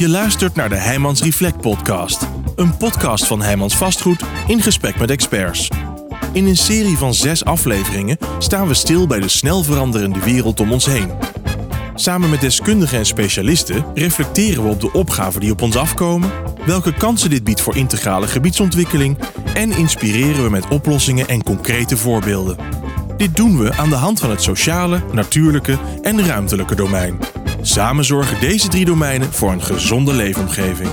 Je 0.00 0.08
luistert 0.08 0.54
naar 0.54 0.68
de 0.68 0.76
Heijmans 0.76 1.22
Reflect 1.22 1.60
podcast. 1.60 2.28
Een 2.56 2.76
podcast 2.76 3.26
van 3.26 3.42
Heijmans 3.42 3.76
Vastgoed 3.76 4.22
in 4.46 4.60
gesprek 4.62 4.98
met 4.98 5.10
experts. 5.10 5.68
In 6.32 6.46
een 6.46 6.56
serie 6.56 6.96
van 6.96 7.14
zes 7.14 7.44
afleveringen 7.44 8.18
staan 8.38 8.66
we 8.66 8.74
stil 8.74 9.06
bij 9.06 9.20
de 9.20 9.28
snel 9.28 9.62
veranderende 9.62 10.20
wereld 10.20 10.60
om 10.60 10.72
ons 10.72 10.86
heen. 10.86 11.10
Samen 11.94 12.30
met 12.30 12.40
deskundigen 12.40 12.98
en 12.98 13.06
specialisten 13.06 13.84
reflecteren 13.94 14.62
we 14.62 14.68
op 14.68 14.80
de 14.80 14.92
opgaven 14.92 15.40
die 15.40 15.52
op 15.52 15.62
ons 15.62 15.76
afkomen, 15.76 16.30
welke 16.66 16.94
kansen 16.94 17.30
dit 17.30 17.44
biedt 17.44 17.60
voor 17.60 17.76
integrale 17.76 18.26
gebiedsontwikkeling 18.26 19.18
en 19.54 19.72
inspireren 19.72 20.44
we 20.44 20.50
met 20.50 20.68
oplossingen 20.68 21.28
en 21.28 21.42
concrete 21.42 21.96
voorbeelden. 21.96 22.56
Dit 23.16 23.36
doen 23.36 23.58
we 23.58 23.76
aan 23.76 23.90
de 23.90 23.96
hand 23.96 24.20
van 24.20 24.30
het 24.30 24.42
sociale, 24.42 25.02
natuurlijke 25.12 25.78
en 26.02 26.26
ruimtelijke 26.26 26.74
domein. 26.74 27.18
Samen 27.62 28.04
zorgen 28.04 28.40
deze 28.40 28.68
drie 28.68 28.84
domeinen 28.84 29.32
voor 29.32 29.52
een 29.52 29.62
gezonde 29.62 30.12
leefomgeving. 30.12 30.90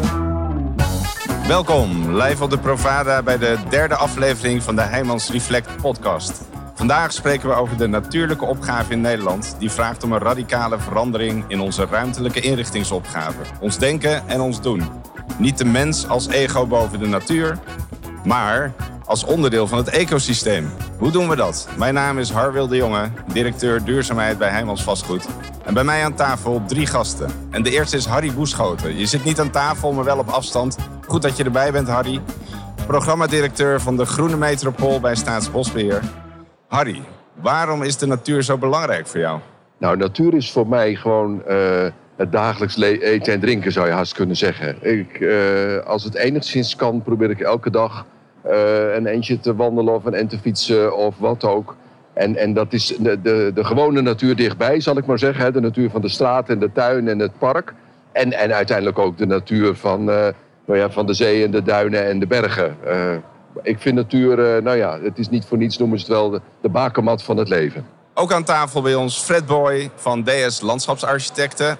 Welkom, 1.47 2.15
live 2.15 2.43
op 2.43 2.49
de 2.49 2.57
Provada 2.57 3.23
bij 3.23 3.37
de 3.37 3.57
derde 3.69 3.95
aflevering 3.95 4.63
van 4.63 4.75
de 4.75 4.81
Heijmans 4.81 5.31
Reflect 5.31 5.81
podcast. 5.81 6.41
Vandaag 6.75 7.13
spreken 7.13 7.49
we 7.49 7.55
over 7.55 7.77
de 7.77 7.87
natuurlijke 7.87 8.45
opgave 8.45 8.91
in 8.91 9.01
Nederland, 9.01 9.55
die 9.59 9.71
vraagt 9.71 10.03
om 10.03 10.11
een 10.11 10.19
radicale 10.19 10.79
verandering 10.79 11.43
in 11.47 11.59
onze 11.59 11.85
ruimtelijke 11.85 12.39
inrichtingsopgave. 12.39 13.41
Ons 13.59 13.77
denken 13.77 14.27
en 14.27 14.41
ons 14.41 14.61
doen. 14.61 14.83
Niet 15.37 15.57
de 15.57 15.65
mens 15.65 16.07
als 16.07 16.27
ego 16.27 16.65
boven 16.65 16.99
de 16.99 17.07
natuur, 17.07 17.59
maar 18.23 18.73
als 19.07 19.23
onderdeel 19.23 19.67
van 19.67 19.77
het 19.77 19.89
ecosysteem. 19.89 20.69
Hoe 20.97 21.11
doen 21.11 21.29
we 21.29 21.35
dat? 21.35 21.67
Mijn 21.77 21.93
naam 21.93 22.19
is 22.19 22.29
Harwil 22.29 22.67
de 22.67 22.75
Jonge, 22.75 23.09
directeur 23.33 23.83
duurzaamheid 23.83 24.37
bij 24.37 24.49
Heijmans 24.49 24.83
Vastgoed. 24.83 25.27
En 25.65 25.73
bij 25.73 25.83
mij 25.83 26.03
aan 26.03 26.15
tafel 26.15 26.61
drie 26.67 26.85
gasten. 26.85 27.29
En 27.49 27.63
de 27.63 27.71
eerste 27.71 27.97
is 27.97 28.05
Harry 28.05 28.33
Boeschoten. 28.33 28.97
Je 28.97 29.05
zit 29.05 29.23
niet 29.23 29.39
aan 29.39 29.49
tafel, 29.49 29.91
maar 29.91 30.03
wel 30.03 30.17
op 30.17 30.27
afstand. 30.27 30.77
Goed 31.07 31.21
dat 31.21 31.37
je 31.37 31.43
erbij 31.43 31.71
bent, 31.71 31.87
Harry. 31.87 32.21
Programmadirecteur 32.87 33.81
van 33.81 33.97
de 33.97 34.05
Groene 34.05 34.37
Metropool 34.37 34.99
bij 34.99 35.15
Staatsbosbeheer. 35.15 36.01
Harry, 36.67 37.01
waarom 37.41 37.83
is 37.83 37.97
de 37.97 38.07
natuur 38.07 38.43
zo 38.43 38.57
belangrijk 38.57 39.07
voor 39.07 39.19
jou? 39.19 39.39
Nou, 39.77 39.97
natuur 39.97 40.33
is 40.33 40.51
voor 40.51 40.67
mij 40.67 40.95
gewoon 40.95 41.43
uh, 41.47 41.85
het 42.15 42.31
dagelijks 42.31 42.81
eten 42.81 43.33
en 43.33 43.39
drinken, 43.39 43.71
zou 43.71 43.87
je 43.87 43.93
haast 43.93 44.13
kunnen 44.13 44.35
zeggen. 44.35 44.77
Ik, 44.81 45.19
uh, 45.19 45.77
als 45.77 46.03
het 46.03 46.15
enigszins 46.15 46.75
kan, 46.75 47.01
probeer 47.01 47.29
ik 47.29 47.39
elke 47.39 47.69
dag 47.69 48.05
een 48.95 49.05
eentje 49.05 49.39
te 49.39 49.55
wandelen 49.55 49.93
of 49.93 50.05
een 50.05 50.13
en 50.13 50.27
te 50.27 50.37
fietsen 50.37 50.97
of 50.97 51.15
wat 51.17 51.43
ook. 51.43 51.75
En, 52.17 52.35
en 52.35 52.53
dat 52.53 52.73
is 52.73 52.95
de, 52.99 53.21
de, 53.21 53.51
de 53.53 53.63
gewone 53.63 54.01
natuur 54.01 54.35
dichtbij, 54.35 54.79
zal 54.79 54.97
ik 54.97 55.05
maar 55.05 55.19
zeggen. 55.19 55.53
De 55.53 55.61
natuur 55.61 55.89
van 55.89 56.01
de 56.01 56.09
straat 56.09 56.49
en 56.49 56.59
de 56.59 56.71
tuin 56.71 57.07
en 57.07 57.19
het 57.19 57.37
park. 57.37 57.73
En, 58.11 58.33
en 58.33 58.53
uiteindelijk 58.53 58.99
ook 58.99 59.17
de 59.17 59.25
natuur 59.25 59.75
van, 59.75 59.99
uh, 59.99 60.27
nou 60.65 60.79
ja, 60.79 60.89
van 60.89 61.05
de 61.05 61.13
zee 61.13 61.43
en 61.43 61.51
de 61.51 61.63
duinen 61.63 62.05
en 62.05 62.19
de 62.19 62.27
bergen. 62.27 62.77
Uh, 62.87 62.93
ik 63.61 63.79
vind 63.79 63.95
natuur, 63.95 64.61
nou 64.63 64.77
ja, 64.77 64.99
het 65.01 65.17
is 65.17 65.29
niet 65.29 65.45
voor 65.45 65.57
niets, 65.57 65.77
noemen 65.77 65.99
ze 65.99 66.05
het 66.05 66.13
wel 66.13 66.29
de, 66.29 66.41
de 66.61 66.69
bakermat 66.69 67.23
van 67.23 67.37
het 67.37 67.49
leven. 67.49 67.85
Ook 68.13 68.31
aan 68.31 68.43
tafel 68.43 68.81
bij 68.81 68.95
ons 68.95 69.19
Fred 69.19 69.45
Boy 69.45 69.89
van 69.95 70.23
DS 70.23 70.61
Landschapsarchitecten. 70.61 71.77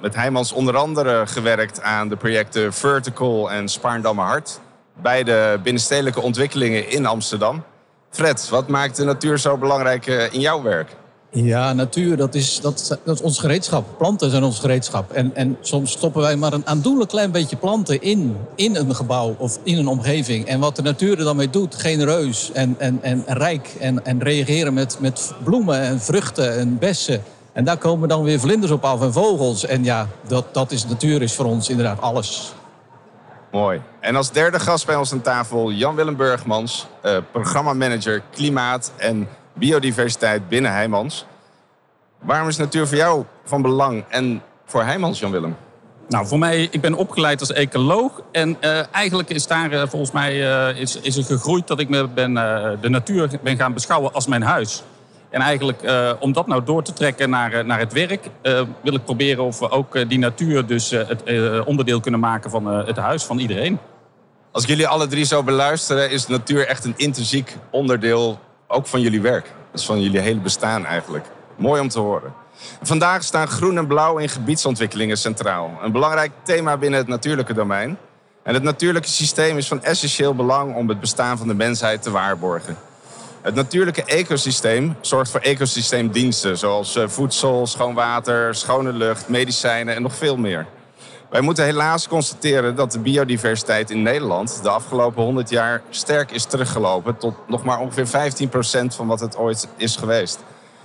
Met 0.00 0.14
Heijmans 0.14 0.52
onder 0.52 0.76
andere 0.76 1.26
gewerkt 1.26 1.82
aan 1.82 2.08
de 2.08 2.16
projecten 2.16 2.72
Vertical 2.72 3.50
en 3.50 3.68
Spaarndammer 3.68 4.24
Hart. 4.24 4.60
Beide 5.02 5.60
binnenstedelijke 5.62 6.20
ontwikkelingen 6.20 6.90
in 6.90 7.06
Amsterdam. 7.06 7.62
Fred, 8.10 8.48
wat 8.48 8.68
maakt 8.68 8.96
de 8.96 9.04
natuur 9.04 9.38
zo 9.38 9.56
belangrijk 9.56 10.06
in 10.06 10.40
jouw 10.40 10.62
werk? 10.62 10.96
Ja, 11.32 11.72
natuur, 11.72 12.16
dat 12.16 12.34
is, 12.34 12.60
dat, 12.60 12.98
dat 13.04 13.14
is 13.14 13.22
ons 13.22 13.38
gereedschap. 13.38 13.98
Planten 13.98 14.30
zijn 14.30 14.42
ons 14.42 14.58
gereedschap. 14.58 15.12
En, 15.12 15.34
en 15.34 15.56
soms 15.60 15.90
stoppen 15.90 16.22
wij 16.22 16.36
maar 16.36 16.52
een 16.52 16.66
aandoenlijk 16.66 17.10
klein 17.10 17.30
beetje 17.30 17.56
planten 17.56 18.02
in, 18.02 18.36
in 18.54 18.76
een 18.76 18.94
gebouw 18.94 19.34
of 19.38 19.58
in 19.62 19.78
een 19.78 19.88
omgeving. 19.88 20.46
En 20.46 20.60
wat 20.60 20.76
de 20.76 20.82
natuur 20.82 21.18
er 21.18 21.24
dan 21.24 21.36
mee 21.36 21.50
doet, 21.50 21.74
genereus 21.74 22.52
en, 22.52 22.74
en, 22.78 22.98
en 23.02 23.24
rijk. 23.26 23.76
En, 23.80 24.04
en 24.04 24.22
reageren 24.22 24.74
met, 24.74 24.96
met 25.00 25.32
bloemen 25.44 25.80
en 25.80 26.00
vruchten 26.00 26.58
en 26.58 26.78
bessen. 26.78 27.22
En 27.52 27.64
daar 27.64 27.78
komen 27.78 28.08
dan 28.08 28.22
weer 28.22 28.40
vlinders 28.40 28.72
op 28.72 28.84
af 28.84 29.00
en 29.00 29.12
vogels. 29.12 29.66
En 29.66 29.84
ja, 29.84 30.08
dat, 30.26 30.54
dat 30.54 30.72
is 30.72 30.86
natuur 30.86 31.22
is 31.22 31.34
voor 31.34 31.44
ons 31.44 31.68
inderdaad 31.68 32.00
alles. 32.00 32.52
Mooi. 33.50 33.82
En 34.00 34.16
als 34.16 34.30
derde 34.30 34.60
gast 34.60 34.86
bij 34.86 34.96
ons 34.96 35.12
aan 35.12 35.20
tafel 35.20 35.70
Jan-Willem 35.70 36.16
Burgmans, 36.16 36.86
uh, 37.04 37.16
programmamanager 37.30 38.22
Klimaat 38.30 38.92
en 38.96 39.28
biodiversiteit 39.52 40.48
binnen 40.48 40.72
Heijmans. 40.72 41.26
Waarom 42.18 42.48
is 42.48 42.56
natuur 42.56 42.86
voor 42.86 42.96
jou 42.96 43.24
van 43.44 43.62
belang 43.62 44.04
en 44.08 44.42
voor 44.64 44.82
Heijmans, 44.82 45.18
Jan-Willem? 45.18 45.56
Nou, 46.08 46.26
voor 46.26 46.38
mij, 46.38 46.68
ik 46.70 46.80
ben 46.80 46.94
opgeleid 46.94 47.40
als 47.40 47.52
ecoloog. 47.52 48.22
En 48.32 48.56
uh, 48.60 48.94
eigenlijk 48.94 49.30
is 49.30 49.46
daar 49.46 49.72
uh, 49.72 49.82
volgens 49.86 50.10
mij 50.10 50.34
uh, 50.34 50.80
is, 50.80 50.96
is 50.96 51.16
er 51.16 51.24
gegroeid 51.24 51.66
dat 51.66 51.80
ik 51.80 51.88
me 51.88 52.08
ben, 52.08 52.34
de 52.80 52.88
natuur 52.88 53.30
ben 53.42 53.56
gaan 53.56 53.72
beschouwen 53.72 54.12
als 54.12 54.26
mijn 54.26 54.42
huis. 54.42 54.82
En 55.30 55.40
eigenlijk 55.40 55.82
om 56.20 56.32
dat 56.32 56.46
nou 56.46 56.64
door 56.64 56.82
te 56.82 56.92
trekken 56.92 57.30
naar, 57.30 57.64
naar 57.64 57.78
het 57.78 57.92
werk, 57.92 58.28
wil 58.82 58.94
ik 58.94 59.04
proberen 59.04 59.44
of 59.44 59.58
we 59.58 59.70
ook 59.70 60.08
die 60.08 60.18
natuur 60.18 60.66
dus 60.66 60.90
het 60.90 61.22
onderdeel 61.64 62.00
kunnen 62.00 62.20
maken 62.20 62.50
van 62.50 62.66
het 62.66 62.96
huis 62.96 63.24
van 63.24 63.38
iedereen. 63.38 63.78
Als 64.52 64.62
ik 64.62 64.68
jullie 64.68 64.88
alle 64.88 65.06
drie 65.06 65.24
zo 65.24 65.42
beluisteren, 65.42 66.10
is 66.10 66.26
natuur 66.26 66.66
echt 66.66 66.84
een 66.84 66.94
intrinsiek 66.96 67.56
onderdeel 67.70 68.38
ook 68.66 68.86
van 68.86 69.00
jullie 69.00 69.20
werk. 69.20 69.44
Dat 69.70 69.80
is 69.80 69.86
van 69.86 70.00
jullie 70.00 70.20
hele 70.20 70.40
bestaan 70.40 70.86
eigenlijk. 70.86 71.26
Mooi 71.56 71.80
om 71.80 71.88
te 71.88 72.00
horen. 72.00 72.32
Vandaag 72.82 73.22
staan 73.22 73.48
groen 73.48 73.78
en 73.78 73.86
blauw 73.86 74.18
in 74.18 74.28
gebiedsontwikkelingen 74.28 75.16
centraal. 75.16 75.78
Een 75.82 75.92
belangrijk 75.92 76.30
thema 76.42 76.76
binnen 76.76 76.98
het 76.98 77.08
natuurlijke 77.08 77.54
domein. 77.54 77.98
En 78.42 78.54
het 78.54 78.62
natuurlijke 78.62 79.08
systeem 79.08 79.56
is 79.56 79.68
van 79.68 79.82
essentieel 79.82 80.34
belang 80.34 80.74
om 80.74 80.88
het 80.88 81.00
bestaan 81.00 81.38
van 81.38 81.48
de 81.48 81.54
mensheid 81.54 82.02
te 82.02 82.10
waarborgen. 82.10 82.76
Het 83.42 83.54
natuurlijke 83.54 84.04
ecosysteem 84.04 84.96
zorgt 85.00 85.30
voor 85.30 85.40
ecosysteemdiensten 85.40 86.58
zoals 86.58 86.96
eh, 86.96 87.08
voedsel, 87.08 87.66
schoon 87.66 87.94
water, 87.94 88.54
schone 88.54 88.92
lucht, 88.92 89.28
medicijnen 89.28 89.94
en 89.94 90.02
nog 90.02 90.14
veel 90.14 90.36
meer. 90.36 90.66
Wij 91.30 91.40
moeten 91.40 91.64
helaas 91.64 92.08
constateren 92.08 92.76
dat 92.76 92.92
de 92.92 92.98
biodiversiteit 92.98 93.90
in 93.90 94.02
Nederland 94.02 94.62
de 94.62 94.68
afgelopen 94.68 95.22
100 95.22 95.50
jaar 95.50 95.82
sterk 95.90 96.30
is 96.30 96.44
teruggelopen 96.44 97.16
tot 97.16 97.34
nog 97.46 97.64
maar 97.64 97.78
ongeveer 97.78 98.06
15% 98.06 98.94
van 98.94 99.06
wat 99.06 99.20
het 99.20 99.36
ooit 99.36 99.68
is 99.76 99.96
geweest. 99.96 100.38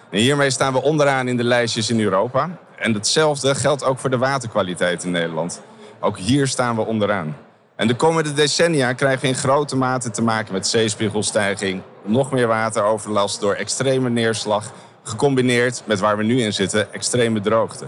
En 0.09 0.19
hiermee 0.19 0.49
staan 0.49 0.73
we 0.73 0.81
onderaan 0.81 1.27
in 1.27 1.37
de 1.37 1.43
lijstjes 1.43 1.89
in 1.89 1.99
Europa. 1.99 2.49
En 2.75 2.93
hetzelfde 2.93 3.55
geldt 3.55 3.83
ook 3.83 3.99
voor 3.99 4.09
de 4.09 4.17
waterkwaliteit 4.17 5.03
in 5.03 5.11
Nederland. 5.11 5.61
Ook 5.99 6.17
hier 6.17 6.47
staan 6.47 6.75
we 6.75 6.85
onderaan. 6.85 7.37
En 7.75 7.87
de 7.87 7.95
komende 7.95 8.33
decennia 8.33 8.93
krijgen 8.93 9.21
we 9.21 9.27
in 9.27 9.35
grote 9.35 9.75
mate 9.75 10.11
te 10.11 10.21
maken 10.21 10.53
met 10.53 10.67
zeespiegelstijging, 10.67 11.81
nog 12.05 12.31
meer 12.31 12.47
wateroverlast 12.47 13.39
door 13.39 13.53
extreme 13.53 14.09
neerslag, 14.09 14.71
gecombineerd 15.03 15.83
met 15.85 15.99
waar 15.99 16.17
we 16.17 16.23
nu 16.23 16.41
in 16.41 16.53
zitten, 16.53 16.93
extreme 16.93 17.41
droogte. 17.41 17.85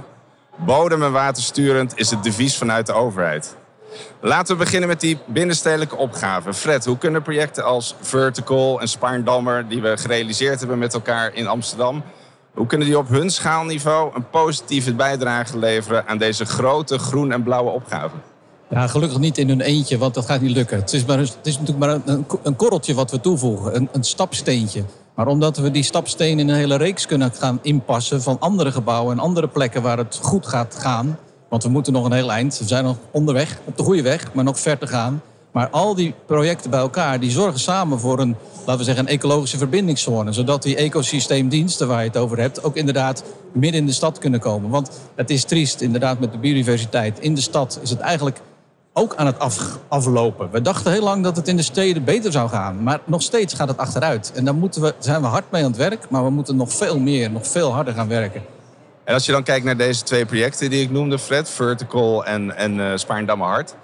Bodem 0.55 1.03
en 1.03 1.11
watersturend 1.11 1.97
is 1.97 2.09
het 2.09 2.23
devies 2.23 2.57
vanuit 2.57 2.85
de 2.85 2.94
overheid. 2.94 3.56
Laten 4.19 4.57
we 4.57 4.63
beginnen 4.63 4.89
met 4.89 5.00
die 5.00 5.19
binnenstedelijke 5.25 5.95
opgave. 5.95 6.53
Fred, 6.53 6.85
hoe 6.85 6.97
kunnen 6.97 7.22
projecten 7.22 7.63
als 7.63 7.95
Vertical 8.01 8.81
en 8.81 8.88
Spaarndammer, 8.88 9.67
die 9.67 9.81
we 9.81 9.97
gerealiseerd 9.97 10.59
hebben 10.59 10.77
met 10.77 10.94
elkaar 10.94 11.33
in 11.33 11.47
Amsterdam, 11.47 12.03
hoe 12.53 12.66
kunnen 12.67 12.88
die 12.88 12.97
op 12.97 13.09
hun 13.09 13.29
schaalniveau 13.29 14.16
een 14.16 14.29
positieve 14.29 14.94
bijdrage 14.94 15.57
leveren 15.57 16.07
aan 16.07 16.17
deze 16.17 16.45
grote 16.45 16.97
groen- 16.97 17.31
en 17.31 17.44
blauwe 17.44 17.69
opgave? 17.69 18.16
Ja, 18.69 18.88
gelukkig 18.88 19.19
niet 19.19 19.38
in 19.38 19.47
hun 19.47 19.61
eentje, 19.61 19.97
want 19.97 20.13
dat 20.13 20.25
gaat 20.25 20.41
niet 20.41 20.55
lukken. 20.55 20.78
Het 20.78 20.94
is, 20.94 21.05
maar, 21.05 21.17
het 21.17 21.38
is 21.44 21.59
natuurlijk 21.59 21.85
maar 21.85 22.01
een, 22.05 22.25
een 22.44 22.55
korreltje 22.55 22.94
wat 22.94 23.11
we 23.11 23.19
toevoegen, 23.19 23.75
een, 23.75 23.89
een 23.91 24.03
stapsteentje. 24.03 24.83
Maar 25.16 25.28
omdat 25.28 25.57
we 25.57 25.72
die 25.72 25.83
stapstenen 25.83 26.39
in 26.39 26.50
een 26.50 26.55
hele 26.55 26.75
reeks 26.75 27.06
kunnen 27.06 27.31
gaan 27.31 27.59
inpassen 27.61 28.22
van 28.22 28.39
andere 28.39 28.72
gebouwen 28.72 29.17
en 29.17 29.23
andere 29.23 29.47
plekken 29.47 29.81
waar 29.81 29.97
het 29.97 30.19
goed 30.22 30.47
gaat 30.47 30.75
gaan. 30.79 31.17
Want 31.50 31.63
we 31.63 31.69
moeten 31.69 31.94
nog 31.94 32.06
een 32.06 32.12
heel 32.12 32.31
eind. 32.31 32.57
We 32.57 32.68
zijn 32.68 32.83
nog 32.83 32.95
onderweg, 33.12 33.59
op 33.65 33.77
de 33.77 33.83
goede 33.83 34.01
weg, 34.01 34.33
maar 34.33 34.44
nog 34.44 34.59
ver 34.59 34.77
te 34.77 34.88
gaan. 34.88 35.21
Maar 35.51 35.69
al 35.69 35.95
die 35.95 36.13
projecten 36.25 36.69
bij 36.69 36.80
elkaar, 36.80 37.19
die 37.19 37.31
zorgen 37.31 37.59
samen 37.59 38.00
voor 38.00 38.19
een, 38.19 38.36
laten 38.57 38.77
we 38.77 38.83
zeggen, 38.83 39.06
een 39.06 39.12
ecologische 39.12 39.57
verbindingszone. 39.57 40.31
Zodat 40.31 40.63
die 40.63 40.75
ecosysteemdiensten 40.75 41.88
waar 41.88 42.01
je 42.01 42.07
het 42.07 42.18
over 42.18 42.39
hebt, 42.39 42.63
ook 42.63 42.75
inderdaad 42.75 43.24
midden 43.51 43.81
in 43.81 43.88
de 43.88 43.94
stad 43.94 44.18
kunnen 44.18 44.39
komen. 44.39 44.69
Want 44.69 45.00
het 45.15 45.30
is 45.30 45.44
triest, 45.44 45.81
inderdaad, 45.81 46.19
met 46.19 46.31
de 46.31 46.38
biodiversiteit. 46.38 47.19
In 47.19 47.36
de 47.36 47.42
stad 47.42 47.80
is 47.81 47.89
het 47.89 48.00
eigenlijk 48.00 48.42
ook 48.97 49.15
aan 49.15 49.25
het 49.25 49.39
af, 49.39 49.77
aflopen. 49.88 50.51
We 50.51 50.61
dachten 50.61 50.91
heel 50.91 51.03
lang 51.03 51.23
dat 51.23 51.35
het 51.35 51.47
in 51.47 51.55
de 51.55 51.61
steden 51.61 52.03
beter 52.03 52.31
zou 52.31 52.49
gaan. 52.49 52.83
Maar 52.83 52.99
nog 53.05 53.21
steeds 53.21 53.53
gaat 53.53 53.67
het 53.67 53.77
achteruit. 53.77 54.31
En 54.35 54.45
daar 54.45 54.55
moeten 54.55 54.81
we, 54.81 54.94
zijn 54.99 55.21
we 55.21 55.27
hard 55.27 55.51
mee 55.51 55.63
aan 55.63 55.71
het 55.71 55.79
werk. 55.79 56.09
Maar 56.09 56.23
we 56.23 56.29
moeten 56.29 56.55
nog 56.55 56.71
veel 56.73 56.99
meer, 56.99 57.31
nog 57.31 57.47
veel 57.47 57.73
harder 57.73 57.94
gaan 57.94 58.07
werken. 58.07 58.41
En 59.03 59.13
als 59.13 59.25
je 59.25 59.31
dan 59.31 59.44
kijkt 59.44 59.65
naar 59.65 59.77
deze 59.77 60.03
twee 60.03 60.25
projecten 60.25 60.69
die 60.69 60.81
ik 60.81 60.91
noemde, 60.91 61.19
Fred, 61.19 61.49
Vertical 61.49 62.25
en, 62.25 62.57
en 62.57 62.77
uh, 62.77 62.91
Spaarndamme 62.95 63.44
Hart. 63.44 63.75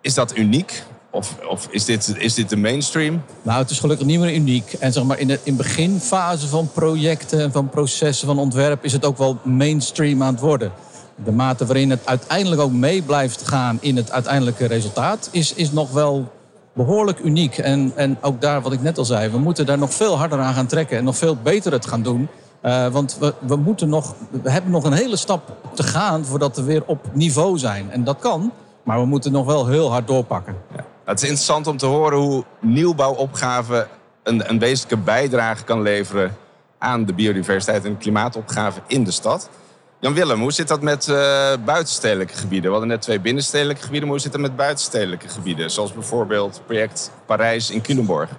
Is 0.00 0.14
dat 0.14 0.36
uniek? 0.36 0.82
Of, 1.10 1.36
of 1.48 1.68
is, 1.70 1.84
dit, 1.84 2.14
is 2.18 2.34
dit 2.34 2.48
de 2.48 2.56
mainstream? 2.56 3.22
Nou, 3.42 3.58
het 3.58 3.70
is 3.70 3.80
gelukkig 3.80 4.06
niet 4.06 4.20
meer 4.20 4.34
uniek. 4.34 4.72
En 4.72 4.92
zeg 4.92 5.04
maar 5.04 5.18
in 5.18 5.26
de 5.26 5.38
in 5.42 5.56
beginfase 5.56 6.48
van 6.48 6.70
projecten 6.72 7.40
en 7.40 7.52
van 7.52 7.68
processen 7.68 8.26
van 8.26 8.38
ontwerp 8.38 8.84
is 8.84 8.92
het 8.92 9.04
ook 9.04 9.18
wel 9.18 9.38
mainstream 9.42 10.22
aan 10.22 10.32
het 10.32 10.42
worden. 10.42 10.72
De 11.24 11.32
mate 11.32 11.66
waarin 11.66 11.90
het 11.90 12.06
uiteindelijk 12.06 12.60
ook 12.60 12.72
mee 12.72 13.02
blijft 13.02 13.48
gaan 13.48 13.78
in 13.80 13.96
het 13.96 14.12
uiteindelijke 14.12 14.66
resultaat, 14.66 15.28
is, 15.32 15.54
is 15.54 15.72
nog 15.72 15.90
wel 15.90 16.32
behoorlijk 16.72 17.18
uniek. 17.18 17.58
En, 17.58 17.92
en 17.94 18.18
ook 18.20 18.40
daar, 18.40 18.60
wat 18.62 18.72
ik 18.72 18.82
net 18.82 18.98
al 18.98 19.04
zei, 19.04 19.30
we 19.30 19.38
moeten 19.38 19.66
daar 19.66 19.78
nog 19.78 19.94
veel 19.94 20.18
harder 20.18 20.38
aan 20.38 20.54
gaan 20.54 20.66
trekken 20.66 20.98
en 20.98 21.04
nog 21.04 21.16
veel 21.16 21.36
beter 21.42 21.72
het 21.72 21.86
gaan 21.86 22.02
doen. 22.02 22.28
Uh, 22.62 22.86
want 22.86 23.16
we, 23.20 23.34
we, 23.40 23.56
moeten 23.56 23.88
nog, 23.88 24.14
we 24.42 24.50
hebben 24.50 24.70
nog 24.70 24.84
een 24.84 24.92
hele 24.92 25.16
stap 25.16 25.56
te 25.74 25.82
gaan 25.82 26.24
voordat 26.24 26.56
we 26.56 26.62
weer 26.62 26.82
op 26.86 27.06
niveau 27.12 27.58
zijn. 27.58 27.90
En 27.90 28.04
dat 28.04 28.18
kan, 28.18 28.52
maar 28.82 29.00
we 29.00 29.06
moeten 29.06 29.32
nog 29.32 29.46
wel 29.46 29.66
heel 29.66 29.90
hard 29.90 30.06
doorpakken. 30.06 30.56
Ja. 30.76 30.84
Het 31.04 31.22
is 31.22 31.28
interessant 31.28 31.66
om 31.66 31.76
te 31.76 31.86
horen 31.86 32.18
hoe 32.18 32.44
nieuwbouwopgave 32.60 33.86
een, 34.22 34.50
een 34.50 34.58
wezenlijke 34.58 35.04
bijdrage 35.04 35.64
kan 35.64 35.82
leveren 35.82 36.36
aan 36.78 37.04
de 37.04 37.12
biodiversiteit 37.12 37.84
en 37.84 37.98
klimaatopgave 37.98 38.80
in 38.86 39.04
de 39.04 39.10
stad. 39.10 39.48
Jan 40.06 40.14
Willem, 40.14 40.40
hoe 40.40 40.52
zit 40.52 40.68
dat 40.68 40.82
met 40.82 41.08
uh, 41.08 41.16
buitenstedelijke 41.64 42.34
gebieden? 42.34 42.64
We 42.64 42.70
hadden 42.70 42.88
net 42.88 43.02
twee 43.02 43.20
binnenstedelijke 43.20 43.82
gebieden, 43.82 44.08
maar 44.08 44.16
hoe 44.16 44.24
zit 44.24 44.32
het 44.32 44.42
met 44.42 44.56
buitenstedelijke 44.56 45.28
gebieden? 45.28 45.70
Zoals 45.70 45.92
bijvoorbeeld 45.92 46.60
project 46.66 47.10
Parijs 47.24 47.70
in 47.70 47.80
Culemborg. 47.80 48.30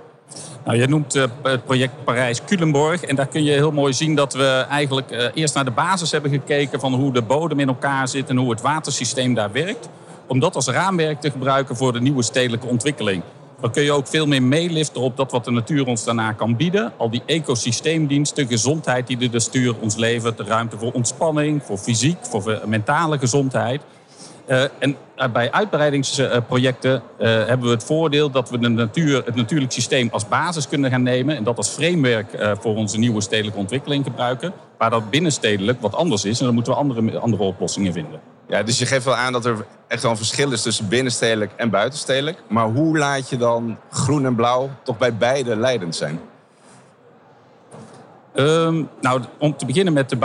Nou, 0.66 0.78
je 0.78 0.88
noemt 0.88 1.16
uh, 1.16 1.24
het 1.44 1.66
project 1.66 2.04
Parijs-Culemborg. 2.04 3.04
En 3.04 3.16
daar 3.16 3.28
kun 3.28 3.44
je 3.44 3.52
heel 3.52 3.72
mooi 3.72 3.94
zien 3.94 4.16
dat 4.16 4.34
we 4.34 4.66
eigenlijk 4.70 5.12
uh, 5.12 5.26
eerst 5.34 5.56
naar 5.56 5.66
de 5.66 5.72
basis 5.72 6.12
hebben 6.12 6.32
gekeken 6.32 6.80
van 6.80 6.94
hoe 6.94 7.14
de 7.14 7.22
bodem 7.22 7.60
in 7.60 7.68
elkaar 7.68 8.08
zit 8.08 8.30
en 8.30 8.38
hoe 8.38 8.50
het 8.50 8.62
watersysteem 8.62 9.34
daar 9.34 9.52
werkt. 9.52 9.90
Om 10.28 10.40
dat 10.40 10.56
als 10.56 10.68
raamwerk 10.68 11.22
te 11.22 11.32
gebruiken 11.32 11.76
voor 11.76 11.94
de 11.94 12.02
nieuwe 12.02 12.24
stedelijke 12.24 12.68
ontwikkeling. 12.68 13.24
Dan 13.62 13.72
kun 13.72 13.84
je 13.84 13.92
ook 13.92 14.08
veel 14.08 14.28
meer 14.28 14.44
meeliften 14.44 15.02
op 15.02 15.18
dat 15.18 15.32
wat 15.32 15.46
de 15.46 15.52
natuur 15.52 15.88
ons 15.88 16.04
daarna 16.04 16.32
kan 16.32 16.56
bieden. 16.56 16.94
Al 16.98 17.10
die 17.10 17.22
ecosysteemdiensten, 17.26 18.48
gezondheid 18.48 19.08
die 19.08 19.18
de 19.18 19.30
natuur 19.32 19.76
ons 19.80 19.96
levert. 19.96 20.38
De 20.38 20.44
ruimte 20.44 20.78
voor 20.78 20.92
ontspanning, 20.92 21.64
voor 21.64 21.78
fysiek, 21.78 22.18
voor 22.22 22.62
mentale 22.66 23.18
gezondheid. 23.18 23.82
Uh, 24.48 24.64
en 24.80 24.96
uh, 25.18 25.28
bij 25.34 25.52
uitbreidingsprojecten 25.52 26.94
uh, 26.94 27.28
hebben 27.28 27.68
we 27.68 27.74
het 27.74 27.84
voordeel 27.84 28.30
dat 28.30 28.50
we 28.50 28.60
de 28.60 28.70
natuur, 28.70 29.26
het 29.26 29.36
natuurlijk 29.36 29.72
systeem 29.72 30.10
als 30.12 30.28
basis 30.28 30.68
kunnen 30.68 30.92
gaan 30.92 31.04
nemen. 31.04 31.36
En 31.36 31.44
dat 31.44 31.58
als 31.58 31.70
framework 31.70 32.58
voor 32.62 32.76
onze 32.76 32.98
nieuwe 32.98 33.22
stedelijke 33.22 33.60
ontwikkeling 33.60 34.04
gebruiken. 34.04 34.54
Waar 34.78 34.90
dat 34.90 35.10
binnenstedelijk 35.10 35.82
wat 35.82 35.96
anders 35.96 36.26
is. 36.26 36.40
En 36.40 36.46
dan 36.46 36.54
moeten 36.54 36.74
we 36.74 36.80
andere, 36.80 37.20
andere 37.20 37.44
oplossingen 37.44 37.94
vinden. 37.94 38.37
Ja, 38.48 38.64
dus 38.64 38.80
je 38.80 38.86
geeft 38.86 39.06
wel 39.06 39.16
aan 39.16 39.34
dat 39.34 39.46
er 39.46 39.66
echt 39.88 40.02
wel 40.02 40.12
een 40.12 40.18
verschil 40.18 40.52
is 40.52 40.62
tussen 40.62 40.88
binnenstedelijk 40.88 41.52
en 41.56 41.70
buitenstedelijk. 41.70 42.38
Maar 42.50 42.66
hoe 42.66 42.98
laat 42.98 43.30
je 43.30 43.38
dan 43.38 43.78
groen 43.92 44.26
en 44.26 44.36
blauw 44.36 44.70
toch 44.84 44.98
bij 44.98 45.16
beide 45.16 45.56
leidend 45.56 45.96
zijn? 45.96 46.20
Um, 48.36 48.90
nou, 49.02 49.22
om 49.38 49.58
te 49.58 49.66
beginnen 49.66 49.94
met 49.94 50.10
de 50.10 50.18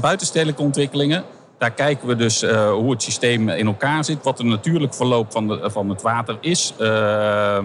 buitenstedelijke 0.00 0.62
ontwikkelingen. 0.62 1.24
Daar 1.58 1.70
kijken 1.70 2.08
we 2.08 2.16
dus 2.16 2.42
uh, 2.42 2.72
hoe 2.72 2.90
het 2.90 3.02
systeem 3.02 3.48
in 3.48 3.66
elkaar 3.66 4.04
zit, 4.04 4.22
wat 4.22 4.36
de 4.36 4.44
natuurlijk 4.44 4.94
verloop 4.94 5.32
van, 5.32 5.48
de, 5.48 5.70
van 5.70 5.88
het 5.88 6.02
water 6.02 6.38
is. 6.40 6.74
Uh, 6.80 7.58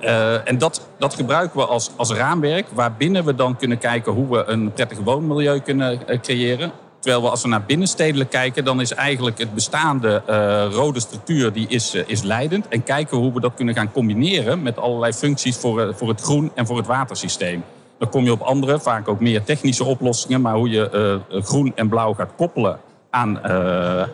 uh, 0.00 0.48
en 0.48 0.58
dat, 0.58 0.88
dat 0.98 1.14
gebruiken 1.14 1.58
we 1.58 1.66
als, 1.66 1.90
als 1.96 2.12
raamwerk, 2.12 2.66
waarbinnen 2.74 3.24
we 3.24 3.34
dan 3.34 3.56
kunnen 3.56 3.78
kijken 3.78 4.12
hoe 4.12 4.28
we 4.28 4.44
een 4.44 4.72
prettig 4.72 4.98
woonmilieu 4.98 5.60
kunnen 5.60 6.08
eh, 6.08 6.20
creëren. 6.20 6.72
Terwijl 7.02 7.22
we 7.22 7.30
als 7.30 7.42
we 7.42 7.48
naar 7.48 7.64
binnenstedelijk 7.64 8.30
kijken, 8.30 8.64
dan 8.64 8.80
is 8.80 8.92
eigenlijk 8.92 9.38
het 9.38 9.54
bestaande 9.54 10.22
uh, 10.28 10.74
rode 10.74 11.00
structuur 11.00 11.52
die 11.52 11.68
is, 11.68 11.94
uh, 11.94 12.02
is 12.06 12.22
leidend. 12.22 12.68
En 12.68 12.84
kijken 12.84 13.16
hoe 13.16 13.32
we 13.32 13.40
dat 13.40 13.54
kunnen 13.54 13.74
gaan 13.74 13.92
combineren 13.92 14.62
met 14.62 14.78
allerlei 14.78 15.12
functies 15.12 15.56
voor, 15.56 15.80
uh, 15.80 15.94
voor 15.94 16.08
het 16.08 16.20
groen 16.20 16.50
en 16.54 16.66
voor 16.66 16.76
het 16.76 16.86
watersysteem. 16.86 17.64
Dan 17.98 18.08
kom 18.08 18.24
je 18.24 18.32
op 18.32 18.40
andere, 18.40 18.80
vaak 18.80 19.08
ook 19.08 19.20
meer 19.20 19.42
technische 19.42 19.84
oplossingen. 19.84 20.40
Maar 20.40 20.54
hoe 20.54 20.68
je 20.68 21.20
groen 21.28 21.72
en 21.74 21.88
blauw 21.88 22.14
gaat 22.14 22.30
koppelen 22.36 22.78
aan, 23.10 23.44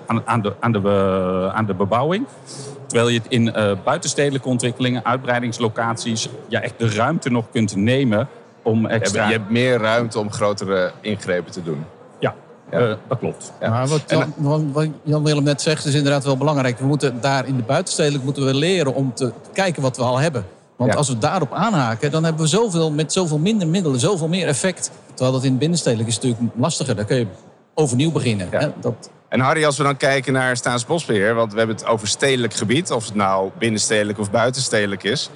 aan, 0.06 0.22
aan, 0.24 0.42
de, 0.42 0.52
aan, 0.60 0.72
de, 0.72 1.50
aan 1.54 1.66
de 1.66 1.74
bebouwing. 1.74 2.26
Terwijl 2.86 3.08
je 3.08 3.18
het 3.18 3.28
in 3.28 3.52
buitenstedelijke 3.84 4.48
ontwikkelingen, 4.48 5.04
uitbreidingslocaties, 5.04 6.28
ja, 6.48 6.60
echt 6.60 6.78
de 6.78 6.90
ruimte 6.90 7.30
nog 7.30 7.44
kunt 7.50 7.76
nemen 7.76 8.28
om 8.62 8.86
extra... 8.86 9.26
Je 9.26 9.32
hebt 9.32 9.50
meer 9.50 9.78
ruimte 9.78 10.18
om 10.18 10.32
grotere 10.32 10.92
ingrepen 11.00 11.52
te 11.52 11.62
doen. 11.62 11.84
Ja. 12.70 12.80
Uh, 12.80 12.94
dat 13.08 13.18
klopt. 13.18 13.52
Ja. 13.60 13.68
Maar 13.68 13.86
wat 13.86 14.02
Jan, 14.38 14.72
wat 14.72 14.86
Jan 15.02 15.24
Willem 15.24 15.44
net 15.44 15.62
zegt 15.62 15.84
is 15.84 15.94
inderdaad 15.94 16.24
wel 16.24 16.36
belangrijk. 16.36 16.78
We 16.78 16.86
moeten 16.86 17.20
daar 17.20 17.46
in 17.46 17.56
de 17.56 17.62
buitenstedelijk 17.62 18.24
moeten 18.24 18.44
we 18.44 18.54
leren 18.54 18.94
om 18.94 19.14
te 19.14 19.32
kijken 19.52 19.82
wat 19.82 19.96
we 19.96 20.02
al 20.02 20.18
hebben. 20.18 20.44
Want 20.76 20.96
als 20.96 21.08
we 21.08 21.18
daarop 21.18 21.52
aanhaken, 21.52 22.10
dan 22.10 22.24
hebben 22.24 22.42
we 22.42 22.48
zoveel, 22.48 22.90
met 22.90 23.12
zoveel 23.12 23.38
minder 23.38 23.68
middelen, 23.68 24.00
zoveel 24.00 24.28
meer 24.28 24.46
effect. 24.46 24.90
Terwijl 25.08 25.32
dat 25.32 25.44
in 25.44 25.50
het 25.50 25.58
binnenstedelijk 25.58 26.08
is 26.08 26.14
natuurlijk 26.14 26.52
lastiger. 26.56 26.96
Daar 26.96 27.04
kun 27.04 27.16
je 27.16 27.26
overnieuw 27.74 28.12
beginnen. 28.12 28.48
Hè? 28.50 28.68
Dat... 28.80 29.10
En 29.28 29.40
Harry, 29.40 29.64
als 29.64 29.76
we 29.76 29.82
dan 29.82 29.96
kijken 29.96 30.32
naar 30.32 30.56
Staatsbosbeheer, 30.56 31.34
want 31.34 31.52
we 31.52 31.58
hebben 31.58 31.76
het 31.76 31.86
over 31.86 32.08
stedelijk 32.08 32.54
gebied, 32.54 32.90
of 32.90 33.04
het 33.04 33.14
nou 33.14 33.50
binnenstedelijk 33.58 34.18
of 34.18 34.30
buitenstedelijk 34.30 35.02
is. 35.02 35.30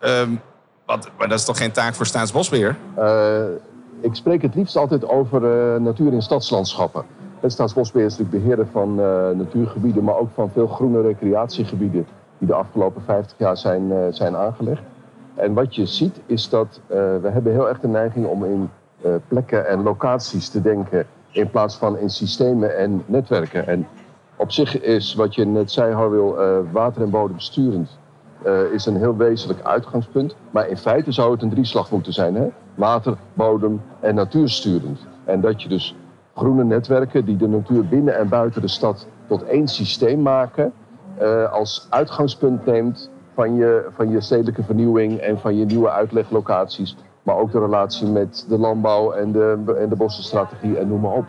Um, 0.00 0.40
wat, 0.86 1.08
maar 1.18 1.28
dat 1.28 1.38
is 1.38 1.44
toch 1.44 1.56
geen 1.56 1.72
taak 1.72 1.94
voor 1.94 2.06
Staatsbosbeheer? 2.06 2.76
Uh, 2.98 3.44
ik 4.00 4.14
spreek 4.14 4.42
het 4.42 4.54
liefst 4.54 4.76
altijd 4.76 5.08
over 5.08 5.42
uh, 5.42 5.80
natuur 5.80 6.12
in 6.12 6.22
stadslandschappen. 6.22 7.04
Het 7.40 7.52
Staatsbosbeheer 7.52 8.06
is 8.06 8.18
natuurlijk 8.18 8.42
beheerder 8.42 8.66
van 8.72 9.00
uh, 9.00 9.30
natuurgebieden, 9.30 10.04
maar 10.04 10.16
ook 10.16 10.28
van 10.34 10.50
veel 10.50 10.66
groene 10.66 11.00
recreatiegebieden 11.00 12.06
die 12.38 12.48
de 12.48 12.54
afgelopen 12.54 13.02
50 13.02 13.38
jaar 13.38 13.56
zijn, 13.56 13.82
uh, 13.90 13.98
zijn 14.10 14.36
aangelegd. 14.36 14.82
En 15.34 15.54
wat 15.54 15.74
je 15.74 15.86
ziet 15.86 16.20
is 16.26 16.48
dat 16.48 16.80
we 16.86 17.28
hebben 17.32 17.52
heel 17.52 17.68
erg 17.68 17.80
de 17.80 17.88
neiging 17.88 18.26
om 18.26 18.44
in 18.44 18.70
plekken 19.28 19.68
en 19.68 19.82
locaties 19.82 20.48
te 20.48 20.62
denken 20.62 21.06
in 21.30 21.50
plaats 21.50 21.76
van 21.76 21.98
in 21.98 22.10
systemen 22.10 22.76
en 22.76 23.02
netwerken. 23.06 23.66
En 23.66 23.86
op 24.36 24.52
zich 24.52 24.80
is 24.80 25.14
wat 25.14 25.34
je 25.34 25.44
net 25.44 25.70
zei, 25.70 25.94
Harwil, 25.94 26.36
water 26.72 27.02
en 27.02 27.10
bodem 27.10 27.38
sturend 27.38 27.98
uh, 28.46 28.72
is 28.72 28.86
een 28.86 28.96
heel 28.96 29.16
wezenlijk 29.16 29.62
uitgangspunt. 29.62 30.36
Maar 30.50 30.68
in 30.68 30.76
feite 30.76 31.12
zou 31.12 31.32
het 31.32 31.42
een 31.42 31.50
drieslag 31.50 31.90
moeten 31.90 32.12
zijn. 32.12 32.34
Hè? 32.34 32.46
Water, 32.74 33.16
bodem 33.34 33.82
en 34.00 34.14
natuursturend. 34.14 35.00
En 35.24 35.40
dat 35.40 35.62
je 35.62 35.68
dus 35.68 35.94
groene 36.34 36.64
netwerken 36.64 37.24
die 37.24 37.36
de 37.36 37.48
natuur 37.48 37.86
binnen 37.86 38.16
en 38.16 38.28
buiten 38.28 38.60
de 38.60 38.68
stad 38.68 39.06
tot 39.26 39.42
één 39.42 39.68
systeem 39.68 40.22
maken, 40.22 40.72
uh, 41.22 41.52
als 41.52 41.86
uitgangspunt 41.90 42.66
neemt 42.66 43.10
van 43.34 43.54
je, 43.54 43.86
van 43.94 44.10
je 44.10 44.20
stedelijke 44.20 44.62
vernieuwing 44.62 45.18
en 45.18 45.38
van 45.38 45.56
je 45.56 45.64
nieuwe 45.64 45.90
uitleglocaties. 45.90 46.96
Maar 47.22 47.36
ook 47.36 47.52
de 47.52 47.60
relatie 47.60 48.06
met 48.06 48.46
de 48.48 48.58
landbouw 48.58 49.12
en 49.12 49.32
de, 49.32 49.74
en 49.78 49.88
de 49.88 49.96
bossenstrategie 49.96 50.78
en 50.78 50.88
noem 50.88 51.00
maar 51.00 51.12
op. 51.12 51.26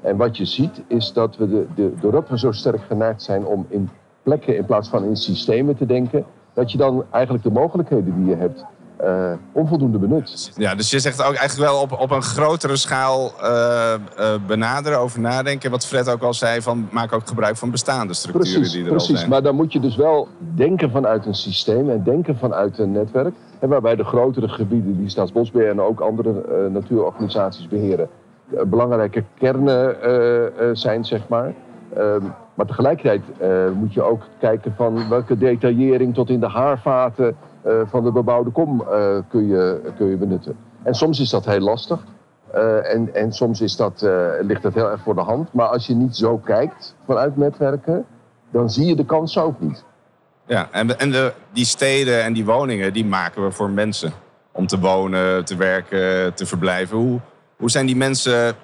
En 0.00 0.16
wat 0.16 0.36
je 0.36 0.44
ziet 0.44 0.82
is 0.86 1.12
dat 1.12 1.36
we, 1.36 1.48
de, 1.48 1.66
de, 1.74 1.92
doordat 2.00 2.28
zo 2.34 2.52
sterk 2.52 2.82
geneigd 2.82 3.22
zijn 3.22 3.46
om 3.46 3.66
in 3.68 3.90
plekken 4.22 4.56
in 4.56 4.64
plaats 4.64 4.88
van 4.88 5.04
in 5.04 5.16
systemen 5.16 5.76
te 5.76 5.86
denken, 5.86 6.24
dat 6.54 6.72
je 6.72 6.78
dan 6.78 7.04
eigenlijk 7.10 7.44
de 7.44 7.50
mogelijkheden 7.50 8.14
die 8.16 8.26
je 8.26 8.36
hebt 8.36 8.64
uh, 9.02 9.32
onvoldoende 9.52 9.98
benut. 9.98 10.52
Ja, 10.56 10.74
dus 10.74 10.90
je 10.90 10.98
zegt 10.98 11.22
ook 11.22 11.34
eigenlijk 11.34 11.70
wel 11.70 11.80
op, 11.80 12.00
op 12.00 12.10
een 12.10 12.22
grotere 12.22 12.76
schaal 12.76 13.32
uh, 13.42 13.94
uh, 14.18 14.34
benaderen, 14.46 14.98
over 14.98 15.20
nadenken. 15.20 15.70
Wat 15.70 15.86
Fred 15.86 16.10
ook 16.10 16.22
al 16.22 16.34
zei, 16.34 16.62
van 16.62 16.88
maak 16.90 17.12
ook 17.12 17.26
gebruik 17.26 17.56
van 17.56 17.70
bestaande 17.70 18.14
structuren 18.14 18.50
precies, 18.52 18.72
die 18.72 18.82
er 18.82 18.90
precies. 18.90 19.10
al 19.10 19.16
zijn. 19.16 19.30
Maar 19.30 19.42
dan 19.42 19.54
moet 19.54 19.72
je 19.72 19.80
dus 19.80 19.96
wel 19.96 20.28
denken 20.38 20.90
vanuit 20.90 21.26
een 21.26 21.34
systeem 21.34 21.90
en 21.90 22.02
denken 22.02 22.38
vanuit 22.38 22.78
een 22.78 22.92
netwerk. 22.92 23.34
En 23.58 23.68
waarbij 23.68 23.96
de 23.96 24.04
grotere 24.04 24.48
gebieden 24.48 24.98
die 24.98 25.08
Staatsbosbeheer 25.08 25.70
en 25.70 25.80
ook 25.80 26.00
andere 26.00 26.68
natuurorganisaties 26.68 27.68
beheren, 27.68 28.08
belangrijke 28.66 29.24
kernen 29.34 29.96
zijn, 30.76 31.04
zeg 31.04 31.28
maar. 31.28 31.54
Maar 32.54 32.66
tegelijkertijd 32.66 33.22
uh, 33.42 33.70
moet 33.70 33.94
je 33.94 34.02
ook 34.02 34.22
kijken 34.40 34.74
van 34.76 35.08
welke 35.08 35.38
detaillering 35.38 36.14
tot 36.14 36.30
in 36.30 36.40
de 36.40 36.48
haarvaten 36.48 37.36
uh, 37.66 37.80
van 37.86 38.04
de 38.04 38.12
bebouwde 38.12 38.50
kom 38.50 38.80
uh, 38.80 39.18
kun, 39.28 39.46
je, 39.46 39.92
kun 39.96 40.06
je 40.06 40.16
benutten. 40.16 40.56
En 40.82 40.94
soms 40.94 41.20
is 41.20 41.30
dat 41.30 41.44
heel 41.44 41.60
lastig. 41.60 42.04
en, 42.82 43.14
en 43.14 43.32
soms 43.32 43.60
is 43.60 43.76
dat, 43.76 44.06
ligt 44.40 44.62
dat 44.62 44.74
heel 44.74 44.90
erg 44.90 45.00
voor 45.00 45.14
de 45.14 45.20
hand. 45.20 45.52
Maar 45.52 45.66
als 45.66 45.86
je 45.86 45.94
niet 45.94 46.16
zo 46.16 46.38
kijkt 46.38 46.94
vanuit 47.06 47.36
netwerken, 47.36 48.06
dan 48.50 48.70
zie 48.70 48.86
je 48.86 48.96
de 48.96 49.04
kans 49.04 49.38
ook 49.38 49.60
niet. 49.60 49.84
Ja, 50.46 50.68
en, 50.70 50.98
en 50.98 51.10
de, 51.10 51.32
die 51.52 51.64
steden 51.64 52.22
en 52.22 52.32
die 52.32 52.44
woningen, 52.44 52.92
die 52.92 53.04
maken 53.04 53.44
we 53.44 53.50
voor 53.50 53.70
mensen. 53.70 54.12
Om 54.52 54.66
te 54.66 54.78
wonen, 54.78 55.44
te 55.44 55.56
werken, 55.56 56.34
te 56.34 56.46
verblijven. 56.46 56.96
Hoe, 56.96 57.20
hoe 57.56 57.70
zijn 57.70 57.86
die 57.86 57.96
mensen 57.96 58.54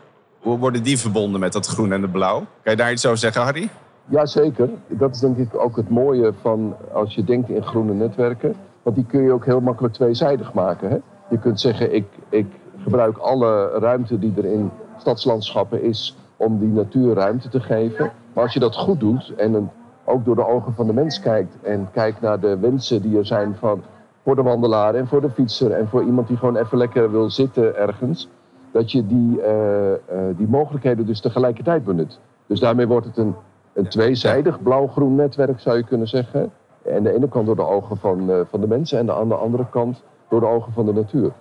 hoe 0.40 0.58
worden 0.58 0.82
die 0.82 0.98
verbonden 0.98 1.40
met 1.40 1.52
dat 1.52 1.66
groen 1.66 1.92
en 1.92 2.02
het 2.02 2.12
blauw? 2.12 2.38
Kan 2.38 2.72
je 2.72 2.76
daar 2.76 2.92
iets 2.92 3.06
over 3.06 3.18
zeggen, 3.18 3.42
Harry? 3.42 3.68
Jazeker. 4.04 4.68
Dat 4.88 5.14
is 5.14 5.20
denk 5.20 5.36
ik 5.36 5.58
ook 5.58 5.76
het 5.76 5.90
mooie 5.90 6.32
van 6.40 6.76
als 6.92 7.14
je 7.14 7.24
denkt 7.24 7.50
in 7.50 7.62
groene 7.62 7.92
netwerken. 7.92 8.54
Want 8.82 8.96
die 8.96 9.06
kun 9.06 9.22
je 9.22 9.32
ook 9.32 9.44
heel 9.44 9.60
makkelijk 9.60 9.94
tweezijdig 9.94 10.52
maken. 10.52 10.90
Hè? 10.90 10.96
Je 11.30 11.38
kunt 11.38 11.60
zeggen, 11.60 11.94
ik, 11.94 12.06
ik 12.28 12.46
gebruik 12.82 13.16
alle 13.18 13.70
ruimte 13.78 14.18
die 14.18 14.32
er 14.36 14.44
in 14.44 14.70
stadslandschappen 14.98 15.82
is 15.82 16.16
om 16.36 16.58
die 16.58 16.68
natuur 16.68 17.14
ruimte 17.14 17.48
te 17.48 17.60
geven. 17.60 18.12
Maar 18.32 18.44
als 18.44 18.52
je 18.52 18.60
dat 18.60 18.76
goed 18.76 19.00
doet 19.00 19.34
en 19.36 19.70
ook 20.04 20.24
door 20.24 20.36
de 20.36 20.46
ogen 20.46 20.74
van 20.74 20.86
de 20.86 20.92
mens 20.92 21.20
kijkt 21.20 21.56
en 21.62 21.88
kijkt 21.92 22.20
naar 22.20 22.40
de 22.40 22.58
wensen 22.58 23.02
die 23.02 23.18
er 23.18 23.26
zijn 23.26 23.56
van, 23.58 23.82
voor 24.24 24.36
de 24.36 24.42
wandelaar 24.42 24.94
en 24.94 25.08
voor 25.08 25.20
de 25.20 25.30
fietser 25.30 25.70
en 25.72 25.88
voor 25.88 26.04
iemand 26.04 26.28
die 26.28 26.36
gewoon 26.36 26.56
even 26.56 26.78
lekker 26.78 27.10
wil 27.10 27.30
zitten 27.30 27.76
ergens 27.76 28.28
dat 28.72 28.92
je 28.92 29.06
die, 29.06 29.38
uh, 29.38 29.90
uh, 29.90 29.96
die 30.36 30.48
mogelijkheden 30.48 31.06
dus 31.06 31.20
tegelijkertijd 31.20 31.84
benut. 31.84 32.18
Dus 32.46 32.60
daarmee 32.60 32.86
wordt 32.86 33.06
het 33.06 33.16
een, 33.16 33.34
een 33.72 33.88
tweezijdig 33.88 34.62
blauw-groen 34.62 35.14
netwerk, 35.14 35.60
zou 35.60 35.76
je 35.76 35.84
kunnen 35.84 36.08
zeggen. 36.08 36.52
En 36.82 37.02
de 37.02 37.12
ene 37.12 37.28
kant 37.28 37.46
door 37.46 37.56
de 37.56 37.66
ogen 37.66 37.96
van, 37.96 38.30
eh, 38.30 38.40
van 38.50 38.60
de 38.60 38.66
mensen 38.66 38.98
en 38.98 39.06
de, 39.06 39.14
aan 39.14 39.28
de 39.28 39.34
andere 39.34 39.66
kant 39.70 40.02
door 40.28 40.40
de 40.40 40.46
ogen 40.46 40.72
van 40.72 40.86
de 40.86 40.92
natuur. 40.92 41.32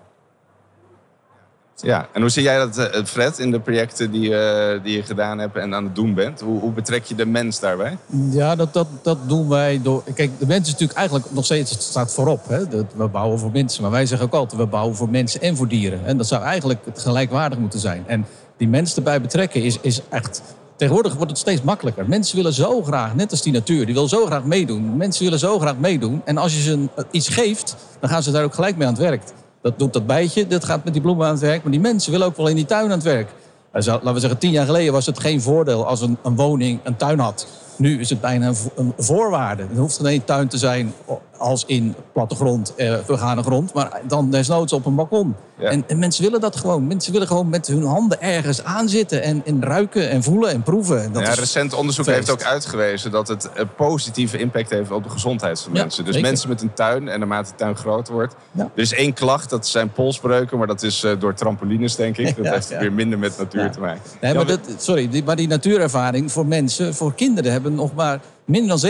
Ja, 1.81 2.07
en 2.13 2.21
hoe 2.21 2.29
zie 2.29 2.43
jij 2.43 2.57
dat, 2.57 2.77
eh, 2.77 3.03
Fred, 3.05 3.39
in 3.39 3.51
de 3.51 3.59
projecten 3.59 4.11
die, 4.11 4.35
eh, 4.35 4.83
die 4.83 4.95
je 4.95 5.03
gedaan 5.03 5.39
hebt 5.39 5.55
en 5.55 5.73
aan 5.73 5.83
het 5.83 5.95
doen 5.95 6.13
bent? 6.13 6.39
Hoe, 6.39 6.59
hoe 6.59 6.71
betrek 6.71 7.03
je 7.03 7.15
de 7.15 7.25
mens 7.25 7.59
daarbij? 7.59 7.97
Ja, 8.29 8.55
dat, 8.55 8.73
dat, 8.73 8.87
dat 9.01 9.17
doen 9.27 9.49
wij 9.49 9.79
door. 9.83 10.03
Kijk, 10.13 10.39
de 10.39 10.45
mens 10.45 10.65
is 10.65 10.71
natuurlijk 10.71 10.99
eigenlijk 10.99 11.31
nog 11.31 11.45
steeds 11.45 11.71
het 11.71 11.81
staat 11.81 12.13
voorop. 12.13 12.47
Hè? 12.47 12.67
Dat 12.67 12.85
we 12.95 13.07
bouwen 13.07 13.39
voor 13.39 13.51
mensen. 13.51 13.81
Maar 13.81 13.91
wij 13.91 14.05
zeggen 14.05 14.27
ook 14.27 14.33
altijd: 14.33 14.61
we 14.61 14.67
bouwen 14.67 14.95
voor 14.95 15.09
mensen 15.09 15.41
en 15.41 15.55
voor 15.55 15.67
dieren. 15.67 16.05
En 16.05 16.17
dat 16.17 16.27
zou 16.27 16.43
eigenlijk 16.43 16.79
gelijkwaardig 16.95 17.59
moeten 17.59 17.79
zijn. 17.79 18.03
En 18.07 18.25
die 18.57 18.67
mensen 18.67 18.97
erbij 18.97 19.21
betrekken 19.21 19.63
is, 19.63 19.79
is 19.81 20.01
echt. 20.09 20.41
Tegenwoordig 20.75 21.15
wordt 21.15 21.31
het 21.31 21.39
steeds 21.39 21.61
makkelijker. 21.61 22.07
Mensen 22.07 22.35
willen 22.35 22.53
zo 22.53 22.83
graag, 22.83 23.15
net 23.15 23.31
als 23.31 23.41
die 23.41 23.53
natuur, 23.53 23.85
die 23.85 23.93
wil 23.93 24.07
zo 24.07 24.25
graag 24.25 24.43
meedoen. 24.43 24.97
Mensen 24.97 25.23
willen 25.23 25.39
zo 25.39 25.59
graag 25.59 25.77
meedoen. 25.77 26.21
En 26.25 26.37
als 26.37 26.55
je 26.55 26.61
ze 26.61 26.87
iets 27.11 27.27
geeft, 27.27 27.75
dan 27.99 28.09
gaan 28.09 28.23
ze 28.23 28.31
daar 28.31 28.43
ook 28.43 28.53
gelijk 28.53 28.77
mee 28.77 28.87
aan 28.87 28.93
het 28.93 29.01
werk. 29.01 29.23
Dat 29.61 29.79
doet 29.79 29.93
dat 29.93 30.07
bijtje, 30.07 30.47
dat 30.47 30.65
gaat 30.65 30.83
met 30.83 30.93
die 30.93 31.01
bloemen 31.01 31.25
aan 31.25 31.31
het 31.31 31.41
werk. 31.41 31.63
Maar 31.63 31.71
die 31.71 31.81
mensen 31.81 32.11
willen 32.11 32.27
ook 32.27 32.37
wel 32.37 32.47
in 32.47 32.55
die 32.55 32.65
tuin 32.65 32.83
aan 32.83 32.89
het 32.89 33.03
werk. 33.03 33.29
Laten 33.71 34.13
we 34.13 34.19
zeggen, 34.19 34.39
tien 34.39 34.51
jaar 34.51 34.65
geleden 34.65 34.93
was 34.93 35.05
het 35.05 35.19
geen 35.19 35.41
voordeel 35.41 35.85
als 35.85 36.01
een, 36.01 36.17
een 36.23 36.35
woning 36.35 36.79
een 36.83 36.95
tuin 36.95 37.19
had. 37.19 37.47
Nu 37.75 37.99
is 37.99 38.09
het 38.09 38.21
bijna 38.21 38.51
een 38.75 38.93
voorwaarde. 38.97 39.63
Het 39.69 39.77
hoeft 39.77 39.99
geen 40.03 40.23
tuin 40.23 40.47
te 40.47 40.57
zijn 40.57 40.93
als 41.39 41.63
in 41.65 41.95
plattegrond, 42.13 42.75
eh, 42.75 42.95
vergane 43.05 43.43
grond. 43.43 43.73
Maar 43.73 44.01
dan 44.07 44.29
desnoods 44.31 44.73
op 44.73 44.85
een 44.85 44.95
balkon. 44.95 45.35
Ja. 45.59 45.69
En, 45.69 45.83
en 45.87 45.99
mensen 45.99 46.23
willen 46.23 46.39
dat 46.39 46.55
gewoon. 46.55 46.87
Mensen 46.87 47.11
willen 47.11 47.27
gewoon 47.27 47.49
met 47.49 47.67
hun 47.67 47.83
handen 47.83 48.21
ergens 48.21 48.63
aanzitten. 48.63 49.23
En, 49.23 49.41
en 49.45 49.63
ruiken 49.63 50.09
en 50.09 50.23
voelen 50.23 50.49
en 50.51 50.61
proeven. 50.63 51.03
En 51.03 51.11
Dat 51.11 51.25
ja, 51.27 51.33
recent 51.33 51.73
onderzoek 51.73 52.05
feest. 52.05 52.17
heeft 52.17 52.31
ook 52.31 52.43
uitgewezen 52.43 53.11
dat 53.11 53.27
het 53.27 53.49
een 53.53 53.73
positieve 53.75 54.37
impact 54.37 54.69
heeft 54.69 54.91
op 54.91 55.03
de 55.03 55.09
gezondheid 55.09 55.61
van 55.61 55.73
Ja, 55.73 55.81
mensen. 55.81 56.05
Dus 56.05 56.13
zeker. 56.13 56.29
mensen 56.29 56.49
met 56.49 56.61
een 56.61 56.73
tuin 56.73 57.07
en 57.07 57.19
naarmate 57.19 57.49
de 57.49 57.55
tuin 57.55 57.75
groter 57.75 58.13
wordt. 58.13 58.35
Ja. 58.51 58.63
Er 58.75 58.81
is 58.81 58.93
één 58.93 59.13
klacht, 59.13 59.49
dat 59.49 59.67
zijn 59.67 59.91
polsbreuken, 59.91 60.57
maar 60.57 60.67
dat 60.67 60.83
is 60.83 61.03
eh, 61.03 61.11
door 61.19 61.33
trampolines, 61.33 61.95
denk 61.95 62.17
ik. 62.17 62.35
Dat 62.43 62.53
heeft 62.53 62.77
weer 62.77 62.93
minder 62.93 63.19
met 63.19 63.37
natuur 63.37 63.71
te 63.71 63.79
maken. 63.79 64.01
Nee, 64.21 64.33
maar, 64.33 64.45
dat, 64.45 64.59
sorry, 64.77 65.09
die, 65.09 65.23
maar 65.23 65.35
die 65.35 65.47
natuurervaring 65.47 66.31
voor 66.31 66.45
mensen, 66.45 66.93
voor 66.95 67.13
kinderen 67.13 67.51
hebben 67.51 67.75
nog 67.75 67.93
maar 67.93 68.19
minder 68.49 68.79
dan 68.79 68.89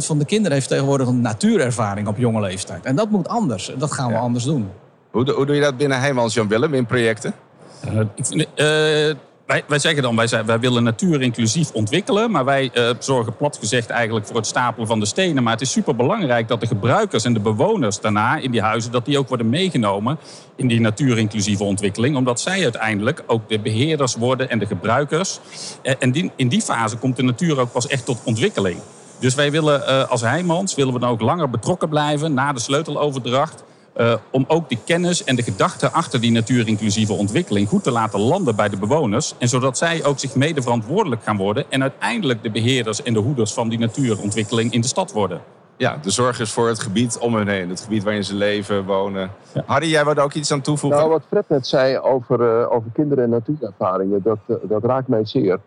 17% 0.00 0.04
van 0.06 0.18
de 0.18 0.24
kinderen 0.24 0.52
heeft 0.52 0.68
tegenwoordig 0.68 1.06
een 1.08 1.20
natuurervaring 1.20 2.08
op 2.08 2.16
jonge 2.18 2.40
leeftijd. 2.40 2.84
En 2.84 2.96
dat 2.96 3.10
moet 3.10 3.28
anders. 3.28 3.72
En 3.72 3.78
dat 3.78 3.92
gaan 3.92 4.06
we 4.08 4.12
Ja. 4.14 4.18
anders 4.20 4.44
doen. 4.44 4.68
Hoe, 5.10 5.24
doe- 5.24 5.34
hoe 5.34 5.46
doe 5.46 5.54
je 5.54 5.60
dat 5.62 5.76
binnen 5.76 6.00
Heijmans 6.00 6.34
Jan 6.34 6.48
Willem 6.48 6.74
in 6.74 6.86
projecten? 6.86 7.32
Eh, 7.80 8.00
ik 8.14 8.26
vind, 8.26 8.46
eh, 8.54 9.14
wij, 9.48 9.64
wij 9.66 9.78
zeggen 9.78 10.02
dan, 10.02 10.16
wij, 10.16 10.44
wij 10.44 10.60
willen 10.60 10.82
natuur 10.82 11.22
inclusief 11.22 11.72
ontwikkelen. 11.72 12.30
Maar 12.30 12.44
wij 12.44 12.70
eh, 12.72 12.90
zorgen 12.98 13.36
plat 13.36 13.56
gezegd 13.60 13.90
eigenlijk 13.90 14.26
voor 14.26 14.36
het 14.36 14.46
stapelen 14.46 14.86
van 14.86 15.00
de 15.00 15.06
stenen. 15.06 15.42
Maar 15.42 15.52
het 15.52 15.62
is 15.62 15.70
super 15.70 15.96
belangrijk 15.96 16.48
dat 16.48 16.60
de 16.60 16.66
gebruikers 16.66 17.24
en 17.24 17.32
de 17.32 17.40
bewoners 17.40 18.00
daarna 18.00 18.36
in 18.36 18.50
die 18.50 18.60
huizen... 18.60 18.92
dat 18.92 19.04
die 19.04 19.18
ook 19.18 19.28
worden 19.28 19.48
meegenomen 19.48 20.18
in 20.56 20.66
die 20.66 20.80
natuurinclusieve 20.80 21.64
ontwikkeling. 21.64 22.16
Omdat 22.16 22.40
zij 22.40 22.62
uiteindelijk 22.62 23.24
ook 23.26 23.48
de 23.48 23.58
beheerders 23.58 24.14
worden 24.14 24.50
en 24.50 24.58
de 24.58 24.66
gebruikers. 24.66 25.40
Eh, 25.82 25.94
en 25.98 26.32
in 26.36 26.48
die 26.48 26.62
fase 26.62 26.96
komt 26.96 27.16
de 27.16 27.22
natuur 27.22 27.60
ook 27.60 27.72
pas 27.72 27.86
echt 27.86 28.04
tot 28.04 28.20
ontwikkeling. 28.24 28.80
Dus 29.18 29.34
wij 29.34 29.50
willen 29.50 29.86
eh, 29.86 30.10
als 30.10 30.20
Heijmans 30.20 30.74
willen 30.74 30.92
we 30.92 31.00
dan 31.00 31.10
ook 31.10 31.20
langer 31.20 31.50
betrokken 31.50 31.88
blijven 31.88 32.34
na 32.34 32.52
de 32.52 32.60
sleuteloverdracht. 32.60 33.64
Eh, 33.98 34.14
om 34.30 34.44
ook 34.48 34.68
die 34.68 34.78
kennis 34.84 35.24
en 35.24 35.36
de 35.36 35.42
gedachten 35.42 35.92
achter 35.92 36.20
die 36.20 36.30
natuurinclusieve 36.30 37.12
ontwikkeling 37.12 37.68
goed 37.68 37.82
te 37.82 37.90
laten 37.90 38.20
landen 38.20 38.56
bij 38.56 38.68
de 38.68 38.76
bewoners. 38.76 39.34
En 39.38 39.48
zodat 39.48 39.78
zij 39.78 40.04
ook 40.04 40.18
zich 40.18 40.34
mede 40.34 40.62
verantwoordelijk 40.62 41.22
gaan 41.22 41.36
worden. 41.36 41.64
En 41.68 41.82
uiteindelijk 41.82 42.42
de 42.42 42.50
beheerders 42.50 43.02
en 43.02 43.12
de 43.12 43.18
hoeders 43.18 43.52
van 43.52 43.68
die 43.68 43.78
natuurontwikkeling 43.78 44.72
in 44.72 44.80
de 44.80 44.86
stad 44.86 45.12
worden. 45.12 45.40
Ja, 45.76 45.98
de 46.02 46.10
zorg 46.10 46.40
is 46.40 46.52
voor 46.52 46.68
het 46.68 46.80
gebied 46.80 47.18
om 47.18 47.34
hen 47.34 47.48
heen. 47.48 47.68
Het 47.68 47.80
gebied 47.80 48.02
waarin 48.02 48.24
ze 48.24 48.34
leven, 48.34 48.84
wonen. 48.84 49.30
Harry, 49.66 49.90
jij 49.90 50.04
daar 50.04 50.24
ook 50.24 50.32
iets 50.32 50.52
aan 50.52 50.60
toevoegen? 50.60 50.98
Nou, 50.98 51.10
wat 51.10 51.22
Fred 51.28 51.48
net 51.48 51.66
zei 51.66 51.98
over, 51.98 52.60
eh, 52.60 52.72
over 52.72 52.90
kinderen 52.92 53.24
en 53.24 53.30
natuurervaringen, 53.30 54.20
dat, 54.22 54.38
eh, 54.46 54.56
dat 54.62 54.84
raakt 54.84 55.08
mij 55.08 55.24
zeer. 55.24 55.60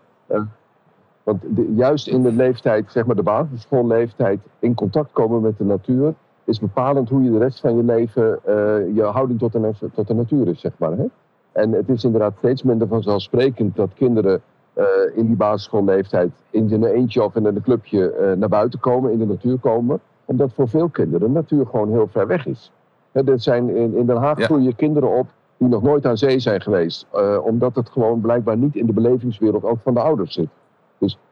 Want 1.24 1.42
de- 1.42 1.74
juist 1.76 2.08
in 2.08 2.22
de 2.24 2.32
leeftijd, 2.32 2.86
zeg 2.92 3.06
maar 3.06 3.16
de 3.16 3.24
basisschoolleeftijd, 3.24 4.40
in 4.60 4.74
contact 4.74 5.10
komen 5.12 5.42
met 5.42 5.58
de 5.58 5.64
natuur, 5.66 6.14
is 6.52 6.60
bepalend 6.60 7.10
hoe 7.10 7.24
je 7.24 7.32
de 7.32 7.38
rest 7.38 7.60
van 7.60 7.76
je 7.76 7.84
leven, 7.84 8.40
eh, 8.46 8.96
je 8.96 9.04
houding 9.04 9.40
tot 9.40 9.52
de, 9.52 9.72
tot 9.94 10.08
de 10.08 10.14
natuur 10.14 10.48
is, 10.48 10.60
zeg 10.60 10.72
maar. 10.78 10.92
Hè? 10.92 11.06
En 11.52 11.72
het 11.72 11.90
is 11.90 12.04
inderdaad 12.04 12.34
steeds 12.38 12.64
minder 12.64 12.88
vanzelfsprekend 12.88 13.76
dat 13.76 13.94
kinderen 13.94 14.42
eh, 14.74 14.86
in 15.16 15.26
die 15.26 15.36
basisschoolleeftijd 15.36 16.32
in 16.50 16.74
een 16.74 16.84
eentje 16.86 17.24
of 17.24 17.36
in 17.36 17.46
een 17.46 17.62
clubje 17.62 18.12
eh, 18.12 18.38
naar 18.38 18.50
buiten 18.50 18.80
komen, 18.80 19.12
in 19.12 19.20
de 19.20 19.26
natuur 19.26 19.58
komen. 19.60 20.00
Omdat 20.26 20.54
voor 20.54 20.68
veel 20.68 20.90
kinderen 20.90 21.28
de 21.28 21.34
natuur 21.34 21.66
gewoon 21.66 21.92
heel 21.92 22.08
ver 22.08 22.28
weg 22.28 22.46
is. 22.46 22.72
Hè, 23.12 23.38
zijn 23.38 23.76
in, 23.76 23.96
in 23.96 24.06
Den 24.06 24.18
Haag 24.18 24.40
Ja. 24.40 24.46
groeien 24.46 24.76
kinderen 24.76 25.18
op 25.18 25.28
die 25.58 25.68
nog 25.68 25.82
nooit 25.82 26.06
aan 26.06 26.18
zee 26.18 26.40
zijn 26.40 26.62
geweest. 26.62 27.08
omdat 27.44 27.76
het 27.76 27.90
gewoon 27.90 28.22
blijkbaar 28.22 28.58
niet 28.58 28.76
in 28.76 28.86
de 28.86 28.94
belevingswereld 28.94 29.64
ook 29.64 29.80
van 29.84 29.94
de 29.94 30.00
ouders 30.00 30.34
zit. 30.34 30.50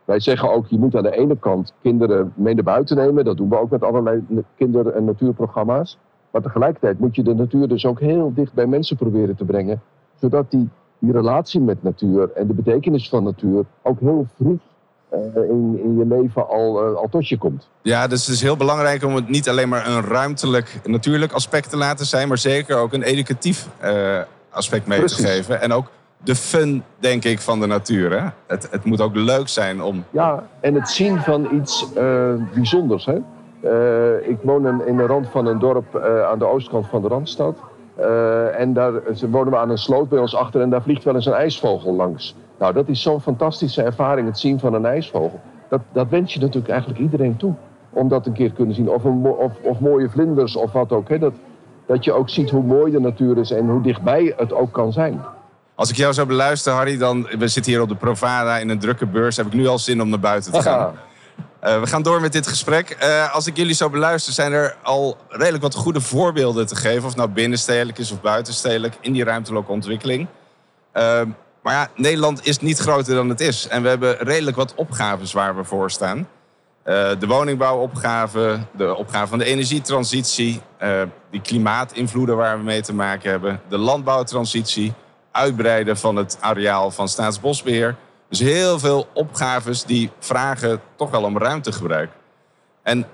Wij 0.10 0.20
zeggen 0.20 0.52
ook, 0.52 0.68
je 0.68 0.80
moet 0.80 0.96
aan 0.96 1.04
de 1.04 1.18
ene 1.18 1.38
kant 1.40 1.74
kinderen 1.82 2.34
mee 2.36 2.54
naar 2.54 2.64
buiten 2.64 2.98
nemen. 2.98 3.26
Dat 3.26 3.38
doen 3.38 3.50
we 3.50 3.60
ook 3.60 3.70
met 3.70 3.84
allerlei 3.84 4.24
kinder- 4.56 4.88
en 4.88 5.06
natuurprogramma's. 5.06 5.98
Maar 6.32 6.42
tegelijkertijd 6.42 7.00
moet 7.00 7.16
je 7.16 7.24
de 7.24 7.36
natuur 7.36 7.68
dus 7.68 7.86
ook 7.86 8.00
heel 8.00 8.32
dicht 8.36 8.54
bij 8.54 8.66
mensen 8.66 8.98
proberen 8.98 9.36
te 9.36 9.46
brengen. 9.46 9.82
Zodat 10.20 10.52
die, 10.52 10.70
die 11.00 11.12
relatie 11.12 11.62
met 11.62 11.84
natuur 11.84 12.32
en 12.36 12.48
de 12.48 12.54
betekenis 12.54 13.10
van 13.10 13.24
natuur 13.24 13.66
ook 13.82 14.00
heel 14.00 14.28
vroeg 14.36 14.60
eh, 15.10 15.20
in, 15.36 15.80
in 15.84 15.98
je 15.98 16.06
leven 16.06 16.50
al, 16.50 16.82
eh, 16.82 16.96
al 16.96 17.08
tot 17.10 17.28
je 17.28 17.38
komt. 17.38 17.68
Ja, 17.82 18.08
dus 18.08 18.26
het 18.26 18.36
is 18.36 18.42
heel 18.42 18.58
belangrijk 18.58 19.04
om 19.04 19.16
het 19.16 19.30
niet 19.30 19.50
alleen 19.50 19.70
maar 19.70 19.88
een 19.88 20.02
ruimtelijk, 20.02 20.80
natuurlijk 20.86 21.32
aspect 21.32 21.70
te 21.70 21.78
laten 21.78 22.06
zijn, 22.06 22.28
maar 22.28 22.38
zeker 22.38 22.78
ook 22.78 22.94
een 22.94 23.04
educatief 23.04 23.68
eh, 23.78 24.20
aspect 24.50 24.88
mee 24.88 25.00
Precies. 25.00 25.18
te 25.18 25.28
geven. 25.28 25.62
En 25.62 25.74
ook 25.74 25.92
de 26.24 26.36
fun, 26.36 26.84
denk 27.00 27.24
ik, 27.26 27.40
van 27.40 27.60
de 27.60 27.66
natuur. 27.66 28.22
Hè? 28.22 28.28
Het, 28.48 28.68
het 28.72 28.84
moet 28.84 29.02
ook 29.02 29.16
leuk 29.16 29.48
zijn 29.48 29.82
om. 29.82 30.04
Ja, 30.10 30.44
en 30.60 30.74
het 30.74 30.90
zien 30.90 31.20
van 31.20 31.48
iets 31.54 31.94
eh, 31.94 32.34
bijzonders. 32.54 33.06
Hè? 33.06 33.18
Eh, 33.62 34.30
ik 34.30 34.38
woon 34.42 34.86
in, 34.86 34.98
de 34.98 35.06
rand 35.06 35.28
van 35.30 35.46
een 35.46 35.60
dorp 35.60 35.96
eh, 35.96 36.24
aan 36.24 36.40
de 36.40 36.46
oostkant 36.46 36.88
van 36.88 37.02
de 37.02 37.08
Randstad. 37.08 37.58
En 38.58 38.74
daar 38.74 38.92
wonen 39.30 39.54
we 39.54 39.58
aan 39.58 39.70
een 39.70 39.78
sloot 39.78 40.10
bij 40.10 40.20
ons 40.20 40.36
achter 40.36 40.62
en 40.62 40.70
daar 40.70 40.82
vliegt 40.82 41.04
wel 41.04 41.16
eens 41.16 41.26
een 41.26 41.34
ijsvogel 41.34 41.94
langs. 41.94 42.36
Nou, 42.60 42.74
dat 42.74 42.88
is 42.88 43.02
zo'n 43.02 43.22
fantastische 43.22 43.84
ervaring, 43.84 44.28
het 44.28 44.40
zien 44.40 44.60
van 44.60 44.74
een 44.74 44.86
ijsvogel. 44.86 45.40
Dat, 45.70 45.82
dat 45.92 46.10
wens 46.10 46.34
je 46.34 46.40
natuurlijk 46.40 46.70
eigenlijk 46.70 47.00
iedereen 47.00 47.38
toe. 47.38 47.54
Om 47.90 48.08
dat 48.08 48.26
een 48.26 48.34
keer 48.34 48.50
te 48.50 48.56
kunnen 48.56 48.76
zien. 48.76 48.90
Of, 48.90 49.04
of, 49.24 49.52
of 49.62 49.80
mooie 49.80 50.10
vlinders 50.10 50.56
of 50.56 50.72
wat 50.72 50.92
ook. 50.92 51.10
Hè? 51.10 51.20
Dat, 51.20 51.34
dat 51.86 52.04
je 52.04 52.12
ook 52.12 52.30
ziet 52.30 52.50
hoe 52.50 52.64
mooi 52.64 52.92
de 52.92 53.00
natuur 53.00 53.38
is 53.38 53.52
en 53.52 53.70
hoe 53.70 53.82
dichtbij 53.82 54.34
het 54.38 54.54
ook 54.54 54.72
kan 54.72 54.92
zijn. 54.92 55.22
Als 55.80 55.90
ik 55.90 55.96
jou 55.96 56.14
zou 56.14 56.28
beluisteren, 56.28 56.78
Harry, 56.78 56.98
dan. 56.98 57.28
We 57.38 57.48
zitten 57.48 57.72
hier 57.72 57.82
op 57.82 57.90
de 57.90 57.96
Provada 57.96 58.58
in 58.58 58.70
een 58.70 58.80
drukke 58.80 59.06
beurs. 59.06 59.38
Heb 59.38 59.46
ik 59.46 59.54
nu 59.54 59.68
al 59.68 59.80
zin 59.80 60.02
om 60.02 60.10
naar 60.10 60.20
buiten 60.20 60.52
te 60.52 60.62
gaan. 60.62 61.00
Eh, 61.60 61.80
we 61.80 61.88
gaan 61.88 62.02
door 62.02 62.22
met 62.22 62.32
dit 62.32 62.48
gesprek. 62.48 62.90
Eh, 62.90 63.34
als 63.34 63.48
ik 63.48 63.58
jullie 63.58 63.74
zou 63.74 63.92
beluisteren, 63.92 64.36
zijn 64.36 64.52
er 64.52 64.76
al 64.84 65.18
redelijk 65.30 65.64
wat 65.64 65.76
goede 65.76 66.02
voorbeelden 66.02 66.68
te 66.68 66.76
geven. 66.76 67.06
Of 67.06 67.16
nou 67.16 67.30
binnenstedelijk 67.30 67.98
is 67.98 68.12
of 68.12 68.22
buitenstedelijk 68.22 68.98
in 69.02 69.14
die 69.14 69.24
ruimtelijke 69.24 69.72
ontwikkeling. 69.72 70.28
Eh, 70.92 71.22
maar 71.64 71.74
ja, 71.74 71.90
Nederland 71.96 72.46
is 72.46 72.60
niet 72.60 72.80
groter 72.80 73.16
dan 73.16 73.30
het 73.30 73.42
is. 73.42 73.68
En 73.68 73.82
we 73.82 73.90
hebben 73.90 74.18
redelijk 74.18 74.58
wat 74.58 74.76
opgaves 74.76 75.34
waar 75.34 75.56
we 75.56 75.64
voor 75.64 75.92
staan. 75.92 76.28
De 77.20 77.28
woningbouwopgave, 77.28 78.60
de 78.72 78.96
opgave 78.96 79.28
van 79.28 79.38
de 79.38 79.46
energietransitie, 79.46 80.62
die 81.32 81.42
klimaatinvloeden 81.42 82.36
waar 82.36 82.58
we 82.58 82.64
mee 82.64 82.82
te 82.82 82.94
maken 82.94 83.30
hebben, 83.30 83.62
de 83.70 83.78
landbouwtransitie, 83.78 84.94
uitbreiden 85.32 85.98
van 85.98 86.16
het 86.16 86.38
areaal 86.40 86.92
van 86.92 87.08
Staatsbosbeheer. 87.08 87.96
Dus 88.30 88.40
heel 88.40 88.80
veel 88.80 89.08
opgaves 89.14 89.84
die 89.84 90.12
vragen 90.20 90.82
toch 90.96 91.10
wel 91.10 91.24
om 91.24 91.38
ruimtegebruik. 91.38 92.12
En 92.84 93.06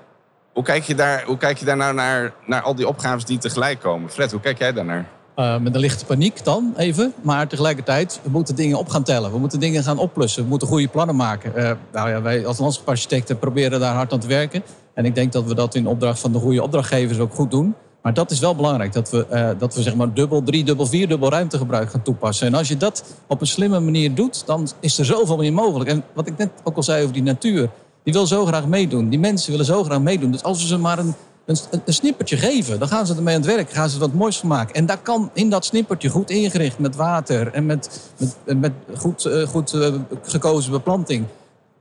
hoe 0.54 0.64
kijk 0.64 0.84
je 0.84 0.96
daar, 0.96 1.24
hoe 1.26 1.38
kijk 1.38 1.58
je 1.58 1.66
daar 1.66 1.78
nou 1.78 1.94
naar, 1.94 2.34
naar 2.46 2.62
al 2.62 2.76
die 2.76 2.88
opgaves 2.88 3.26
die 3.26 3.38
tegelijk 3.38 3.80
komen? 3.80 4.10
Fred, 4.10 4.32
hoe 4.32 4.40
kijk 4.40 4.58
jij 4.58 4.74
daarnaar? 4.74 5.06
Eh, 5.36 5.58
met 5.58 5.76
een 5.76 5.80
lichte 5.80 6.06
paniek 6.06 6.44
dan 6.44 6.74
even. 6.78 7.14
Maar 7.22 7.48
tegelijkertijd, 7.48 8.20
we 8.24 8.30
moeten 8.30 8.56
dingen 8.56 8.78
op 8.78 8.90
gaan 8.90 9.04
tellen. 9.04 9.32
We 9.32 9.38
moeten 9.38 9.60
dingen 9.60 9.84
gaan 9.84 9.98
oplossen. 9.98 10.44
We 10.44 10.50
moeten 10.50 10.68
goede 10.68 10.88
plannen 10.88 11.16
maken. 11.16 11.56
Eh, 11.56 11.72
nou 11.92 12.10
ja, 12.10 12.22
wij 12.22 12.46
als 12.46 12.58
landschapsarchitecten 12.58 13.40
proberen 13.40 13.80
daar 13.80 13.96
hard 13.96 14.14
aan 14.14 14.20
te 14.20 14.28
werken. 14.28 14.64
En 14.94 15.06
ik 15.06 15.16
denk 15.16 15.32
dat 15.32 15.44
we 15.44 15.56
dat 15.56 15.76
in 15.76 15.88
opdracht 15.88 16.20
van 16.20 16.32
de 16.32 16.40
goede 16.40 16.64
opdrachtgevers 16.64 17.20
ook 17.20 17.34
goed 17.34 17.52
doen. 17.52 17.76
Maar 18.06 18.14
dat 18.14 18.32
is 18.32 18.40
wel 18.40 18.56
belangrijk. 18.56 18.94
Dat 18.94 19.10
we, 19.10 19.26
eh, 19.28 19.50
dat 19.58 19.76
we 19.76 19.82
zeg 19.82 19.96
maar 19.96 20.14
dubbel, 20.14 20.44
drie, 20.44 20.64
dubbel, 20.64 20.86
vier 20.86 21.08
dubbel 21.08 21.30
ruimtegebruik 21.30 21.90
gaan 21.90 22.02
toepassen. 22.02 22.48
En 22.48 22.54
als 22.54 22.68
je 22.68 22.78
dat 22.78 23.04
op 23.28 23.42
een 23.42 23.48
slimme 23.48 23.80
manier 23.80 24.16
doet, 24.16 24.46
dan 24.46 24.68
is 24.80 24.98
er 24.98 25.06
zoveel 25.06 25.38
meer 25.38 25.54
mogelijk. 25.54 25.90
En 25.90 26.04
wat 26.14 26.28
ik 26.28 26.38
net 26.38 26.50
ook 26.64 26.76
al 26.76 26.84
zei 26.84 27.02
over 27.02 27.14
die 27.14 27.24
natuur. 27.24 27.70
Die 28.04 28.14
wil 28.14 28.28
zo 28.28 28.46
graag 28.46 28.68
meedoen. 28.68 29.10
Die 29.10 29.20
mensen 29.20 29.52
willen 29.52 29.66
zo 29.66 29.84
graag 29.84 30.02
meedoen. 30.02 30.32
Dus 30.32 30.44
als 30.44 30.62
we 30.62 30.68
ze 30.68 30.78
maar 30.78 31.00
een, 31.00 31.14
een, 31.46 31.58
een 31.86 31.94
snippertje 31.94 32.38
geven. 32.38 32.80
Dan 32.80 32.88
gaan 32.88 33.06
ze 33.06 33.16
ermee 33.16 33.36
aan 33.36 33.42
het 33.42 33.56
werk, 33.56 33.72
gaan 33.72 33.90
ze 33.90 33.96
er 33.96 34.02
wat 34.02 34.14
moois 34.14 34.38
van 34.38 34.50
maken. 34.50 34.76
En 34.76 34.86
daar 34.86 35.02
kan 35.02 35.30
in 35.34 35.50
dat 35.50 35.66
snippertje 35.66 36.10
goed 36.10 36.30
ingericht 36.30 36.80
met 36.80 36.96
water 36.96 37.54
en 37.54 37.66
met, 37.66 38.12
met, 38.18 38.60
met 38.60 38.72
goed, 38.98 39.26
uh, 39.26 39.48
goed 39.48 39.74
uh, 39.74 39.88
gekozen 40.22 40.72
beplanting. 40.72 41.26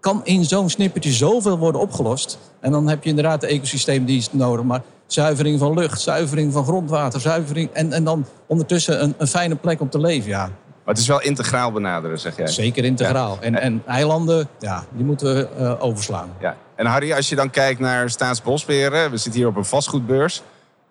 Kan 0.05 0.21
in 0.25 0.45
zo'n 0.45 0.71
snippertje 0.71 1.13
zoveel 1.13 1.59
worden 1.59 1.81
opgelost. 1.81 2.39
En 2.61 2.73
dan 2.73 2.89
heb 2.89 3.03
je 3.03 3.09
inderdaad 3.09 3.41
de 3.41 3.47
ecosysteemdienst 3.47 4.33
nodig. 4.33 4.65
Maar 4.65 4.83
zuivering 5.07 5.59
van 5.59 5.75
lucht, 5.75 6.01
zuivering 6.01 6.53
van 6.53 6.65
grondwater, 6.65 7.21
zuivering. 7.21 7.71
En, 7.73 7.93
en 7.93 8.05
dan 8.05 8.27
ondertussen 8.47 9.03
een, 9.03 9.15
een 9.19 9.27
fijne 9.27 9.57
plek 9.57 9.81
om 9.81 9.91
te 9.91 10.01
leven. 10.01 10.31
Ja, 10.31 10.43
maar 10.43 10.95
het 10.95 10.99
is 10.99 11.07
wel 11.07 11.21
integraal 11.21 11.73
benaderen, 11.73 12.19
zeg 12.19 12.37
jij. 12.37 12.47
Zeker 12.47 12.85
integraal. 12.85 13.39
En, 13.41 13.61
en 13.61 13.83
eilanden, 13.87 14.49
ja, 14.59 14.85
die 14.93 15.05
moeten 15.05 15.35
we 15.35 15.49
uh, 15.59 15.85
overslaan. 15.85 16.31
Ja. 16.41 16.57
En 16.75 16.87
Harry, 16.87 17.13
als 17.13 17.29
je 17.29 17.37
dan 17.37 17.51
kijkt 17.51 17.81
naar 17.81 18.11
Staatsbosbeheer, 18.11 19.11
we 19.11 19.17
zitten 19.17 19.41
hier 19.41 19.49
op 19.49 19.57
een 19.57 19.65
vastgoedbeurs. 19.65 20.43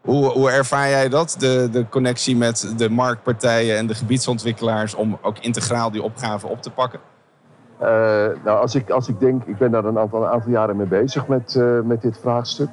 Hoe, 0.02 0.26
hoe 0.26 0.50
ervaar 0.52 0.90
jij 0.90 1.10
dat, 1.10 1.36
de, 1.40 1.70
de 1.72 1.86
connectie 1.90 2.36
met 2.36 2.74
de 2.78 2.90
marktpartijen 2.90 3.78
en 3.78 3.88
de 3.88 3.96
gebiedsontwikkelaars... 3.96 4.94
om 4.94 5.18
ook 5.22 5.40
integraal 5.40 5.92
die 5.92 6.04
opgave 6.04 6.48
op 6.48 6.62
te 6.62 6.70
pakken? 6.70 7.00
Uh, 7.82 7.88
nou, 8.44 8.60
als 8.60 8.76
ik, 8.76 8.90
als 8.90 9.08
ik 9.08 9.20
denk, 9.20 9.44
ik 9.44 9.58
ben 9.58 9.72
daar 9.72 9.86
een 9.86 10.00
aantal, 10.00 10.24
een 10.24 10.30
aantal 10.30 10.52
jaren 10.52 10.78
mee 10.78 10.86
bezig 10.86 11.28
met, 11.28 11.56
uh, 11.58 11.80
met 11.82 12.02
dit 12.02 12.18
vraagstuk. 12.18 12.70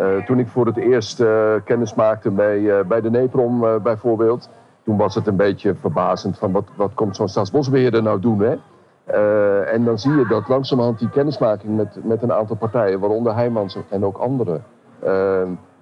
Uh, 0.00 0.24
toen 0.26 0.38
ik 0.38 0.48
voor 0.48 0.66
het 0.66 0.76
eerst 0.76 1.24
kennis 1.64 1.94
maakte 1.94 2.30
bij, 2.30 2.86
bij 2.86 3.00
de 3.00 3.10
NEPROM 3.10 3.82
bijvoorbeeld 3.82 4.48
toen 4.84 4.96
was 4.96 5.14
het 5.14 5.26
een 5.26 5.36
beetje 5.36 5.74
verbazend 5.74 6.38
van 6.38 6.52
wat, 6.52 6.64
wat 6.76 6.94
komt 6.94 7.16
zo'n 7.16 7.28
staatsbosbeheerder 7.28 8.02
nou 8.02 8.20
doen. 8.20 8.40
Hè? 8.40 8.56
En 9.64 9.84
dan 9.84 9.98
zie 9.98 10.12
je 10.12 10.26
dat 10.26 10.48
langzamerhand 10.48 10.98
die 10.98 11.10
kennismaking 11.10 11.76
met, 11.76 11.98
met 12.04 12.22
een 12.22 12.32
aantal 12.32 12.56
partijen, 12.56 13.00
waaronder 13.00 13.34
Heijmans 13.34 13.78
en 13.88 14.04
ook 14.04 14.16
anderen. 14.16 14.64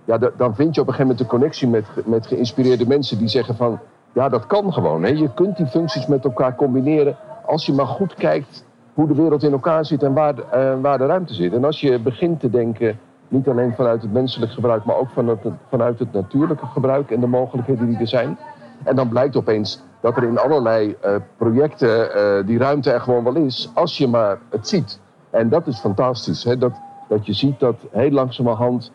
Ja, 0.04 0.18
dan 0.36 0.54
vind 0.54 0.74
je 0.74 0.80
op 0.80 0.86
een 0.86 0.94
gegeven 0.94 1.00
moment 1.00 1.18
de 1.18 1.26
connectie 1.26 1.68
met, 1.68 1.84
met 2.04 2.26
geïnspireerde 2.26 2.86
mensen 2.86 3.18
die 3.18 3.28
zeggen 3.28 3.56
van 3.56 3.78
ja, 4.12 4.28
dat 4.28 4.46
kan 4.46 4.72
gewoon. 4.72 5.02
Hè? 5.02 5.08
Je 5.08 5.34
kunt 5.34 5.56
die 5.56 5.66
functies 5.66 6.06
met 6.06 6.24
elkaar 6.24 6.54
combineren 6.54 7.16
als 7.50 7.66
je 7.66 7.72
maar 7.72 7.86
goed 7.86 8.14
kijkt 8.14 8.64
hoe 8.94 9.06
de 9.06 9.14
wereld 9.14 9.42
in 9.42 9.52
elkaar 9.52 9.84
zit 9.84 10.02
en 10.02 10.12
waar, 10.12 10.34
uh, 10.34 10.80
waar 10.80 10.98
de 10.98 11.06
ruimte 11.06 11.34
zit. 11.34 11.52
En 11.52 11.64
als 11.64 11.80
je 11.80 11.98
begint 11.98 12.40
te 12.40 12.50
denken, 12.50 12.98
niet 13.28 13.48
alleen 13.48 13.74
vanuit 13.74 14.02
het 14.02 14.12
menselijk 14.12 14.52
gebruik, 14.52 14.84
maar 14.84 14.96
ook 14.96 15.08
vanuit 15.10 15.42
het, 15.42 15.52
vanuit 15.68 15.98
het 15.98 16.12
natuurlijke 16.12 16.66
gebruik 16.66 17.10
en 17.10 17.20
de 17.20 17.26
mogelijkheden 17.26 17.86
die 17.86 17.98
er 17.98 18.08
zijn 18.08 18.38
en 18.84 18.96
dan 18.96 19.08
blijkt 19.08 19.36
opeens 19.36 19.82
dat 20.00 20.16
er 20.16 20.22
in 20.22 20.38
allerlei 20.38 20.96
uh, 21.04 21.14
projecten 21.36 22.16
uh, 22.16 22.46
die 22.46 22.58
ruimte 22.58 22.90
er 22.90 23.00
gewoon 23.00 23.24
wel 23.24 23.34
is, 23.34 23.70
als 23.74 23.98
je 23.98 24.08
maar 24.08 24.38
het 24.50 24.68
ziet. 24.68 25.00
En 25.30 25.48
dat 25.48 25.66
is 25.66 25.78
fantastisch, 25.78 26.44
hè? 26.44 26.58
Dat, 26.58 26.72
dat 27.08 27.26
je 27.26 27.32
ziet 27.32 27.60
dat 27.60 27.76
heel 27.90 28.10
langzamerhand 28.10 28.92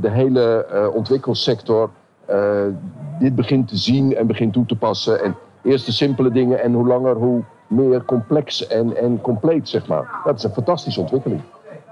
de 0.00 0.10
hele 0.10 0.66
ontwikkelsector 0.94 1.90
dit 3.18 3.34
begint 3.34 3.68
te 3.68 3.76
zien 3.76 4.16
en 4.16 4.26
begint 4.26 4.52
toe 4.52 4.66
te 4.66 4.76
passen. 4.76 5.22
En 5.22 5.36
eerst 5.62 5.86
de 5.86 5.92
simpele 5.92 6.30
dingen 6.30 6.62
en 6.62 6.72
hoe 6.72 6.86
langer, 6.86 7.14
hoe 7.14 7.42
meer 7.66 8.04
complex 8.04 8.66
en, 8.66 8.96
en 8.96 9.20
compleet, 9.20 9.68
zeg 9.68 9.86
maar. 9.86 10.08
Dat 10.24 10.38
is 10.38 10.44
een 10.44 10.52
fantastische 10.52 11.00
ontwikkeling. 11.00 11.42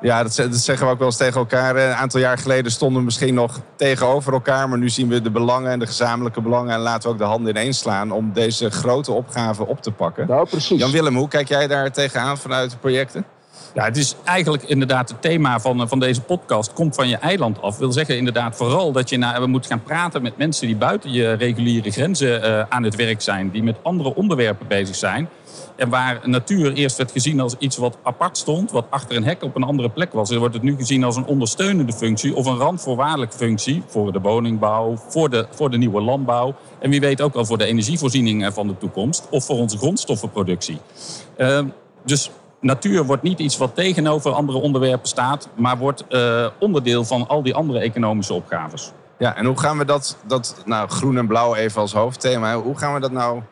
Ja, 0.03 0.23
dat, 0.23 0.33
zeggen 0.51 0.87
we 0.87 0.93
ook 0.93 0.99
wel 0.99 1.07
eens 1.07 1.17
tegen 1.17 1.41
elkaar. 1.41 1.77
Een 1.77 1.95
aantal 1.95 2.21
jaar 2.21 2.39
geleden 2.39 2.73
stonden 2.73 2.99
we 2.99 3.05
misschien 3.05 3.35
nog 3.35 3.61
tegenover 3.77 4.33
elkaar. 4.33 4.69
Maar 4.69 4.79
nu 4.79 4.89
zien 4.89 5.09
we 5.09 5.21
de 5.21 5.31
belangen 5.31 5.71
en 5.71 5.79
de 5.79 5.87
gezamenlijke 5.87 6.41
belangen. 6.41 6.75
En 6.75 6.81
laten 6.81 7.03
we 7.03 7.15
ook 7.15 7.21
de 7.21 7.25
handen 7.25 7.51
ineens 7.51 7.79
slaan 7.79 8.11
om 8.11 8.33
deze 8.33 8.71
grote 8.71 9.13
opgave 9.13 9.67
op 9.67 9.83
te 9.83 9.93
pakken. 9.93 10.27
Nou, 10.27 10.49
precies. 10.49 10.81
Jan-Willem, 10.81 11.17
hoe 11.17 11.29
kijk 11.29 11.49
jij 11.49 11.67
daar 11.67 11.93
tegenaan 11.93 12.39
vanuit 12.39 12.71
de 12.71 12.77
projecten? 12.77 13.25
Ja, 13.75 13.85
het 13.85 13.97
is 13.97 14.17
eigenlijk 14.25 14.63
inderdaad 14.63 15.09
het 15.09 15.23
thema 15.23 15.61
van, 15.61 15.89
van 15.89 15.99
deze 15.99 16.21
podcast. 16.21 16.73
Komt 16.73 16.95
van 16.95 17.09
je 17.09 17.17
eiland 17.17 17.63
af. 17.63 17.79
wil 17.79 17.93
zeggen 17.93 18.17
inderdaad 18.17 18.57
vooral 18.57 18.93
dat 18.93 19.09
je 19.09 19.19
naar, 19.19 19.41
we 19.41 19.47
moeten 19.47 19.71
gaan 19.71 19.83
praten 19.83 20.23
met 20.23 20.37
mensen 20.37 20.67
die 20.67 20.77
buiten 20.77 21.13
je 21.13 21.33
reguliere 21.33 21.91
grenzen 21.91 22.45
uh, 22.45 22.65
aan 22.69 22.83
het 22.83 22.97
werk 22.97 23.21
zijn. 23.21 23.51
Die 23.51 23.63
met 23.63 23.77
andere 23.83 24.15
onderwerpen 24.15 24.67
bezig 24.67 24.97
zijn. 24.97 25.29
En 25.83 25.89
waar 25.89 26.21
natuur 26.25 26.73
eerst 26.73 26.97
werd 26.97 27.11
gezien 27.11 27.41
als 27.41 27.55
iets 27.59 27.77
wat 27.77 27.99
apart 28.03 28.39
stond, 28.39 28.71
wat 28.71 28.87
achter 28.91 29.17
een 29.17 29.25
hek 29.25 29.43
op 29.43 29.57
een 29.57 29.63
andere 29.63 29.91
plek 29.91 30.13
was, 30.13 30.37
wordt 30.37 30.55
het 30.55 30.63
nu 30.63 30.77
gezien 30.77 31.05
als 31.05 31.17
een 31.17 31.25
ondersteunende 31.25 31.93
functie 31.93 32.35
of 32.35 32.47
een 32.47 32.57
randvoorwaardelijke 32.57 33.37
functie 33.37 33.83
voor 33.87 34.13
de 34.13 34.21
woningbouw, 34.21 34.97
voor 35.09 35.31
de, 35.31 35.47
voor 35.51 35.71
de 35.71 35.77
nieuwe 35.77 36.01
landbouw 36.01 36.55
en 36.79 36.91
wie 36.91 37.01
weet 37.01 37.21
ook 37.21 37.35
wel 37.35 37.45
voor 37.45 37.59
de 37.59 37.65
energievoorziening 37.65 38.53
van 38.53 38.67
de 38.67 38.79
toekomst 38.79 39.27
of 39.31 39.45
voor 39.45 39.57
onze 39.57 39.79
grondstoffenproductie. 39.79 40.79
Uh, 41.37 41.61
dus 42.05 42.31
natuur 42.61 43.05
wordt 43.05 43.23
niet 43.23 43.39
iets 43.39 43.57
wat 43.57 43.75
tegenover 43.75 44.33
andere 44.33 44.59
onderwerpen 44.59 45.09
staat, 45.09 45.49
maar 45.55 45.79
wordt 45.79 46.05
uh, 46.09 46.47
onderdeel 46.59 47.05
van 47.05 47.29
al 47.29 47.43
die 47.43 47.55
andere 47.55 47.79
economische 47.79 48.35
opgaves. 48.35 48.93
Ja, 49.19 49.37
en 49.37 49.47
hoe 49.47 49.59
gaan 49.59 49.79
we 49.79 49.85
dat, 49.85 50.17
dat 50.27 50.63
nou, 50.65 50.89
groen 50.89 51.19
en 51.19 51.27
blauw 51.27 51.55
even 51.55 51.81
als 51.81 51.93
hoofdthema, 51.93 52.57
hoe 52.57 52.79
gaan 52.79 52.95
we 52.95 53.01
dat 53.01 53.13
nou 53.13 53.43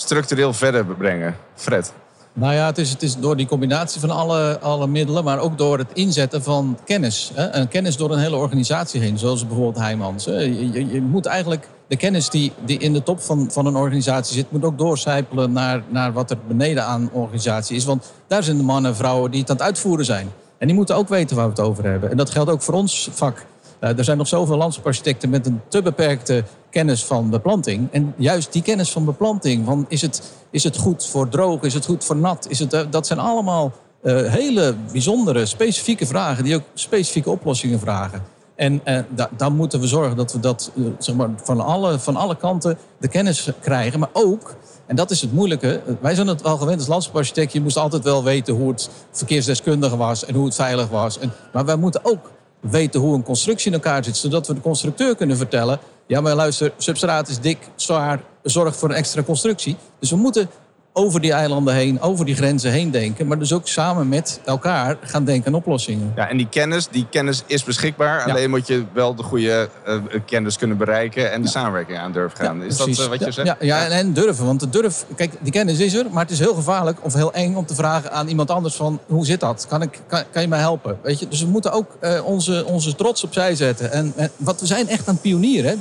structureel 0.00 0.52
verder 0.52 0.84
brengen? 0.84 1.36
Fred? 1.54 1.92
Nou 2.32 2.54
ja, 2.54 2.66
het 2.66 2.78
is, 2.78 2.90
het 2.90 3.02
is 3.02 3.16
door 3.16 3.36
die 3.36 3.46
combinatie 3.46 4.00
van 4.00 4.10
alle, 4.10 4.58
alle 4.60 4.86
middelen, 4.86 5.24
maar 5.24 5.38
ook 5.38 5.58
door 5.58 5.78
het 5.78 5.92
inzetten 5.92 6.42
van 6.42 6.78
kennis. 6.84 7.30
Hè? 7.34 7.44
En 7.46 7.68
kennis 7.68 7.96
door 7.96 8.10
een 8.10 8.18
hele 8.18 8.36
organisatie 8.36 9.00
heen, 9.00 9.18
zoals 9.18 9.46
bijvoorbeeld 9.46 9.78
Heijmans. 9.84 10.24
Je, 10.24 10.72
je, 10.72 10.92
je, 10.92 11.00
moet 11.00 11.26
eigenlijk 11.26 11.68
de 11.86 11.96
kennis 11.96 12.30
die, 12.30 12.52
die 12.64 12.78
in 12.78 12.92
de 12.92 13.02
top 13.02 13.20
van, 13.20 13.50
van 13.50 13.66
een 13.66 13.76
organisatie 13.76 14.34
zit, 14.34 14.50
moet 14.50 14.64
ook 14.64 14.78
doorcijpelen 14.78 15.52
naar, 15.52 15.82
naar 15.88 16.12
wat 16.12 16.30
er 16.30 16.38
beneden 16.48 16.84
aan 16.84 17.10
organisatie 17.12 17.76
is. 17.76 17.84
Want 17.84 18.12
daar 18.26 18.42
zijn 18.42 18.56
de 18.56 18.62
mannen 18.62 18.90
en 18.90 18.96
vrouwen 18.96 19.30
die 19.30 19.40
het 19.40 19.50
aan 19.50 19.56
het 19.56 19.64
uitvoeren 19.64 20.04
zijn. 20.04 20.30
En 20.58 20.66
die 20.66 20.76
moeten 20.76 20.96
ook 20.96 21.08
weten 21.08 21.36
waar 21.36 21.44
we 21.44 21.50
het 21.50 21.60
over 21.60 21.84
hebben. 21.84 22.10
En 22.10 22.16
dat 22.16 22.30
geldt 22.30 22.50
ook 22.50 22.62
voor 22.62 22.74
ons 22.74 23.08
vak. 23.12 23.46
Uh, 23.80 23.98
er 23.98 24.04
zijn 24.04 24.18
nog 24.18 24.28
zoveel 24.28 24.56
landschaparchitecten 24.56 25.30
met 25.30 25.46
een 25.46 25.60
te 25.68 25.82
beperkte 25.82 26.44
kennis 26.70 27.04
van 27.04 27.30
beplanting. 27.30 27.88
En 27.92 28.14
juist 28.16 28.52
die 28.52 28.62
kennis 28.62 28.90
van 28.90 29.04
beplanting, 29.04 29.66
van 29.66 29.86
is, 29.88 30.02
het, 30.02 30.32
is 30.50 30.64
het 30.64 30.76
goed 30.76 31.06
voor 31.06 31.28
droog, 31.28 31.62
is 31.62 31.74
het 31.74 31.84
goed 31.84 32.04
voor 32.04 32.16
nat, 32.16 32.46
is 32.48 32.58
het, 32.58 32.74
uh, 32.74 32.80
dat 32.90 33.06
zijn 33.06 33.18
allemaal 33.18 33.72
uh, 34.02 34.32
hele 34.32 34.74
bijzondere, 34.92 35.46
specifieke 35.46 36.06
vragen 36.06 36.44
die 36.44 36.54
ook 36.54 36.62
specifieke 36.74 37.30
oplossingen 37.30 37.80
vragen. 37.80 38.22
En 38.54 38.82
da 39.14 39.28
dan 39.36 39.56
moeten 39.56 39.80
we 39.80 39.86
zorgen 39.86 40.16
dat 40.16 40.32
we 40.32 40.40
dat 40.40 40.70
zeg 40.98 41.14
maar, 41.14 41.28
van, 41.42 41.60
alle, 41.60 41.98
van 41.98 42.16
alle 42.16 42.36
kanten 42.36 42.78
de 42.98 43.08
kennis 43.08 43.50
krijgen. 43.60 43.98
Maar 43.98 44.08
ook, 44.12 44.56
en 44.86 44.96
dat 44.96 45.10
is 45.10 45.20
het 45.20 45.32
moeilijke, 45.32 45.82
wij 46.00 46.14
zijn 46.14 46.26
het 46.26 46.42
wel 46.42 46.56
gewend 46.56 46.78
als 46.78 46.88
landschaparchitect, 46.88 47.52
je 47.52 47.60
moest 47.60 47.76
altijd 47.76 48.02
wel 48.04 48.24
weten 48.24 48.54
hoe 48.54 48.68
het 48.68 48.90
verkeersdeskundige 49.10 49.96
was 49.96 50.24
en 50.24 50.34
hoe 50.34 50.44
het 50.44 50.54
veilig 50.54 50.88
was. 50.88 51.18
En, 51.18 51.32
maar 51.52 51.64
wij 51.64 51.76
moeten 51.76 52.00
ook 52.04 52.30
weten 52.60 53.00
hoe 53.00 53.14
een 53.14 53.22
constructie 53.22 53.66
in 53.66 53.72
elkaar 53.72 54.04
zit, 54.04 54.16
zodat 54.16 54.46
we 54.46 54.54
de 54.54 54.60
constructeur 54.60 55.16
kunnen 55.16 55.36
vertellen: 55.36 55.78
ja, 56.06 56.20
maar 56.20 56.34
luister, 56.34 56.72
substraat 56.76 57.28
is 57.28 57.40
dik, 57.40 57.58
zwaar, 57.74 58.22
zorgt 58.42 58.76
voor 58.76 58.88
een 58.88 58.94
extra 58.94 59.22
constructie. 59.22 59.76
Dus 59.98 60.10
we 60.10 60.16
moeten 60.16 60.50
over 60.92 61.20
die 61.20 61.32
eilanden 61.32 61.74
heen, 61.74 62.00
over 62.00 62.24
die 62.24 62.34
grenzen 62.34 62.70
heen 62.70 62.90
denken. 62.90 63.26
Maar 63.26 63.38
dus 63.38 63.52
ook 63.52 63.68
samen 63.68 64.08
met 64.08 64.40
elkaar 64.44 64.96
gaan 65.00 65.24
denken 65.24 65.46
aan 65.46 65.58
oplossingen. 65.58 66.12
Ja, 66.16 66.28
en 66.28 66.36
die 66.36 66.48
kennis, 66.48 66.88
die 66.90 67.06
kennis 67.10 67.42
is 67.46 67.64
beschikbaar. 67.64 68.22
Alleen 68.30 68.50
moet 68.50 68.66
je 68.66 68.84
wel 68.92 69.14
de 69.14 69.22
goede 69.22 69.68
uh, 69.88 69.94
kennis 70.26 70.56
kunnen 70.56 70.76
bereiken 70.76 71.32
en 71.32 71.40
de 71.40 71.46
ja. 71.46 71.52
samenwerking 71.52 71.98
aan 71.98 72.12
durven 72.12 72.44
gaan. 72.44 72.62
is 72.62 72.76
dat 72.76 72.88
uh, 72.88 73.06
wat 73.06 73.24
je 73.24 73.32
zegt? 73.32 73.46
Ja, 73.46 73.56
ja, 73.60 73.84
en, 73.84 73.90
en 73.90 74.12
durven. 74.12 74.46
Want 74.46 74.60
de 74.60 74.68
durf, 74.68 75.04
kijk, 75.16 75.32
die 75.40 75.52
kennis 75.52 75.78
is 75.78 75.94
er, 75.94 76.06
maar 76.10 76.22
het 76.22 76.32
is 76.32 76.38
heel 76.38 76.54
gevaarlijk 76.54 76.98
of 77.04 77.14
heel 77.14 77.32
eng 77.32 77.54
om 77.54 77.66
te 77.66 77.74
vragen 77.74 78.12
aan 78.12 78.28
iemand 78.28 78.50
anders 78.50 78.74
van 78.74 79.00
hoe 79.06 79.26
zit 79.26 79.40
dat? 79.40 79.66
Kan, 79.68 79.82
ik, 79.82 80.00
kan, 80.06 80.22
kan 80.30 80.42
je 80.42 80.48
mij 80.48 80.58
helpen? 80.58 80.98
Weet 81.02 81.18
je? 81.18 81.28
Dus 81.28 81.42
we 81.42 81.48
moeten 81.48 81.72
ook 81.72 81.96
uh, 82.00 82.24
onze, 82.24 82.64
onze 82.66 82.94
trots 82.94 83.24
opzij 83.24 83.54
zetten. 83.54 83.92
En, 83.92 84.12
en 84.16 84.30
wat 84.36 84.60
we 84.60 84.66
zijn 84.66 84.88
echt 84.88 85.08
aan 85.08 85.20
pionieren. 85.20 85.70
Hè? 85.70 85.76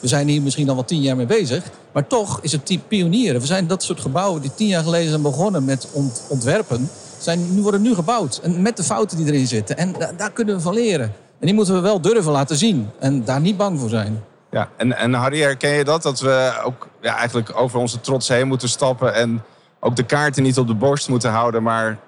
We 0.00 0.08
zijn 0.08 0.28
hier 0.28 0.42
misschien 0.42 0.68
al 0.68 0.74
wel 0.74 0.84
tien 0.84 1.00
jaar 1.00 1.16
mee 1.16 1.26
bezig. 1.26 1.64
Maar 1.92 2.06
toch 2.06 2.38
is 2.42 2.52
het 2.52 2.88
pionieren. 2.88 3.40
We 3.40 3.46
zijn 3.46 3.66
dat 3.66 3.82
soort 3.82 4.00
gebouwen 4.00 4.42
die 4.42 4.54
tien 4.54 4.66
jaar 4.66 4.82
geleden 4.82 5.08
zijn 5.08 5.22
begonnen 5.22 5.64
met 5.64 5.88
ont 5.92 6.22
ontwerpen. 6.28 6.90
Zijn, 7.18 7.54
nu 7.54 7.62
worden 7.62 7.82
nu 7.82 7.94
gebouwd. 7.94 8.40
En 8.42 8.62
met 8.62 8.76
de 8.76 8.82
fouten 8.82 9.16
die 9.16 9.26
erin 9.26 9.46
zitten. 9.46 9.76
En 9.76 9.92
da 9.92 10.12
daar 10.16 10.30
kunnen 10.30 10.54
we 10.54 10.60
van 10.60 10.74
leren. 10.74 11.12
En 11.38 11.46
die 11.46 11.54
moeten 11.54 11.74
we 11.74 11.80
wel 11.80 12.00
durven 12.00 12.32
laten 12.32 12.56
zien. 12.56 12.90
En 12.98 13.24
daar 13.24 13.40
niet 13.40 13.56
bang 13.56 13.80
voor 13.80 13.88
zijn. 13.88 14.24
Ja, 14.50 14.68
en, 14.76 14.96
en 14.96 15.12
Harry, 15.12 15.40
herken 15.40 15.70
je 15.70 15.84
dat? 15.84 16.02
Dat 16.02 16.20
we 16.20 16.60
ook 16.64 16.88
ja, 17.00 17.16
eigenlijk 17.16 17.52
over 17.56 17.78
onze 17.78 18.00
trots 18.00 18.28
heen 18.28 18.48
moeten 18.48 18.68
stappen. 18.68 19.14
En 19.14 19.42
ook 19.80 19.96
de 19.96 20.02
kaarten 20.02 20.42
niet 20.42 20.58
op 20.58 20.66
de 20.66 20.74
borst 20.74 21.08
moeten 21.08 21.30
houden. 21.30 21.62
Maar 21.62 21.98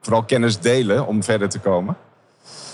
vooral 0.00 0.22
kennis 0.22 0.58
delen 0.58 1.06
om 1.06 1.22
verder 1.22 1.48
te 1.48 1.58
komen? 1.58 1.96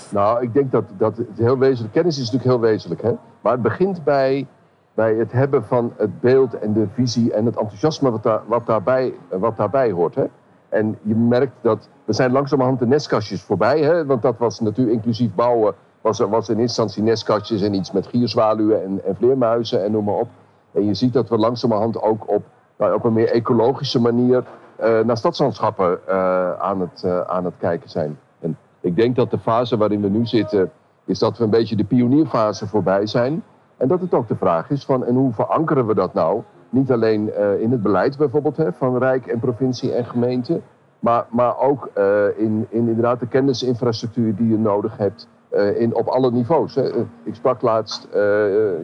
Nou, 0.09 0.43
ik 0.43 0.53
denk 0.53 0.73
dat, 0.73 0.85
dat 0.99 1.17
het 1.17 1.27
heel 1.37 1.59
wezenlijk... 1.59 1.95
Kennis 1.95 2.19
is 2.19 2.31
natuurlijk 2.31 2.51
heel 2.51 2.71
wezenlijk. 2.71 3.03
Hè? 3.03 3.12
Maar 3.41 3.53
het 3.53 3.62
begint 3.62 4.05
bij 4.05 4.47
bij 4.96 5.14
het 5.14 5.32
hebben 5.32 5.64
van 5.64 5.92
het 5.96 6.20
beeld 6.20 6.59
en 6.59 6.72
de 6.72 6.87
visie 6.92 7.32
en 7.32 7.46
het 7.46 7.56
enthousiasme 7.56 8.11
wat, 8.11 8.22
daar, 8.22 8.40
wat, 8.46 8.66
daarbij, 8.66 9.14
wat 9.28 9.56
daarbij 9.56 9.90
hoort. 9.90 10.14
Hè? 10.14 10.24
En 10.68 10.98
je 11.02 11.14
merkt 11.14 11.56
dat 11.61 11.88
we 12.04 12.12
zijn 12.12 12.32
langzamerhand 12.32 12.78
de 12.78 12.87
nestkastjes 12.87 13.42
voorbij. 13.42 13.80
Hè? 13.80 14.06
Want 14.06 14.22
dat 14.22 14.38
was 14.38 14.61
natuurlijk 14.61 14.96
inclusief 14.96 15.35
bouwen. 15.35 15.74
Was, 16.00 16.18
was 16.18 16.48
in 16.48 16.59
instantie 16.59 17.02
nestkastjes 17.02 17.62
en 17.62 17.74
iets 17.74 17.92
met 17.92 18.06
gierzwaluwen 18.06 18.85
en, 18.85 19.00
en 19.04 19.16
vleermuizen 19.16 19.85
en 19.85 19.92
noem 19.92 20.04
maar 20.04 20.14
op. 20.14 20.28
En 20.72 20.85
je 20.85 20.94
ziet 20.94 21.12
dat 21.12 21.28
we 21.28 21.38
langzamerhand 21.38 22.02
ook 22.02 22.30
op, 22.30 22.42
nou, 22.78 22.94
op 22.94 23.04
een 23.04 23.12
meer 23.12 23.30
ecologische 23.30 24.00
manier 24.00 24.44
uh, 24.80 25.00
naar 25.00 25.16
stadslandschappen 25.16 25.98
uh, 26.09 26.52
aan, 26.52 26.80
het, 26.80 27.02
uh, 27.04 27.20
aan 27.20 27.44
het 27.44 27.54
kijken 27.59 27.90
zijn. 27.90 28.18
En 28.40 28.59
ik 28.80 28.96
denk 28.96 29.16
dat 29.16 29.30
de 29.30 29.38
fase 29.38 29.76
waarin 29.76 30.00
we 30.00 30.09
nu 30.09 30.26
zitten 30.26 30.70
is 31.04 31.18
dat 31.18 31.38
we 31.38 31.44
een 31.44 31.50
beetje 31.50 31.76
de 31.76 31.85
pionierfase 31.85 32.66
voorbij 32.66 33.06
zijn. 33.06 33.42
En 33.77 33.89
dat 33.89 34.01
het 34.01 34.15
ook 34.15 34.29
de 34.29 34.37
vraag 34.37 34.71
is 34.71 34.85
van, 34.85 35.05
en 35.05 35.15
hoe 35.15 35.33
verankeren 35.33 35.87
we 35.87 35.95
dat 35.95 36.15
nou? 36.15 36.43
Niet 36.69 36.93
alleen 36.93 37.29
uh, 37.29 37.61
in 37.61 37.71
het 37.71 37.83
beleid 37.83 38.17
bijvoorbeeld 38.17 38.57
hè, 38.57 38.73
van 38.73 38.99
Rijk 38.99 39.27
en 39.27 39.39
provincie 39.39 39.93
en 39.93 40.05
gemeente, 40.05 40.61
maar, 40.99 41.27
maar 41.31 41.59
ook 41.59 41.91
uh, 41.99 42.25
in, 42.37 42.67
in 42.69 42.89
inderdaad 42.89 43.21
de 43.21 43.27
kennisinfrastructuur 43.27 44.37
die 44.37 44.49
je 44.49 44.59
nodig 44.59 44.97
hebt 44.97 45.29
uh, 45.53 45.81
in, 45.81 45.95
op 45.95 46.07
alle 46.07 46.31
niveaus. 46.31 46.75
Hè. 46.75 46.89
Ik 47.23 47.35
sprak 47.35 47.62
laatst 47.62 48.09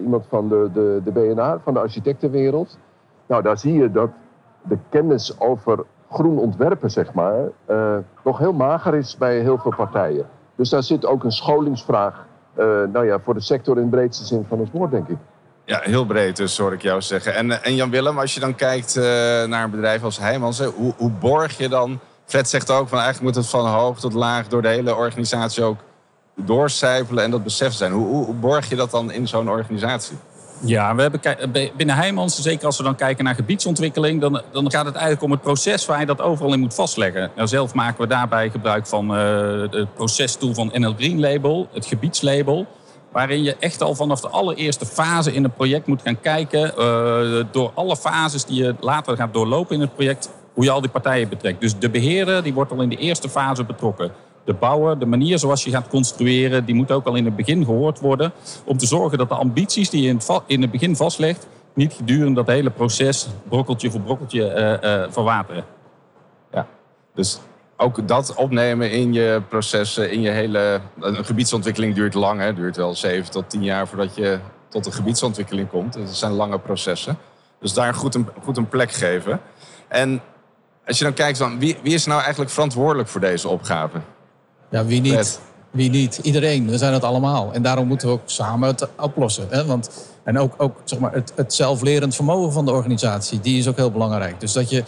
iemand 0.02 0.26
van 0.28 0.48
de, 0.48 0.70
de, 0.72 1.00
de 1.04 1.12
BNA, 1.12 1.58
van 1.58 1.74
de 1.74 1.80
architectenwereld. 1.80 2.78
Nou, 3.26 3.42
daar 3.42 3.58
zie 3.58 3.74
je 3.74 3.90
dat 3.90 4.10
de 4.62 4.78
kennis 4.88 5.40
over 5.40 5.84
groen 6.10 6.38
ontwerpen, 6.38 6.90
zeg 6.90 7.14
maar, 7.14 7.48
nog 8.24 8.38
heel 8.38 8.52
mager 8.52 8.94
is 8.94 9.16
bij 9.16 9.38
heel 9.38 9.58
veel 9.58 9.74
partijen. 9.76 10.26
Dus 10.54 10.70
daar 10.70 10.82
zit 10.82 11.06
ook 11.06 11.24
een 11.24 11.32
scholingsvraag 11.32 12.26
nou 12.92 13.06
ja, 13.06 13.18
voor 13.20 13.34
de 13.34 13.40
sector 13.40 13.76
in 13.76 13.82
de 13.82 13.96
breedste 13.96 14.24
zin 14.24 14.44
van 14.48 14.58
het 14.58 14.70
woord, 14.70 14.90
denk 14.90 15.08
ik. 15.08 15.16
Ja, 15.64 15.80
heel 15.82 16.06
breed 16.06 16.36
dus, 16.36 16.58
hoor 16.58 16.72
ik 16.72 16.82
jou 16.82 17.02
zeggen. 17.02 17.34
En, 17.34 17.50
eh, 17.50 17.66
en 17.66 17.74
Jan-Willem, 17.74 18.18
als 18.18 18.34
je 18.34 18.40
dan 18.40 18.54
kijkt 18.54 18.96
uh, 18.96 19.02
naar 19.44 19.64
een 19.64 19.70
bedrijf 19.70 20.02
als 20.02 20.18
Heijmans... 20.18 20.60
Hoe, 20.60 20.94
hoe 20.96 21.10
borg 21.10 21.58
je 21.58 21.68
dan... 21.68 22.00
Fred 22.24 22.48
zegt 22.48 22.70
ook, 22.70 22.88
van 22.88 22.98
eigenlijk 22.98 23.34
moet 23.34 23.44
het 23.44 23.52
van 23.52 23.66
hoog 23.66 24.00
tot 24.00 24.12
laag... 24.12 24.48
door 24.48 24.62
de 24.62 24.68
hele 24.68 24.94
organisatie 24.94 25.62
ook 25.62 25.78
doorcijpelen 26.34 27.24
en 27.24 27.30
dat 27.30 27.42
besef 27.42 27.72
zijn. 27.72 27.92
Hoe, 27.92 28.24
hoe 28.24 28.34
borg 28.34 28.68
je 28.68 28.76
dat 28.76 28.90
dan 28.90 29.12
in 29.12 29.28
zo'n 29.28 29.50
organisatie? 29.50 30.16
Ja, 30.64 30.94
we 30.94 31.02
hebben 31.02 31.20
binnen 31.76 31.96
Heijmans, 31.96 32.42
zeker 32.42 32.66
als 32.66 32.76
we 32.76 32.82
dan 32.82 32.94
kijken 32.94 33.24
naar 33.24 33.34
gebiedsontwikkeling... 33.34 34.20
Dan, 34.20 34.42
dan 34.52 34.70
gaat 34.70 34.84
het 34.84 34.94
eigenlijk 34.94 35.24
om 35.24 35.30
het 35.30 35.40
proces 35.40 35.86
waar 35.86 36.00
je 36.00 36.06
dat 36.06 36.20
overal 36.20 36.52
in 36.52 36.60
moet 36.60 36.74
vastleggen. 36.74 37.30
Nou, 37.36 37.48
zelf 37.48 37.74
maken 37.74 38.00
we 38.00 38.06
daarbij 38.06 38.50
gebruik 38.50 38.86
van 38.86 39.18
uh, 39.18 39.60
het 39.70 39.94
procestool 39.94 40.54
van 40.54 40.70
NL 40.74 40.94
Green 40.94 41.20
Label, 41.20 41.68
het 41.72 41.86
gebiedslabel 41.86 42.66
waarin 43.12 43.42
je 43.42 43.56
echt 43.56 43.82
al 43.82 43.94
vanaf 43.94 44.20
de 44.20 44.28
allereerste 44.28 44.86
fase 44.86 45.32
in 45.32 45.42
het 45.42 45.56
project 45.56 45.86
moet 45.86 46.02
gaan 46.02 46.20
kijken, 46.20 46.72
uh, 46.78 47.44
door 47.50 47.70
alle 47.74 47.96
fases 47.96 48.44
die 48.44 48.62
je 48.62 48.74
later 48.80 49.16
gaat 49.16 49.34
doorlopen 49.34 49.74
in 49.74 49.80
het 49.80 49.94
project, 49.94 50.30
hoe 50.54 50.64
je 50.64 50.70
al 50.70 50.80
die 50.80 50.90
partijen 50.90 51.28
betrekt. 51.28 51.60
Dus 51.60 51.78
de 51.78 51.90
beheerder 51.90 52.42
die 52.42 52.54
wordt 52.54 52.72
al 52.72 52.82
in 52.82 52.88
de 52.88 52.96
eerste 52.96 53.28
fase 53.28 53.64
betrokken. 53.64 54.12
De 54.44 54.54
bouwer, 54.54 54.98
de 54.98 55.06
manier 55.06 55.38
zoals 55.38 55.64
je 55.64 55.70
gaat 55.70 55.88
construeren, 55.88 56.64
die 56.64 56.74
moet 56.74 56.90
ook 56.90 57.06
al 57.06 57.14
in 57.14 57.24
het 57.24 57.36
begin 57.36 57.64
gehoord 57.64 58.00
worden. 58.00 58.32
Om 58.64 58.76
te 58.78 58.86
zorgen 58.86 59.18
dat 59.18 59.28
de 59.28 59.34
ambities 59.34 59.90
die 59.90 60.02
je 60.02 60.08
in 60.08 60.16
het, 60.16 60.42
in 60.46 60.62
het 60.62 60.70
begin 60.70 60.96
vastlegt, 60.96 61.46
niet 61.74 61.92
gedurende 61.92 62.34
dat 62.34 62.46
hele 62.46 62.70
proces 62.70 63.28
brokkeltje 63.48 63.90
voor 63.90 64.00
brokkeltje 64.00 64.78
uh, 64.82 64.90
uh, 64.90 65.06
verwateren. 65.12 65.64
Ja, 66.52 66.66
dus 67.14 67.40
ook 67.76 68.08
dat 68.08 68.34
opnemen 68.34 68.90
in 68.90 69.12
je 69.12 69.42
processen, 69.48 70.10
in 70.10 70.20
je 70.20 70.30
hele... 70.30 70.80
Een 71.00 71.24
gebiedsontwikkeling 71.24 71.94
duurt 71.94 72.14
lang, 72.14 72.40
hè. 72.40 72.54
duurt 72.54 72.76
wel 72.76 72.94
7 72.94 73.30
tot 73.30 73.50
10 73.50 73.62
jaar 73.62 73.88
voordat 73.88 74.14
je 74.14 74.38
tot 74.68 74.86
een 74.86 74.92
gebiedsontwikkeling 74.92 75.68
komt. 75.68 75.92
Dat 75.92 76.16
zijn 76.16 76.32
lange 76.32 76.58
processen. 76.58 77.18
Dus 77.60 77.72
daar 77.72 77.94
goed 77.94 78.14
een, 78.14 78.28
goed 78.42 78.56
een 78.56 78.68
plek 78.68 78.92
geven. 78.92 79.40
En 79.88 80.20
als 80.86 80.98
je 80.98 81.04
dan 81.04 81.14
kijkt, 81.14 81.38
van, 81.38 81.58
wie, 81.58 81.78
wie 81.82 81.94
is 81.94 82.06
nou 82.06 82.20
eigenlijk 82.20 82.50
verantwoordelijk 82.50 83.08
voor 83.08 83.20
deze 83.20 83.48
opgave? 83.48 84.00
Ja, 84.72 84.84
wie 84.84 85.00
niet? 85.00 85.40
Wie 85.70 85.90
niet? 85.90 86.20
Iedereen. 86.22 86.70
We 86.70 86.78
zijn 86.78 86.92
het 86.92 87.04
allemaal. 87.04 87.52
En 87.52 87.62
daarom 87.62 87.86
moeten 87.86 88.08
we 88.08 88.14
ook 88.14 88.20
samen 88.24 88.68
het 88.68 88.88
oplossen. 89.00 89.46
Hè? 89.50 89.64
Want, 89.64 89.90
en 90.24 90.38
ook, 90.38 90.54
ook 90.56 90.76
zeg 90.84 90.98
maar, 90.98 91.12
het, 91.12 91.32
het 91.36 91.54
zelflerend 91.54 92.14
vermogen 92.14 92.52
van 92.52 92.64
de 92.64 92.72
organisatie, 92.72 93.40
die 93.40 93.58
is 93.58 93.68
ook 93.68 93.76
heel 93.76 93.90
belangrijk. 93.90 94.40
Dus 94.40 94.52
dat 94.52 94.70
je 94.70 94.84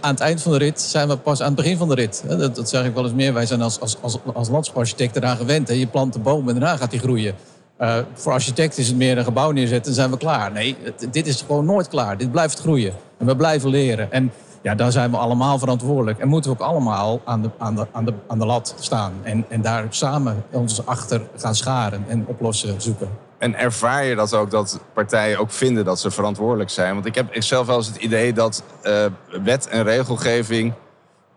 aan 0.00 0.10
het 0.10 0.20
eind 0.20 0.42
van 0.42 0.52
de 0.52 0.58
rit 0.58 0.80
zijn 0.80 1.08
we 1.08 1.16
pas 1.16 1.40
aan 1.40 1.46
het 1.46 1.56
begin 1.56 1.76
van 1.76 1.88
de 1.88 1.94
rit. 1.94 2.24
Dat, 2.26 2.54
dat 2.56 2.68
zeg 2.68 2.84
ik 2.84 2.94
wel 2.94 3.04
eens 3.04 3.12
meer. 3.12 3.34
Wij 3.34 3.46
zijn 3.46 3.62
als, 3.62 3.80
als, 3.80 3.96
als, 4.00 4.18
als 4.34 4.48
landschaparchitect 4.48 5.16
eraan 5.16 5.36
gewend. 5.36 5.68
Hè. 5.68 5.74
Je 5.74 5.86
plant 5.86 6.14
een 6.14 6.22
boom 6.22 6.48
en 6.48 6.54
daarna 6.54 6.76
gaat 6.76 6.90
die 6.90 7.00
groeien. 7.00 7.34
Uh, 7.80 7.96
voor 8.14 8.32
architect 8.32 8.78
is 8.78 8.88
het 8.88 8.96
meer 8.96 9.18
een 9.18 9.24
gebouw 9.24 9.50
neerzetten 9.50 9.90
en 9.90 9.96
zijn 9.96 10.10
we 10.10 10.16
klaar. 10.16 10.52
Nee, 10.52 10.76
dit 11.10 11.26
is 11.26 11.44
gewoon 11.46 11.64
nooit 11.64 11.88
klaar. 11.88 12.16
Dit 12.16 12.30
blijft 12.30 12.60
groeien. 12.60 12.92
En 13.18 13.26
we 13.26 13.36
blijven 13.36 13.70
leren. 13.70 14.12
En 14.12 14.32
ja, 14.62 14.74
daar 14.74 14.92
zijn 14.92 15.10
we 15.10 15.16
allemaal 15.16 15.58
verantwoordelijk. 15.58 16.18
En 16.18 16.28
moeten 16.28 16.50
we 16.50 16.56
ook 16.56 16.68
allemaal 16.68 17.20
aan 17.24 17.42
de, 17.42 17.50
aan 17.58 17.74
de, 17.74 17.86
aan 17.92 18.04
de, 18.04 18.14
aan 18.26 18.38
de 18.38 18.46
lat 18.46 18.74
staan. 18.78 19.12
En, 19.22 19.44
en 19.48 19.62
daar 19.62 19.86
samen 19.88 20.44
ons 20.50 20.86
achter 20.86 21.22
gaan 21.36 21.54
scharen 21.54 22.04
en 22.08 22.24
oplossen 22.26 22.82
zoeken. 22.82 23.08
En 23.38 23.58
ervaar 23.58 24.04
je 24.04 24.14
dat 24.14 24.34
ook, 24.34 24.50
dat 24.50 24.80
partijen 24.92 25.38
ook 25.38 25.50
vinden 25.50 25.84
dat 25.84 26.00
ze 26.00 26.10
verantwoordelijk 26.10 26.70
zijn? 26.70 26.94
Want 26.94 27.06
ik 27.06 27.14
heb 27.14 27.42
zelf 27.42 27.66
wel 27.66 27.76
eens 27.76 27.86
het 27.86 27.96
idee 27.96 28.32
dat 28.32 28.62
uh, 28.82 29.04
wet 29.42 29.68
en 29.68 29.82
regelgeving, 29.82 30.72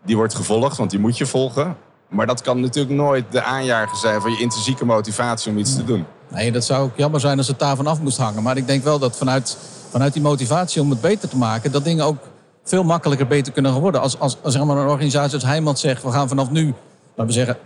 die 0.02 0.16
wordt 0.16 0.34
gevolgd, 0.34 0.76
want 0.76 0.90
die 0.90 0.98
moet 0.98 1.18
je 1.18 1.26
volgen. 1.26 1.76
Maar 2.08 2.26
dat 2.26 2.42
kan 2.42 2.60
natuurlijk 2.60 2.94
nooit 2.94 3.24
de 3.30 3.42
aanjager 3.42 3.96
zijn 3.96 4.20
van 4.20 4.30
je 4.30 4.40
intrinsieke 4.40 4.84
motivatie 4.84 5.50
om 5.50 5.58
iets 5.58 5.76
te 5.76 5.84
doen. 5.84 6.06
Nee, 6.28 6.52
dat 6.52 6.64
zou 6.64 6.84
ook 6.84 6.96
jammer 6.96 7.20
zijn 7.20 7.38
als 7.38 7.48
het 7.48 7.58
daarvan 7.58 7.86
af 7.86 8.00
moest 8.00 8.18
hangen. 8.18 8.42
Maar 8.42 8.56
ik 8.56 8.66
denk 8.66 8.84
wel 8.84 8.98
dat 8.98 9.16
vanuit, 9.16 9.58
vanuit 9.90 10.12
die 10.12 10.22
motivatie 10.22 10.82
om 10.82 10.90
het 10.90 11.00
beter 11.00 11.28
te 11.28 11.36
maken, 11.36 11.72
dat 11.72 11.84
dingen 11.84 12.04
ook 12.04 12.18
veel 12.64 12.84
makkelijker 12.84 13.26
beter 13.26 13.52
kunnen 13.52 13.72
worden. 13.72 14.00
Als, 14.00 14.18
als, 14.18 14.36
als 14.42 14.52
zeg 14.52 14.62
een 14.62 14.70
organisatie 14.70 15.34
als 15.34 15.42
Heijmans 15.42 15.80
zegt, 15.80 16.02
we 16.02 16.10
gaan 16.10 16.28
vanaf 16.28 16.50
nu, 16.50 16.74
laten 17.14 17.26
we 17.26 17.32
zeggen, 17.32 17.56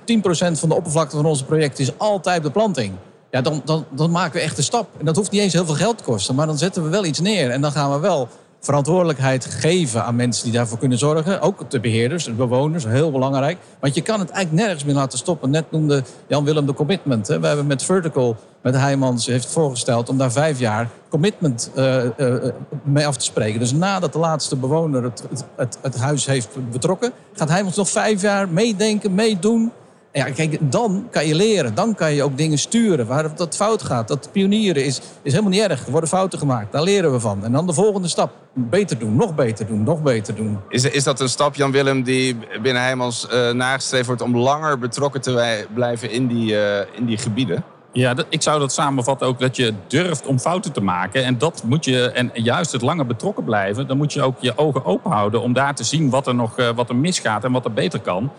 10% 0.56 0.58
van 0.58 0.68
de 0.68 0.74
oppervlakte 0.74 1.16
van 1.16 1.26
onze 1.26 1.44
project 1.44 1.78
is 1.78 1.98
altijd 1.98 2.42
beplanting. 2.42 2.94
Ja, 3.30 3.40
dan, 3.40 3.62
dan, 3.64 3.84
dan 3.90 4.10
maken 4.10 4.32
we 4.32 4.40
echt 4.40 4.58
een 4.58 4.64
stap. 4.64 4.88
En 4.98 5.04
dat 5.04 5.16
hoeft 5.16 5.30
niet 5.30 5.40
eens 5.40 5.52
heel 5.52 5.64
veel 5.64 5.74
geld 5.74 5.98
te 5.98 6.04
kosten. 6.04 6.34
Maar 6.34 6.46
dan 6.46 6.58
zetten 6.58 6.82
we 6.82 6.88
wel 6.88 7.04
iets 7.04 7.20
neer. 7.20 7.50
En 7.50 7.60
dan 7.60 7.72
gaan 7.72 7.92
we 7.92 7.98
wel 7.98 8.28
verantwoordelijkheid 8.60 9.44
geven 9.44 10.04
aan 10.04 10.16
mensen 10.16 10.44
die 10.44 10.52
daarvoor 10.52 10.78
kunnen 10.78 10.98
zorgen. 10.98 11.40
Ook 11.40 11.70
de 11.70 11.80
beheerders, 11.80 12.24
de 12.24 12.32
bewoners, 12.32 12.84
heel 12.84 13.10
belangrijk. 13.10 13.58
Want 13.80 13.94
je 13.94 14.02
kan 14.02 14.20
het 14.20 14.30
eigenlijk 14.30 14.64
nergens 14.64 14.84
meer 14.84 14.94
laten 14.94 15.18
stoppen. 15.18 15.50
Net 15.50 15.70
noemde 15.70 16.02
Jan-Willem 16.26 16.66
de 16.66 16.74
commitment. 16.74 17.28
Hè. 17.28 17.40
We 17.40 17.46
hebben 17.46 17.66
met 17.66 17.82
Vertical, 17.82 18.36
met 18.62 18.74
Heijmans, 18.74 19.26
heeft 19.26 19.46
voorgesteld 19.46 20.08
om 20.08 20.18
daar 20.18 20.32
vijf 20.32 20.58
jaar 20.58 20.88
commitment 21.08 21.70
uh, 21.76 22.04
uh, 22.16 22.34
mee 22.82 23.06
af 23.06 23.16
te 23.16 23.24
spreken. 23.24 23.60
Dus 23.60 23.72
nadat 23.72 24.12
de 24.12 24.18
laatste 24.18 24.56
bewoner 24.56 25.02
het, 25.02 25.22
het, 25.56 25.78
het, 25.82 25.96
huis 25.96 26.26
heeft 26.26 26.48
betrokken, 26.70 27.12
gaat 27.32 27.48
Heijmans 27.48 27.76
nog 27.76 27.88
vijf 27.88 28.22
jaar 28.22 28.48
meedenken, 28.48 29.14
meedoen. 29.14 29.72
Ja, 30.12 30.24
kijk, 30.24 30.58
dan 30.60 31.08
kan 31.10 31.26
je 31.26 31.34
leren. 31.34 31.74
Dan 31.74 31.94
kan 31.94 32.12
je 32.12 32.22
ook 32.22 32.36
dingen 32.36 32.58
sturen 32.58 33.06
waar 33.06 33.36
dat 33.36 33.56
fout 33.56 33.82
gaat. 33.82 34.08
Dat 34.08 34.28
pionieren 34.32 34.84
is, 34.84 35.00
is 35.22 35.32
helemaal 35.32 35.52
niet 35.52 35.62
erg. 35.62 35.84
Er 35.84 35.90
worden 35.90 36.08
fouten 36.08 36.38
gemaakt. 36.38 36.72
Daar 36.72 36.82
leren 36.82 37.12
we 37.12 37.20
van. 37.20 37.44
En 37.44 37.52
dan 37.52 37.66
de 37.66 37.72
volgende 37.72 38.08
stap. 38.08 38.30
Beter 38.54 38.98
doen, 38.98 39.16
nog 39.16 39.34
beter 39.34 39.66
doen, 39.66 39.82
nog 39.82 40.02
beter 40.02 40.34
doen. 40.34 40.58
Is, 40.68 40.84
is 40.84 41.04
dat 41.04 41.20
een 41.20 41.28
stap, 41.28 41.54
Jan-Willem, 41.54 42.02
die 42.02 42.36
binnen 42.62 42.82
Heijmans 42.82 43.26
uh, 43.32 43.50
nagestreefd 43.50 44.06
wordt... 44.06 44.22
om 44.22 44.36
langer 44.36 44.78
betrokken 44.78 45.20
te 45.20 45.66
blijven 45.74 46.10
in 46.10 46.26
die, 46.26 46.52
uh, 46.52 46.78
in 46.92 47.06
die 47.06 47.18
gebieden? 47.18 47.64
Ja, 47.92 48.14
dat, 48.14 48.26
ik 48.28 48.42
zou 48.42 48.58
dat 48.60 48.72
samenvatten 48.72 49.26
ook 49.26 49.38
dat 49.38 49.56
je 49.56 49.74
durft 49.86 50.26
om 50.26 50.38
fouten 50.38 50.72
te 50.72 50.80
maken. 50.80 51.24
En 51.24 51.38
dat 51.38 51.62
moet 51.66 51.84
je, 51.84 52.10
en 52.10 52.30
juist 52.34 52.72
het 52.72 52.82
langer 52.82 53.06
betrokken 53.06 53.44
blijven... 53.44 53.86
dan 53.86 53.96
moet 53.96 54.12
je 54.12 54.22
ook 54.22 54.36
je 54.40 54.58
ogen 54.58 54.84
open 54.84 55.10
houden 55.10 55.42
om 55.42 55.52
daar 55.52 55.74
te 55.74 55.84
zien 55.84 56.10
wat 56.10 56.26
er 56.26 56.34
nog 56.34 56.58
uh, 56.58 56.68
wat 56.74 56.88
er 56.88 56.96
misgaat 56.96 57.44
en 57.44 57.52
wat 57.52 57.64
er 57.64 57.72
beter 57.72 58.00
kan. 58.00 58.30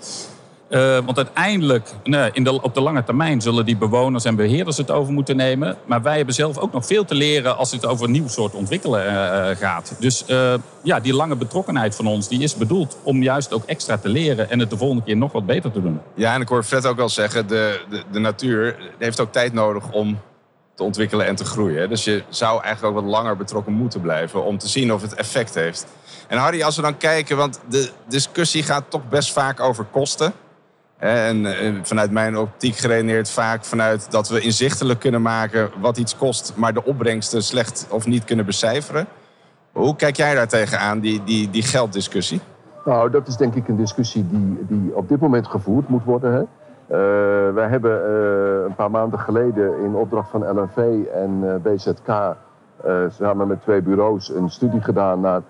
Uh, 0.70 0.98
want 1.06 1.18
uiteindelijk, 1.18 1.90
nee, 2.04 2.30
in 2.34 2.44
de, 2.44 2.62
op 2.62 2.74
de 2.74 2.82
lange 2.82 3.04
termijn, 3.04 3.42
zullen 3.42 3.66
die 3.66 3.78
bewoners 3.78 4.26
en 4.26 4.36
beheerders 4.36 4.78
het 4.78 4.92
over 4.92 5.14
moeten 5.14 5.36
nemen. 5.36 5.78
Maar 5.86 6.02
wij 6.02 6.18
hebben 6.18 6.36
zelf 6.36 6.58
ook 6.58 6.74
nog 6.74 6.86
veel 6.86 7.06
te 7.06 7.16
leren 7.16 7.58
als 7.58 7.72
het 7.72 7.86
over 7.86 8.06
een 8.06 8.12
nieuw 8.12 8.28
soort 8.28 8.54
ontwikkelen 8.54 9.06
uh, 9.06 9.56
gaat. 9.56 9.96
Dus 10.00 10.26
ja, 10.84 11.00
die 11.00 11.14
lange 11.14 11.36
betrokkenheid 11.36 11.96
van 11.96 12.08
ons, 12.08 12.28
die 12.28 12.42
is 12.42 12.56
bedoeld 12.56 12.98
om 13.04 13.24
juist 13.24 13.54
ook 13.54 13.66
extra 13.66 13.98
te 13.98 14.10
leren 14.10 14.50
en 14.50 14.60
het 14.60 14.70
de 14.70 14.78
volgende 14.78 15.04
keer 15.04 15.18
nog 15.18 15.32
wat 15.32 15.46
beter 15.46 15.72
te 15.72 15.82
doen. 15.82 16.00
Ja, 16.14 16.34
en 16.34 16.42
ik 16.42 16.48
hoor 16.48 16.64
Fred 16.64 16.86
ook 16.86 16.98
wel 16.98 17.10
zeggen, 17.10 17.48
de, 17.48 17.82
de, 17.90 18.04
de 18.12 18.20
natuur 18.20 18.76
heeft 18.98 19.20
ook 19.20 19.32
tijd 19.32 19.54
nodig 19.54 19.92
om 19.92 20.20
te 20.76 20.84
ontwikkelen 20.84 21.26
en 21.28 21.36
te 21.36 21.46
groeien. 21.46 21.90
Dus 21.90 22.04
je 22.04 22.24
zou 22.30 22.64
eigenlijk 22.64 22.96
ook 22.96 23.04
wat 23.04 23.12
langer 23.12 23.38
betrokken 23.38 23.74
moeten 23.74 24.02
blijven 24.02 24.44
om 24.44 24.58
te 24.58 24.68
zien 24.68 24.94
of 24.94 25.02
het 25.02 25.14
effect 25.14 25.56
heeft. 25.56 25.86
En 26.28 26.38
Harry, 26.38 26.62
als 26.62 26.76
we 26.76 26.82
dan 26.82 26.98
kijken, 26.98 27.38
want 27.38 27.60
de 27.70 27.90
discussie 28.08 28.64
gaat 28.64 28.84
toch 28.90 29.10
best 29.10 29.32
vaak 29.32 29.60
over 29.60 29.86
kosten. 29.92 30.34
En 31.00 31.46
vanuit 31.84 32.12
mijn 32.12 32.38
optiek 32.38 32.76
geredeneerd 32.76 33.30
vaak 33.30 33.66
vanuit 33.66 34.12
dat 34.12 34.30
we 34.30 34.40
inzichtelijk 34.40 35.00
kunnen 35.00 35.22
maken 35.22 35.70
wat 35.82 35.98
iets 35.98 36.18
kost, 36.18 36.54
maar 36.56 36.74
de 36.74 36.86
opbrengsten 36.86 37.44
slecht 37.44 37.88
of 37.90 38.08
niet 38.08 38.24
kunnen 38.24 38.46
becijferen. 38.46 39.08
Hoe 39.72 39.96
kijk 39.96 40.16
jij 40.16 40.36
daar 40.36 40.48
tegenaan, 40.48 41.00
die, 41.00 41.24
die, 41.24 41.50
die 41.50 41.62
gelddiscussie? 41.62 42.42
Nou, 42.86 43.10
dat 43.10 43.28
is 43.28 43.36
denk 43.36 43.56
ik 43.56 43.68
een 43.68 43.76
discussie 43.76 44.26
die, 44.30 44.66
die 44.68 44.96
op 44.96 45.10
dit 45.10 45.20
moment 45.20 45.48
gevoerd 45.48 45.90
moet 45.90 46.04
worden. 46.04 46.34
Hè? 46.34 46.42
Uh, 46.42 47.54
wij 47.54 47.68
hebben 47.68 47.92
uh, 47.92 48.64
een 48.66 48.76
paar 48.76 48.92
maanden 48.92 49.20
geleden 49.20 49.84
in 49.84 49.96
opdracht 49.96 50.30
van 50.30 50.60
LNV 50.60 50.78
en 51.14 51.62
BZK 51.64 52.36
samen 53.10 53.48
met 53.48 53.62
twee 53.62 53.82
bureaus 53.82 54.30
een 54.30 54.50
studie 54.50 54.82
gedaan 54.82 55.20
naar 55.20 55.42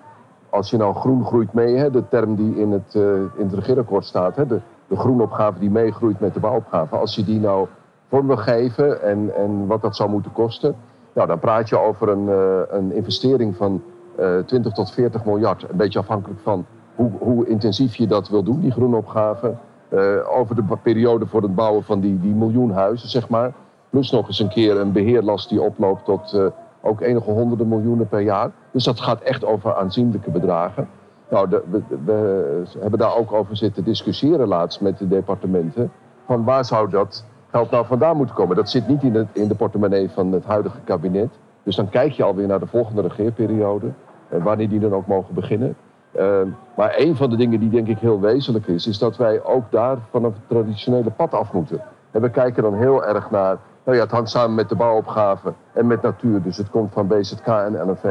als 0.48 0.70
je 0.70 0.76
nou 0.76 0.94
groen 0.94 1.24
groeit 1.24 1.52
mee, 1.52 1.76
hè, 1.76 1.90
de 1.90 2.08
term 2.08 2.34
die 2.34 2.56
in 2.56 2.72
het, 2.72 2.94
in 3.36 3.44
het 3.44 3.54
regeerakkoord 3.54 4.04
staat, 4.04 4.36
hè, 4.36 4.46
de, 4.46 4.60
de 4.90 4.96
groenopgave 4.96 5.58
die 5.58 5.70
meegroeit 5.70 6.20
met 6.20 6.34
de 6.34 6.40
bouwopgave. 6.40 6.96
Als 6.96 7.14
je 7.14 7.24
die 7.24 7.40
nou 7.40 7.66
vorm 8.08 8.26
wil 8.26 8.36
geven 8.36 9.02
en, 9.02 9.34
en 9.36 9.66
wat 9.66 9.82
dat 9.82 9.96
zou 9.96 10.10
moeten 10.10 10.32
kosten, 10.32 10.76
nou, 11.12 11.28
dan 11.28 11.38
praat 11.38 11.68
je 11.68 11.78
over 11.78 12.08
een, 12.08 12.28
uh, 12.28 12.60
een 12.68 12.92
investering 12.92 13.56
van 13.56 13.82
uh, 14.18 14.38
eh, 14.38 14.44
20 14.44 14.72
tot 14.72 14.90
40 14.90 15.24
miljard. 15.24 15.62
Een 15.70 15.76
beetje 15.76 15.98
afhankelijk 15.98 16.40
van 16.40 16.66
hoe, 16.94 17.10
hoe 17.18 17.48
intensief 17.48 17.96
je 17.96 18.06
dat 18.06 18.28
wil 18.28 18.42
doen, 18.42 18.60
die 18.60 18.70
groenopgave. 18.70 19.54
eh, 19.88 20.38
over 20.38 20.54
de 20.54 20.76
periode 20.82 21.26
voor 21.26 21.42
het 21.42 21.54
bouwen 21.54 21.82
van 21.82 22.00
die, 22.00 22.20
die 22.20 22.34
miljoen 22.34 22.70
huizen, 22.70 23.08
zeg 23.08 23.28
maar. 23.28 23.52
Plus 23.90 24.10
nog 24.10 24.26
eens 24.26 24.38
een 24.38 24.48
keer 24.48 24.80
een 24.80 24.92
beheerlast 24.92 25.48
die 25.48 25.62
oploopt 25.62 26.04
tot 26.04 26.32
uh, 26.34 26.46
ook 26.80 27.00
enige 27.00 27.30
honderden 27.30 27.68
miljoenen 27.68 28.08
per 28.08 28.20
jaar. 28.20 28.50
Dus 28.70 28.84
dat 28.84 29.00
gaat 29.00 29.20
echt 29.20 29.44
over 29.44 29.74
aanzienlijke 29.74 30.30
bedragen. 30.30 30.88
Nou, 31.30 31.48
de, 31.48 31.62
we, 32.04 32.62
hebben 32.80 32.98
daar 32.98 33.16
ook 33.16 33.32
over 33.32 33.56
zitten 33.56 33.84
discussiëren 33.84 34.48
laatst 34.48 34.80
met 34.80 34.98
de 34.98 35.08
departementen. 35.08 35.92
Van 36.26 36.44
waar 36.44 36.64
zou 36.64 36.90
dat 36.90 37.24
geld 37.50 37.70
nou 37.70 37.86
vandaan 37.86 38.16
moeten 38.16 38.34
komen? 38.34 38.56
Dat 38.56 38.70
zit 38.70 38.88
niet 38.88 39.02
in, 39.02 39.28
in 39.32 39.48
de 39.48 39.54
portemonnee 39.54 40.10
van 40.10 40.32
het 40.32 40.44
huidige 40.44 40.80
kabinet. 40.84 41.28
Dus 41.62 41.76
dan 41.76 41.88
kijk 41.88 42.12
je 42.12 42.22
alweer 42.22 42.46
naar 42.46 42.60
de 42.60 42.66
volgende 42.66 43.02
regeerperiode. 43.02 43.92
Uh, 44.32 44.44
wanneer 44.44 44.68
die 44.68 44.80
dan 44.80 44.94
ook 44.94 45.06
mogen 45.06 45.34
beginnen. 45.34 45.76
Uh, 46.16 46.40
maar 46.76 46.94
een 46.96 47.16
van 47.16 47.30
de 47.30 47.36
dingen 47.36 47.60
die 47.60 47.70
denk 47.70 47.88
ik 47.88 47.98
heel 47.98 48.20
wezenlijk 48.20 48.66
is, 48.66 48.86
is 48.86 48.98
dat 48.98 49.16
wij 49.16 49.44
ook 49.44 49.70
daar 49.70 49.98
vanaf 50.10 50.32
het 50.32 50.48
traditionele 50.48 51.10
pad 51.10 51.34
af 51.34 51.52
moeten. 51.52 51.82
En 52.10 52.20
we 52.20 52.30
kijken 52.30 52.62
dan 52.62 52.74
heel 52.74 53.04
erg 53.04 53.30
naar, 53.30 53.58
nou 53.84 53.96
ja, 53.96 54.02
het 54.02 54.12
hangt 54.12 54.30
samen 54.30 54.54
met 54.54 54.68
de 54.68 54.76
bouwopgave 54.76 55.52
en 55.72 55.86
met 55.86 56.02
natuur, 56.02 56.42
dus 56.42 56.56
het 56.56 56.70
komt 56.70 56.92
van 56.92 57.06
BZK 57.06 57.46
en 57.46 57.86
LNV. 57.86 58.04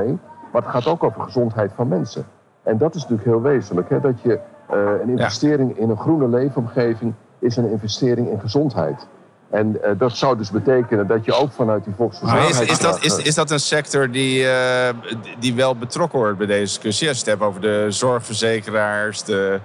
Maar 0.52 0.62
het 0.62 0.72
gaat 0.72 0.88
ook 0.88 1.04
over 1.04 1.22
gezondheid 1.22 1.72
van 1.76 1.88
mensen. 1.88 2.26
En 2.70 2.78
dat 2.78 2.96
is 2.96 3.02
natuurlijk 3.02 3.30
heel 3.30 3.42
wezenlijk, 3.42 3.90
hè, 3.90 4.00
dat 4.00 4.22
je 4.22 4.40
uh, 4.74 4.80
een 5.02 5.10
investering 5.10 5.78
in 5.78 5.90
een 5.90 5.98
groene 5.98 6.28
leefomgeving 6.28 7.14
is 7.40 7.58
een 7.58 7.72
investering 7.72 8.30
in 8.30 8.40
gezondheid. 8.40 9.08
En 9.50 9.78
uh, 9.84 9.90
dat 9.98 10.12
zou 10.18 10.38
dus 10.38 10.52
betekenen 10.52 11.08
dat 11.08 11.26
je 11.26 11.34
ook 11.34 11.52
vanuit 11.52 11.84
die 11.84 11.94
volksgezondheid... 11.98 12.54
Maar 12.54 12.64
is, 12.64 12.70
is, 12.70 12.80
dat, 12.80 13.04
is, 13.04 13.18
is 13.18 13.36
dat 13.36 13.52
een 13.52 13.60
sector 13.60 14.12
die, 14.12 14.44
uh, 14.44 14.90
die 15.40 15.56
wel 15.56 15.76
betrokken 15.76 16.20
wordt 16.20 16.38
bij 16.38 16.48
deze 16.48 16.64
discussie? 16.64 17.08
Als 17.08 17.18
je 17.18 17.24
het 17.24 17.40
hebt 17.40 17.50
over 17.50 17.62
de 17.62 17.86
zorgverzekeraars, 17.90 19.24
de 19.24 19.60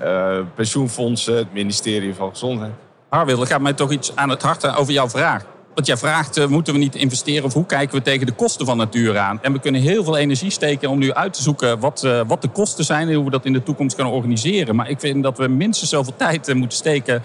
uh, 0.00 0.38
pensioenfondsen, 0.54 1.36
het 1.36 1.52
ministerie 1.52 2.14
van 2.14 2.28
Gezondheid. 2.28 2.72
Harwil, 3.08 3.40
er 3.40 3.46
gaat 3.46 3.60
mij 3.60 3.72
toch 3.72 3.90
iets 3.90 4.16
aan 4.16 4.28
het 4.28 4.42
hart 4.42 4.76
over 4.76 4.92
jouw 4.92 5.08
vraag. 5.08 5.44
Want 5.78 5.90
jij 5.90 5.98
vraagt, 5.98 6.48
moeten 6.48 6.72
we 6.72 6.78
niet 6.78 6.94
investeren 6.94 7.44
of 7.44 7.52
hoe 7.52 7.66
kijken 7.66 7.96
we 7.96 8.02
tegen 8.02 8.26
de 8.26 8.32
kosten 8.32 8.66
van 8.66 8.76
natuur 8.76 9.18
aan? 9.18 9.38
En 9.42 9.52
we 9.52 9.60
kunnen 9.60 9.80
heel 9.80 10.04
veel 10.04 10.16
energie 10.16 10.50
steken 10.50 10.90
om 10.90 10.98
nu 10.98 11.12
uit 11.12 11.32
te 11.32 11.42
zoeken 11.42 11.78
wat, 11.78 12.08
wat 12.26 12.42
de 12.42 12.48
kosten 12.48 12.84
zijn 12.84 13.08
en 13.08 13.14
hoe 13.14 13.24
we 13.24 13.30
dat 13.30 13.44
in 13.44 13.52
de 13.52 13.62
toekomst 13.62 13.94
kunnen 13.94 14.14
organiseren. 14.14 14.76
Maar 14.76 14.90
ik 14.90 15.00
vind 15.00 15.22
dat 15.22 15.38
we 15.38 15.48
minstens 15.48 15.90
zoveel 15.90 16.16
tijd 16.26 16.54
moeten 16.54 16.78
steken 16.78 17.22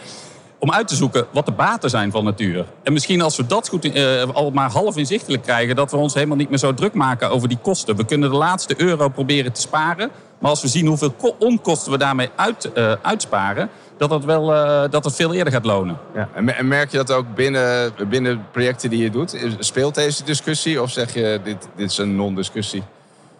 om 0.63 0.71
uit 0.71 0.88
te 0.88 0.95
zoeken 0.95 1.26
wat 1.32 1.45
de 1.45 1.52
baten 1.52 1.89
zijn 1.89 2.12
van 2.12 2.23
natuur. 2.23 2.65
En 2.84 2.93
misschien 2.93 3.21
als 3.21 3.38
we 3.38 3.45
dat 3.45 3.69
goed 3.69 3.86
uh, 3.86 4.23
al 4.34 4.52
maar 4.52 4.71
half 4.71 4.97
inzichtelijk 4.97 5.43
krijgen, 5.43 5.76
dat 5.76 5.91
we 5.91 5.97
ons 5.97 6.13
helemaal 6.13 6.38
niet 6.38 6.49
meer 6.49 6.58
zo 6.58 6.73
druk 6.73 6.93
maken 6.93 7.30
over 7.30 7.47
die 7.47 7.58
kosten. 7.62 7.95
We 7.95 8.06
kunnen 8.06 8.30
de 8.30 8.36
laatste 8.36 8.73
euro 8.78 9.10
proberen 9.10 9.52
te 9.52 9.62
sparen. 9.62 10.12
Maar 10.39 10.49
als 10.49 10.62
we 10.62 10.67
zien 10.67 10.88
hoeveel 10.88 11.36
onkosten 11.39 11.91
we 11.91 11.97
daarmee 11.97 12.30
uit, 12.36 12.69
uh, 12.76 12.93
uitsparen, 13.02 13.69
dat 13.97 14.10
het, 14.10 14.26
wel, 14.26 14.54
uh, 14.54 14.84
dat 14.89 15.04
het 15.04 15.15
veel 15.15 15.34
eerder 15.34 15.54
gaat 15.54 15.65
lonen. 15.65 15.97
Ja. 16.15 16.30
En 16.34 16.67
merk 16.67 16.91
je 16.91 16.97
dat 16.97 17.12
ook 17.12 17.36
binnen, 17.36 17.93
binnen 18.10 18.45
projecten 18.52 18.89
die 18.89 19.04
je 19.04 19.10
doet? 19.10 19.38
Speelt 19.60 19.95
deze 19.95 20.23
discussie 20.23 20.82
of 20.82 20.91
zeg 20.91 21.13
je 21.13 21.39
dit, 21.43 21.67
dit 21.76 21.91
is 21.91 21.97
een 21.97 22.15
non-discussie? 22.15 22.84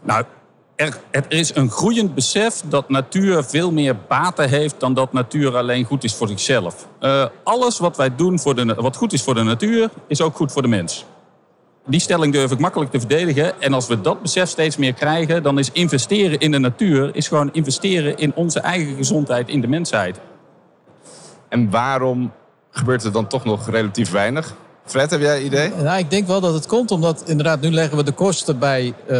Nou, 0.02 0.24
er, 0.76 1.26
is 1.28 1.56
een 1.56 1.70
groeiend 1.70 2.16
besef 2.16 2.62
dat 2.66 2.90
natuur 2.90 3.44
veel 3.44 3.72
meer 3.72 3.96
baten 4.08 4.50
heeft 4.50 4.80
dan 4.80 4.94
dat 4.94 5.14
natuur 5.14 5.58
alleen 5.58 5.86
goed 5.86 6.04
is 6.04 6.16
voor 6.16 6.28
zichzelf. 6.28 6.88
Uh, 7.02 7.26
alles 7.44 7.80
wat 7.80 7.98
wij 7.98 8.16
doen 8.16 8.40
voor 8.40 8.56
de, 8.56 8.74
wat 8.74 8.96
goed 8.96 9.14
is 9.14 9.24
voor 9.24 9.36
de 9.36 9.44
natuur, 9.44 9.90
is 10.08 10.22
ook 10.22 10.36
goed 10.36 10.52
voor 10.52 10.62
de 10.62 10.68
mens. 10.68 11.06
Die 11.86 12.00
stelling 12.00 12.34
durf 12.34 12.52
ik 12.52 12.60
makkelijk 12.60 12.92
te 12.92 13.00
verdedigen. 13.00 13.62
En 13.62 13.74
als 13.74 13.88
we 13.88 14.02
dat 14.02 14.22
besef 14.22 14.50
steeds 14.50 14.78
meer 14.78 14.94
krijgen, 14.94 15.44
dan 15.44 15.60
is 15.60 15.72
investeren 15.72 16.40
in 16.40 16.52
de 16.52 16.60
natuur 16.60 17.16
is 17.16 17.28
gewoon 17.28 17.50
investeren 17.54 18.18
in 18.18 18.36
onze 18.36 18.60
eigen 18.60 18.96
gezondheid, 18.96 19.50
in 19.50 19.62
de 19.62 19.68
mensheid. 19.68 20.20
En 21.50 21.70
waarom 21.70 22.32
gebeurt 22.70 23.04
er 23.04 23.12
dan 23.12 23.28
toch 23.28 23.44
nog 23.44 23.70
relatief 23.70 24.12
weinig? 24.12 24.56
Fred, 24.86 25.12
heb 25.12 25.22
jij 25.22 25.38
een 25.38 25.46
idee? 25.46 25.72
Nou, 25.84 25.98
ik 25.98 26.10
denk 26.10 26.28
wel 26.28 26.41
dat 26.41 26.54
het 26.54 26.67
komt 26.67 26.91
omdat 26.91 27.24
inderdaad 27.26 27.62
nu 27.62 27.72
leggen 27.72 27.98
we 27.98 28.04
de 28.04 28.12
kosten 28.12 28.60
bij, 28.60 28.93
uh, 29.08 29.19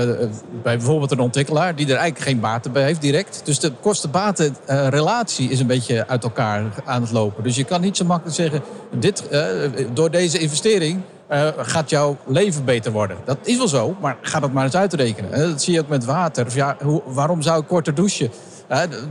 bij 0.64 0.78
bijvoorbeeld 0.78 1.12
een 1.12 1.20
ontwikkelaar 1.20 1.76
die 1.76 1.86
er 1.86 1.96
eigenlijk 1.96 2.30
geen 2.30 2.40
baten 2.40 2.72
bij 2.72 2.84
heeft 2.84 3.02
direct. 3.02 3.42
Dus 3.44 3.60
de 3.60 3.72
kosten-baten-relatie 3.82 5.50
is 5.50 5.60
een 5.60 5.68
beetje 5.68 6.08
uit 6.08 6.24
elkaar 6.24 6.64
aan 6.86 7.02
het 7.02 7.12
lopen. 7.12 7.44
Dus 7.44 7.56
je 7.56 7.64
kan 7.64 7.82
niet 7.82 7.98
zo 7.98 8.06
makkelijk 8.06 8.36
zeggen, 8.36 8.62
dit, 8.92 9.24
uh, 9.32 9.46
door 9.94 10.12
deze 10.12 10.38
investering 10.38 11.02
gaat 11.58 11.90
jouw 11.90 12.18
leven 12.26 12.66
beter 12.66 12.92
worden. 12.92 13.18
Dat 13.26 13.38
is 13.44 13.58
wel 13.58 13.68
zo, 13.68 13.96
maar 14.02 14.18
ga 14.22 14.40
dat 14.40 14.52
maar 14.52 14.64
eens 14.64 14.76
uitrekenen. 14.76 15.50
Dat 15.50 15.62
zie 15.62 15.74
je 15.74 15.80
ook 15.80 15.88
met 15.88 16.06
water. 16.06 16.48
Ja, 16.56 16.78
hoe, 16.84 17.02
waarom 17.06 17.42
zou 17.42 17.62
ik 17.62 17.68
korter 17.68 17.96
douchen? 17.96 18.30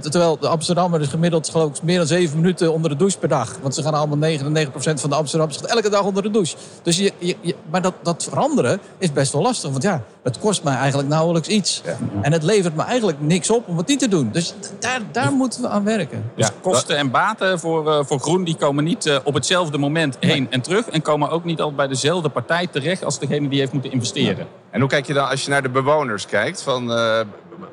Terwijl 0.00 0.38
de 0.38 0.48
Amsterdammers 0.48 1.08
gemiddeld 1.08 1.48
geloof 1.48 1.76
ik 1.76 1.82
meer 1.82 1.98
dan 1.98 2.06
zeven 2.06 2.36
minuten 2.36 2.72
onder 2.72 2.90
de 2.90 2.96
douche 2.96 3.18
per 3.18 3.28
dag. 3.28 3.58
Want 3.62 3.74
ze 3.74 3.82
gaan 3.82 3.94
allemaal 3.94 4.30
99% 4.30 4.40
van 4.74 5.10
de 5.10 5.16
Amsterdammers 5.16 5.60
elke 5.60 5.88
dag 5.88 6.02
onder 6.02 6.22
de 6.22 6.30
douche. 6.30 6.56
Dus 6.82 6.96
je, 6.96 7.12
je, 7.18 7.36
je, 7.40 7.54
maar 7.70 7.82
dat, 7.82 7.94
dat 8.02 8.24
veranderen 8.24 8.80
is 8.98 9.12
best 9.12 9.32
wel 9.32 9.42
lastig. 9.42 9.70
Want 9.70 9.82
ja, 9.82 10.02
het 10.22 10.38
kost 10.38 10.62
mij 10.62 10.74
eigenlijk 10.74 11.08
nauwelijks 11.08 11.48
iets. 11.48 11.82
Ja. 11.84 11.96
En 12.22 12.32
het 12.32 12.42
levert 12.42 12.76
me 12.76 12.82
eigenlijk 12.82 13.20
niks 13.20 13.50
op 13.50 13.68
om 13.68 13.76
het 13.76 13.86
niet 13.86 13.98
te 13.98 14.08
doen. 14.08 14.28
Dus 14.32 14.54
daar, 14.78 15.00
daar 15.12 15.32
moeten 15.32 15.62
we 15.62 15.68
aan 15.68 15.84
werken. 15.84 16.30
Ja, 16.36 16.46
dus 16.46 16.56
kosten 16.60 16.96
en 16.96 17.10
baten 17.10 17.58
voor, 17.58 17.86
uh, 17.88 18.04
voor 18.04 18.20
groen 18.20 18.44
die 18.44 18.56
komen 18.56 18.84
niet 18.84 19.06
uh, 19.06 19.16
op 19.24 19.34
hetzelfde 19.34 19.78
moment 19.78 20.16
heen 20.20 20.42
nee. 20.42 20.46
en 20.50 20.60
terug. 20.60 20.88
En 20.88 21.02
komen 21.02 21.30
ook 21.30 21.44
niet 21.44 21.58
altijd 21.58 21.76
bij 21.76 21.88
dezelfde 21.88 22.28
partij 22.28 22.66
terecht 22.66 23.04
als 23.04 23.18
degene 23.18 23.48
die 23.48 23.58
heeft 23.58 23.72
moeten 23.72 23.92
investeren. 23.92 24.36
Ja. 24.36 24.46
En 24.70 24.80
hoe 24.80 24.88
kijk 24.88 25.06
je 25.06 25.12
dan 25.12 25.28
als 25.28 25.44
je 25.44 25.50
naar 25.50 25.62
de 25.62 25.68
bewoners 25.68 26.26
kijkt? 26.26 26.62
Van, 26.62 26.90
uh, 26.90 27.20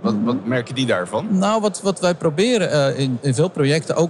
wat, 0.02 0.16
wat 0.24 0.46
merken 0.46 0.76
die 0.76 0.86
daarvan? 0.86 1.28
Nou, 1.30 1.62
wat, 1.62 1.82
wat 1.82 2.00
wij 2.00 2.16
proberen 2.16 2.94
uh, 2.94 3.00
in, 3.00 3.18
in 3.22 3.34
veel 3.34 3.50
projecten 3.50 3.96
ook 3.96 4.10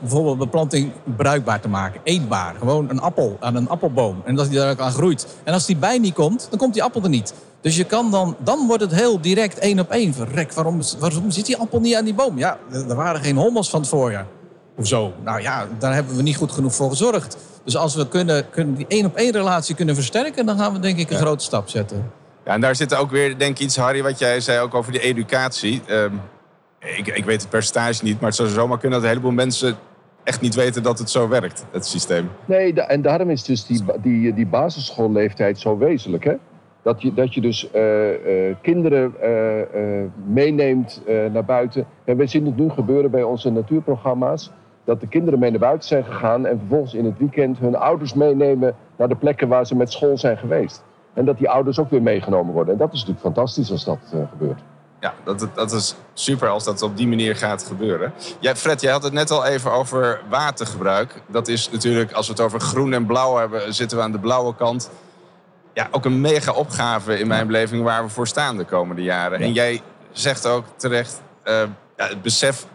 bijvoorbeeld 0.00 0.38
beplanting 0.38 0.92
bruikbaar 1.16 1.60
te 1.60 1.68
maken. 1.68 2.00
Eetbaar. 2.04 2.54
Gewoon 2.58 2.90
een 2.90 3.00
appel 3.00 3.36
aan 3.40 3.56
een 3.56 3.68
appelboom. 3.68 4.22
En 4.24 4.34
dat 4.34 4.48
die 4.48 4.58
daar 4.58 4.70
ook 4.70 4.80
aan 4.80 4.92
groeit. 4.92 5.26
En 5.44 5.52
als 5.52 5.66
die 5.66 5.76
bij 5.76 5.98
niet 5.98 6.14
komt, 6.14 6.46
dan 6.50 6.58
komt 6.58 6.72
die 6.74 6.82
appel 6.82 7.02
er 7.02 7.08
niet. 7.08 7.34
Dus 7.60 7.76
je 7.76 7.84
kan 7.84 8.10
dan, 8.10 8.36
dan 8.38 8.66
wordt 8.66 8.82
het 8.82 8.94
heel 8.94 9.20
direct 9.20 9.58
één 9.58 9.78
op 9.78 9.90
één. 9.90 10.14
Verrek, 10.14 10.52
waarom, 10.52 10.80
waarom 10.98 11.30
zit 11.30 11.46
die 11.46 11.56
appel 11.56 11.80
niet 11.80 11.94
aan 11.94 12.04
die 12.04 12.14
boom? 12.14 12.38
Ja, 12.38 12.58
er 12.70 12.94
waren 12.94 13.20
geen 13.20 13.36
hommels 13.36 13.70
van 13.70 13.80
het 13.80 13.88
voorjaar. 13.88 14.26
Hoezo? 14.74 15.12
Nou 15.24 15.40
ja, 15.40 15.66
daar 15.78 15.94
hebben 15.94 16.16
we 16.16 16.22
niet 16.22 16.36
goed 16.36 16.52
genoeg 16.52 16.74
voor 16.74 16.90
gezorgd. 16.90 17.36
Dus 17.64 17.76
als 17.76 17.94
we 17.94 18.08
kunnen, 18.08 18.50
kunnen 18.50 18.74
die 18.74 18.86
één 18.88 19.06
op 19.06 19.16
één 19.16 19.32
relatie 19.32 19.74
kunnen 19.74 19.94
versterken, 19.94 20.46
dan 20.46 20.58
gaan 20.58 20.72
we 20.72 20.78
denk 20.78 20.98
ik 20.98 21.10
een 21.10 21.16
ja. 21.16 21.22
grote 21.22 21.44
stap 21.44 21.68
zetten. 21.68 22.10
Ja, 22.44 22.52
en 22.52 22.60
daar 22.60 22.76
zit 22.76 22.96
ook 22.96 23.10
weer, 23.10 23.38
denk 23.38 23.50
ik, 23.50 23.58
iets, 23.58 23.76
Harry, 23.76 24.02
wat 24.02 24.18
jij 24.18 24.40
zei 24.40 24.60
ook 24.60 24.74
over 24.74 24.92
de 24.92 25.00
educatie. 25.00 25.82
Um, 25.90 26.20
ik, 26.78 27.06
ik 27.06 27.24
weet 27.24 27.40
het 27.40 27.50
percentage 27.50 28.04
niet, 28.04 28.20
maar 28.20 28.28
het 28.28 28.38
zou 28.38 28.48
zomaar 28.48 28.78
kunnen 28.78 28.98
dat 28.98 29.08
een 29.08 29.14
heleboel 29.14 29.36
mensen 29.36 29.76
echt 30.24 30.40
niet 30.40 30.54
weten 30.54 30.82
dat 30.82 30.98
het 30.98 31.10
zo 31.10 31.28
werkt, 31.28 31.64
het 31.70 31.86
systeem. 31.86 32.30
Nee, 32.44 32.72
en 32.72 33.02
daarom 33.02 33.30
is 33.30 33.44
dus 33.44 33.66
die, 33.66 33.84
die, 34.02 34.34
die 34.34 34.46
basisschoolleeftijd 34.46 35.58
zo 35.58 35.78
wezenlijk, 35.78 36.24
hè? 36.24 36.34
Dat 36.82 37.02
je, 37.02 37.14
dat 37.14 37.34
je 37.34 37.40
dus 37.40 37.68
uh, 37.74 38.10
uh, 38.10 38.54
kinderen 38.62 39.14
uh, 39.22 40.04
meeneemt 40.26 41.02
naar 41.32 41.44
buiten. 41.44 41.86
En 42.04 42.16
we 42.16 42.26
zien 42.26 42.46
het 42.46 42.56
nu 42.56 42.70
gebeuren 42.70 43.10
bij 43.10 43.22
onze 43.22 43.50
natuurprogramma's. 43.50 44.50
Dat 44.84 45.00
de 45.00 45.06
kinderen 45.06 45.38
mee 45.38 45.50
naar 45.50 45.58
buiten 45.58 45.88
zijn 45.88 46.04
gegaan 46.04 46.46
en 46.46 46.58
vervolgens 46.58 46.94
in 46.94 47.04
het 47.04 47.18
weekend 47.18 47.58
hun 47.58 47.76
ouders 47.76 48.14
meenemen 48.14 48.74
naar 48.96 49.08
de 49.08 49.16
plekken 49.16 49.48
waar 49.48 49.66
ze 49.66 49.76
met 49.76 49.92
school 49.92 50.18
zijn 50.18 50.38
geweest. 50.38 50.82
En 51.14 51.24
dat 51.24 51.38
die 51.38 51.50
ouders 51.50 51.78
ook 51.78 51.90
weer 51.90 52.02
meegenomen 52.02 52.54
worden. 52.54 52.72
En 52.72 52.78
dat 52.78 52.92
is 52.92 52.98
natuurlijk 52.98 53.24
fantastisch 53.24 53.70
als 53.70 53.84
dat 53.84 53.98
gebeurt. 54.30 54.60
Ja, 55.00 55.14
dat, 55.24 55.48
dat 55.54 55.72
is 55.72 55.94
super 56.12 56.48
als 56.48 56.64
dat 56.64 56.82
op 56.82 56.96
die 56.96 57.08
manier 57.08 57.36
gaat 57.36 57.64
gebeuren. 57.64 58.12
Ja, 58.38 58.54
Fred, 58.54 58.80
jij 58.80 58.92
had 58.92 59.02
het 59.02 59.12
net 59.12 59.30
al 59.30 59.44
even 59.44 59.72
over 59.72 60.20
watergebruik. 60.28 61.22
Dat 61.26 61.48
is 61.48 61.70
natuurlijk, 61.70 62.12
als 62.12 62.26
we 62.26 62.32
het 62.32 62.42
over 62.42 62.60
groen 62.60 62.92
en 62.92 63.06
blauw 63.06 63.36
hebben, 63.36 63.74
zitten 63.74 63.98
we 63.98 64.04
aan 64.04 64.12
de 64.12 64.18
blauwe 64.18 64.54
kant 64.54 64.90
ja, 65.72 65.88
ook 65.90 66.04
een 66.04 66.20
mega 66.20 66.52
opgave 66.52 67.18
in 67.18 67.26
mijn 67.26 67.46
beleving 67.46 67.82
waar 67.82 68.04
we 68.04 68.08
voor 68.08 68.26
staan 68.26 68.56
de 68.56 68.64
komende 68.64 69.02
jaren. 69.02 69.38
Ja. 69.38 69.44
En 69.44 69.52
jij 69.52 69.82
zegt 70.12 70.46
ook 70.46 70.64
terecht, 70.76 71.20
uh, 71.44 71.62
ja, 71.96 72.06
het 72.06 72.22
besef 72.22 72.66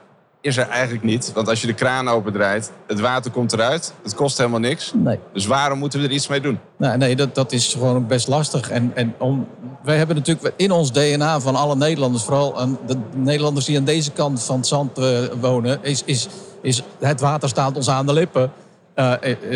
is 0.41 0.57
er 0.57 0.67
eigenlijk 0.67 1.03
niet. 1.03 1.31
Want 1.33 1.49
als 1.49 1.61
je 1.61 1.67
de 1.67 1.73
kraan 1.73 2.07
opendraait, 2.07 2.71
het 2.87 2.99
water 2.99 3.31
komt 3.31 3.53
eruit. 3.53 3.93
Het 4.03 4.15
kost 4.15 4.37
helemaal 4.37 4.59
niks. 4.59 4.91
Nee. 4.95 5.19
Dus 5.33 5.45
waarom 5.45 5.79
moeten 5.79 5.99
we 5.99 6.05
er 6.07 6.11
iets 6.11 6.27
mee 6.27 6.41
doen? 6.41 6.59
Nou, 6.77 6.97
nee, 6.97 7.15
dat, 7.15 7.35
dat 7.35 7.51
is 7.51 7.73
gewoon 7.73 8.07
best 8.07 8.27
lastig. 8.27 8.69
En, 8.69 8.91
en 8.95 9.13
om, 9.17 9.47
wij 9.83 9.97
hebben 9.97 10.15
natuurlijk 10.15 10.53
in 10.57 10.71
ons 10.71 10.91
DNA 10.91 11.39
van 11.39 11.55
alle 11.55 11.75
Nederlanders... 11.75 12.23
vooral 12.23 12.59
aan 12.59 12.77
de 12.87 12.97
Nederlanders 13.15 13.65
die 13.65 13.77
aan 13.77 13.83
deze 13.83 14.11
kant 14.11 14.43
van 14.43 14.57
het 14.57 14.67
zand 14.67 14.99
uh, 14.99 15.19
wonen... 15.39 15.79
Is, 15.81 16.03
is, 16.05 16.27
is 16.61 16.83
het 16.99 17.19
water 17.19 17.49
staat 17.49 17.75
ons 17.75 17.89
aan 17.89 18.05
de 18.05 18.13
lippen... 18.13 18.51
Uh, 18.95 19.13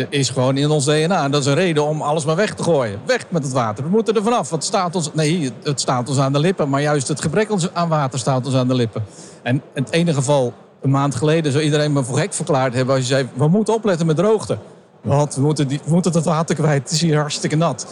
is 0.08 0.30
gewoon 0.30 0.56
in 0.56 0.70
ons 0.70 0.84
DNA. 0.84 1.24
En 1.24 1.30
dat 1.30 1.40
is 1.40 1.46
een 1.46 1.54
reden 1.54 1.84
om 1.84 2.02
alles 2.02 2.24
maar 2.24 2.36
weg 2.36 2.54
te 2.54 2.62
gooien. 2.62 3.00
Weg 3.06 3.24
met 3.28 3.42
het 3.42 3.52
water. 3.52 3.84
We 3.84 3.90
moeten 3.90 4.14
er 4.14 4.22
vanaf. 4.22 4.50
Het 4.50 4.64
staat 4.64 4.94
ons, 4.94 5.10
nee, 5.14 5.52
het 5.62 5.80
staat 5.80 6.08
ons 6.08 6.18
aan 6.18 6.32
de 6.32 6.38
lippen. 6.38 6.68
Maar 6.68 6.80
juist 6.80 7.08
het 7.08 7.20
gebrek 7.20 7.48
aan 7.72 7.88
water 7.88 8.18
staat 8.18 8.46
ons 8.46 8.54
aan 8.54 8.68
de 8.68 8.74
lippen. 8.74 9.04
En 9.42 9.54
in 9.54 9.82
het 9.82 9.92
ene 9.92 10.14
geval, 10.14 10.52
een 10.82 10.90
maand 10.90 11.14
geleden, 11.14 11.52
zou 11.52 11.64
iedereen 11.64 11.92
me 11.92 12.04
voor 12.04 12.18
gek 12.18 12.34
verklaard 12.34 12.74
hebben... 12.74 12.94
als 12.94 13.08
je 13.08 13.14
zei, 13.14 13.28
we 13.34 13.48
moeten 13.48 13.74
opletten 13.74 14.06
met 14.06 14.16
droogte. 14.16 14.58
Want 15.00 15.34
we 15.34 15.40
moeten, 15.40 15.68
die, 15.68 15.80
we 15.84 15.92
moeten 15.92 16.12
het 16.12 16.24
water 16.24 16.54
kwijt. 16.54 16.82
Het 16.82 16.90
is 16.90 17.00
hier 17.00 17.16
hartstikke 17.16 17.56
nat. 17.56 17.86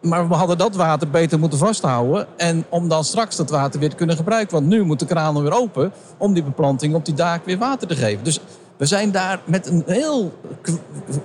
Maar 0.00 0.28
we 0.28 0.34
hadden 0.34 0.58
dat 0.58 0.76
water 0.76 1.10
beter 1.10 1.38
moeten 1.38 1.58
vasthouden. 1.58 2.26
En 2.36 2.64
om 2.68 2.88
dan 2.88 3.04
straks 3.04 3.36
dat 3.36 3.50
water 3.50 3.80
weer 3.80 3.90
te 3.90 3.96
kunnen 3.96 4.16
gebruiken. 4.16 4.54
Want 4.54 4.66
nu 4.66 4.82
moet 4.82 4.98
de 4.98 5.06
kraan 5.06 5.42
weer 5.42 5.52
open 5.52 5.92
om 6.16 6.34
die 6.34 6.42
beplanting 6.42 6.94
op 6.94 7.04
die 7.04 7.14
daak 7.14 7.44
weer 7.44 7.58
water 7.58 7.88
te 7.88 7.96
geven. 7.96 8.24
Dus 8.24 8.40
We 8.76 8.86
zijn 8.86 9.10
daar 9.12 9.40
met 9.44 9.66
een 9.66 9.82
heel 9.86 10.32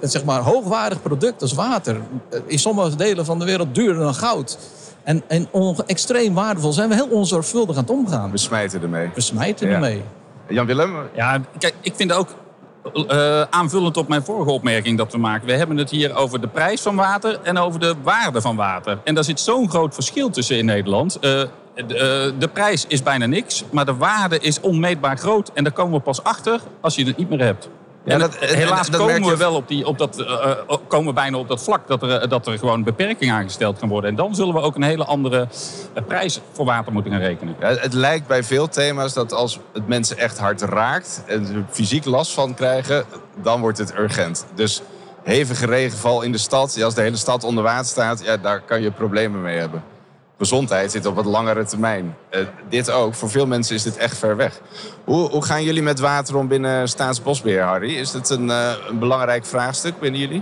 zeg 0.02 0.24
maar, 0.24 0.42
hoogwaardig 0.42 1.02
product 1.02 1.42
als 1.42 1.54
water. 1.54 1.98
In 2.46 2.60
sommige 2.60 2.96
delen 2.96 3.26
van 3.26 3.40
de 3.40 3.46
wereld 3.46 3.76
duurder 3.76 4.04
dan 4.04 4.14
goud. 4.14 4.58
En, 5.04 5.24
en 5.28 5.48
extreem 5.86 6.34
waardevol 6.34 6.72
zijn 6.72 6.90
we 6.90 6.96
heel 6.96 7.08
onzorgvuldig 7.08 7.76
aan 7.76 7.82
het 7.82 7.92
omgaan. 7.92 8.32
We 8.32 8.38
smijten 8.38 8.82
ermee. 8.82 9.10
We 9.16 9.22
smijten 9.22 9.70
Ja. 9.70 10.02
Jan-Willem? 10.50 10.96
Ja, 11.16 11.42
kijk, 11.58 11.74
ik 11.82 11.96
vind 11.96 12.14
ook 12.14 12.28
eh, 12.94 13.42
aanvullend 13.42 13.98
op 13.98 14.08
mijn 14.08 14.24
vorige 14.24 14.52
opmerking 14.52 14.98
dat 14.98 15.12
we 15.12 15.18
maken. 15.18 15.48
We 15.48 15.54
hebben 15.54 15.78
het 15.78 15.90
hier 15.90 16.16
over 16.16 16.42
de 16.42 16.48
prijs 16.48 16.82
van 16.82 16.96
water 16.96 17.40
en 17.44 17.58
over 17.58 17.80
de 17.80 17.96
waarde 18.04 18.42
van 18.42 18.56
water. 18.56 19.00
En 19.04 19.16
daar 19.16 19.24
zit 19.24 19.40
zo'n 19.40 19.70
groot 19.70 19.94
verschil 19.94 20.30
tussen 20.30 20.58
in 20.58 20.66
Nederland. 20.66 21.16
Eh, 21.16 21.42
de, 21.88 21.98
eh, 21.98 22.40
de 22.40 22.48
prijs 22.48 22.86
is 22.88 23.04
bijna 23.04 23.26
niks, 23.26 23.64
maar 23.72 23.86
de 23.86 23.96
waarde 23.96 24.40
is 24.40 24.60
onmeetbaar 24.60 25.18
groot. 25.18 25.52
En 25.54 25.64
daar 25.64 25.74
komen 25.74 25.94
we 25.94 26.00
pas 26.00 26.24
achter 26.24 26.60
als 26.82 26.96
je 26.96 27.06
het 27.06 27.18
niet 27.18 27.30
meer 27.30 27.42
hebt. 27.42 27.70
Ja, 28.04 28.14
en 28.14 28.20
dat- 28.20 28.36
helaas 28.36 28.90
en 28.90 28.98
komen 28.98 29.30
we 29.30 29.38
wel 29.38 29.56
op, 29.56 29.68
die, 29.68 29.86
op 29.86 29.98
dat, 29.98 30.20
eh, 30.20 30.52
eh, 30.68 30.78
komen 30.88 31.08
we 31.08 31.14
bijna 31.14 31.38
op 31.38 31.48
dat 31.48 31.64
vlak 31.64 31.88
dat 31.88 32.02
er, 32.04 32.12
eh, 32.12 32.30
dat 32.30 32.48
er 32.48 32.58
gewoon 32.58 32.84
beperking 32.84 33.32
aangesteld 33.32 33.80
kan 33.80 33.90
worden. 33.90 34.10
En 34.10 34.16
dan 34.16 34.36
zullen 34.36 34.54
we 34.54 34.60
ook 34.62 34.76
een 34.76 34.84
hele 34.84 35.06
andere 35.06 35.48
prijs 36.08 36.42
voor 36.52 36.66
water 36.66 36.94
moeten 36.94 37.12
gaan 37.12 37.22
rekenen. 37.22 37.56
Ja, 37.60 37.68
het 37.68 37.94
lijkt 37.94 38.28
bij 38.28 38.44
veel 38.44 38.68
thema's 38.68 39.14
dat 39.14 39.34
als 39.34 39.60
het 39.74 39.88
mensen 39.88 40.18
echt 40.18 40.38
hard 40.38 40.62
raakt 40.62 41.24
en 41.26 41.46
ze 41.46 41.54
er 41.54 41.66
fysiek 41.70 42.06
last 42.06 42.34
van 42.34 42.54
krijgen, 42.54 43.06
dan 43.42 43.62
wordt 43.62 43.78
het 43.78 43.94
urgent. 43.98 44.46
Dus 44.56 44.82
hevige 45.24 45.66
regenval 45.66 46.22
in 46.22 46.32
de 46.32 46.38
stad, 46.38 46.76
ja, 46.76 46.86
als 46.86 46.94
de 46.94 47.02
hele 47.02 47.18
stad 47.18 47.44
onder 47.44 47.64
water 47.64 47.86
staat, 47.86 48.24
ja, 48.24 48.38
daar 48.38 48.62
kan 48.62 48.82
je 48.82 48.92
problemen 48.92 49.42
mee 49.42 49.58
hebben. 49.58 49.84
Gezondheid 50.40 50.92
zit 50.92 51.06
op 51.06 51.16
wat 51.16 51.26
langere 51.26 51.66
termijn. 51.66 52.16
Eh, 52.30 52.40
dit 52.70 52.92
ook. 52.92 53.14
Voor 53.14 53.30
veel 53.30 53.48
mensen 53.48 53.76
is 53.76 53.84
dit 53.84 53.98
echt 53.98 54.18
ver 54.18 54.36
weg. 54.36 54.62
Hoe, 55.04 55.30
hoe 55.30 55.46
gaan 55.46 55.64
jullie 55.64 55.82
met 55.82 56.00
water 56.00 56.38
om 56.38 56.48
binnen 56.48 56.88
Staatsbosbeheer, 56.88 57.62
Harry? 57.62 57.96
Is 57.96 58.14
het 58.14 58.30
een, 58.30 58.50
eh, 58.50 58.72
een 58.90 59.00
belangrijk 59.00 59.46
vraagstuk 59.46 60.00
binnen 60.00 60.20
jullie? 60.20 60.42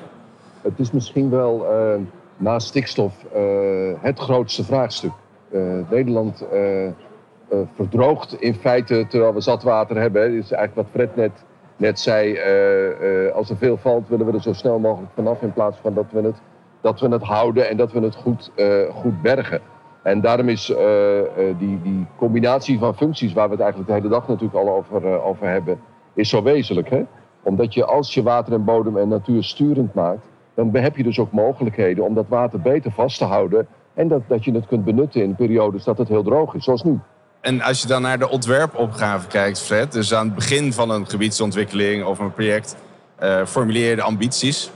Het 0.61 0.79
is 0.79 0.91
misschien 0.91 1.29
wel 1.29 1.65
uh, 1.71 2.01
na 2.37 2.59
stikstof 2.59 3.13
uh, 3.35 3.41
het 4.01 4.19
grootste 4.19 4.63
vraagstuk. 4.63 5.11
Nederland 5.89 6.43
verdroogt 7.75 8.41
in 8.41 8.55
feite 8.55 9.05
terwijl 9.09 9.33
we 9.33 9.41
zat 9.41 9.63
water 9.63 9.97
hebben. 9.97 10.37
Is 10.37 10.51
eigenlijk 10.51 10.75
wat 10.75 10.85
Fred 10.91 11.15
net, 11.15 11.31
net 11.75 11.99
zei. 11.99 12.39
als 13.33 13.49
er 13.49 13.57
veel 13.57 13.77
valt 13.77 14.07
willen 14.07 14.25
we 14.25 14.31
er 14.31 14.41
zo 14.41 14.53
snel 14.53 14.79
mogelijk 14.79 15.11
vanaf 15.15 15.41
in 15.41 15.53
plaats 15.53 15.77
van 15.81 15.93
dat 15.93 16.05
we 16.09 16.21
het, 16.21 16.35
dat 16.81 16.99
we 16.99 17.07
het 17.07 17.23
houden 17.23 17.69
en 17.69 17.77
dat 17.77 17.91
we 17.91 17.99
het 17.99 18.15
goed, 18.15 18.51
goed 18.91 19.21
bergen. 19.21 19.61
En 20.07 20.21
daarom 20.21 20.49
is 20.49 20.65
die, 21.57 21.81
die 21.81 22.05
combinatie 22.17 22.79
van 22.79 22.95
functies 22.95 23.33
waar 23.33 23.45
we 23.45 23.51
het 23.51 23.61
eigenlijk 23.61 23.89
de 23.89 23.95
hele 23.95 24.13
dag 24.13 24.27
natuurlijk 24.27 24.55
al 24.55 24.75
over, 24.75 25.21
over 25.21 25.47
hebben, 25.47 25.79
is 26.13 26.29
zo 26.29 26.43
wezenlijk. 26.43 26.89
Hè? 26.89 27.03
Omdat 27.43 27.73
je 27.73 27.85
als 27.85 28.13
je 28.13 28.23
water 28.23 28.53
en 28.53 28.63
bodem 28.63 28.97
en 28.97 29.07
natuur 29.07 29.43
sturend 29.43 29.93
maakt, 29.93 30.25
dan 30.53 30.75
heb 30.75 30.97
je 30.97 31.03
dus 31.03 31.19
ook 31.19 31.31
mogelijkheden 31.31 32.03
om 32.03 32.13
dat 32.13 32.25
water 32.27 32.61
beter 32.61 32.91
vast 32.91 33.17
te 33.17 33.25
houden. 33.25 33.67
En 33.93 34.07
dat, 34.07 34.21
dat 34.27 34.45
je 34.45 34.51
het 34.51 34.67
kunt 34.67 34.85
benutten 34.85 35.23
in 35.23 35.35
periodes 35.35 35.83
dat 35.83 35.97
het 35.97 36.07
heel 36.07 36.23
droog 36.23 36.53
is, 36.53 36.63
zoals 36.63 36.83
nu. 36.83 36.99
En 37.41 37.61
als 37.61 37.81
je 37.81 37.87
dan 37.87 38.01
naar 38.01 38.19
de 38.19 38.29
ontwerpopgave 38.29 39.27
kijkt, 39.27 39.61
Fred, 39.61 39.91
dus 39.91 40.13
aan 40.13 40.25
het 40.25 40.35
begin 40.35 40.73
van 40.73 40.89
een 40.89 41.07
gebiedsontwikkeling 41.07 42.05
of 42.05 42.19
een 42.19 42.33
project, 42.33 42.75
formuleer 43.45 43.89
je 43.89 43.95
de 43.95 44.01
ambities. 44.01 44.71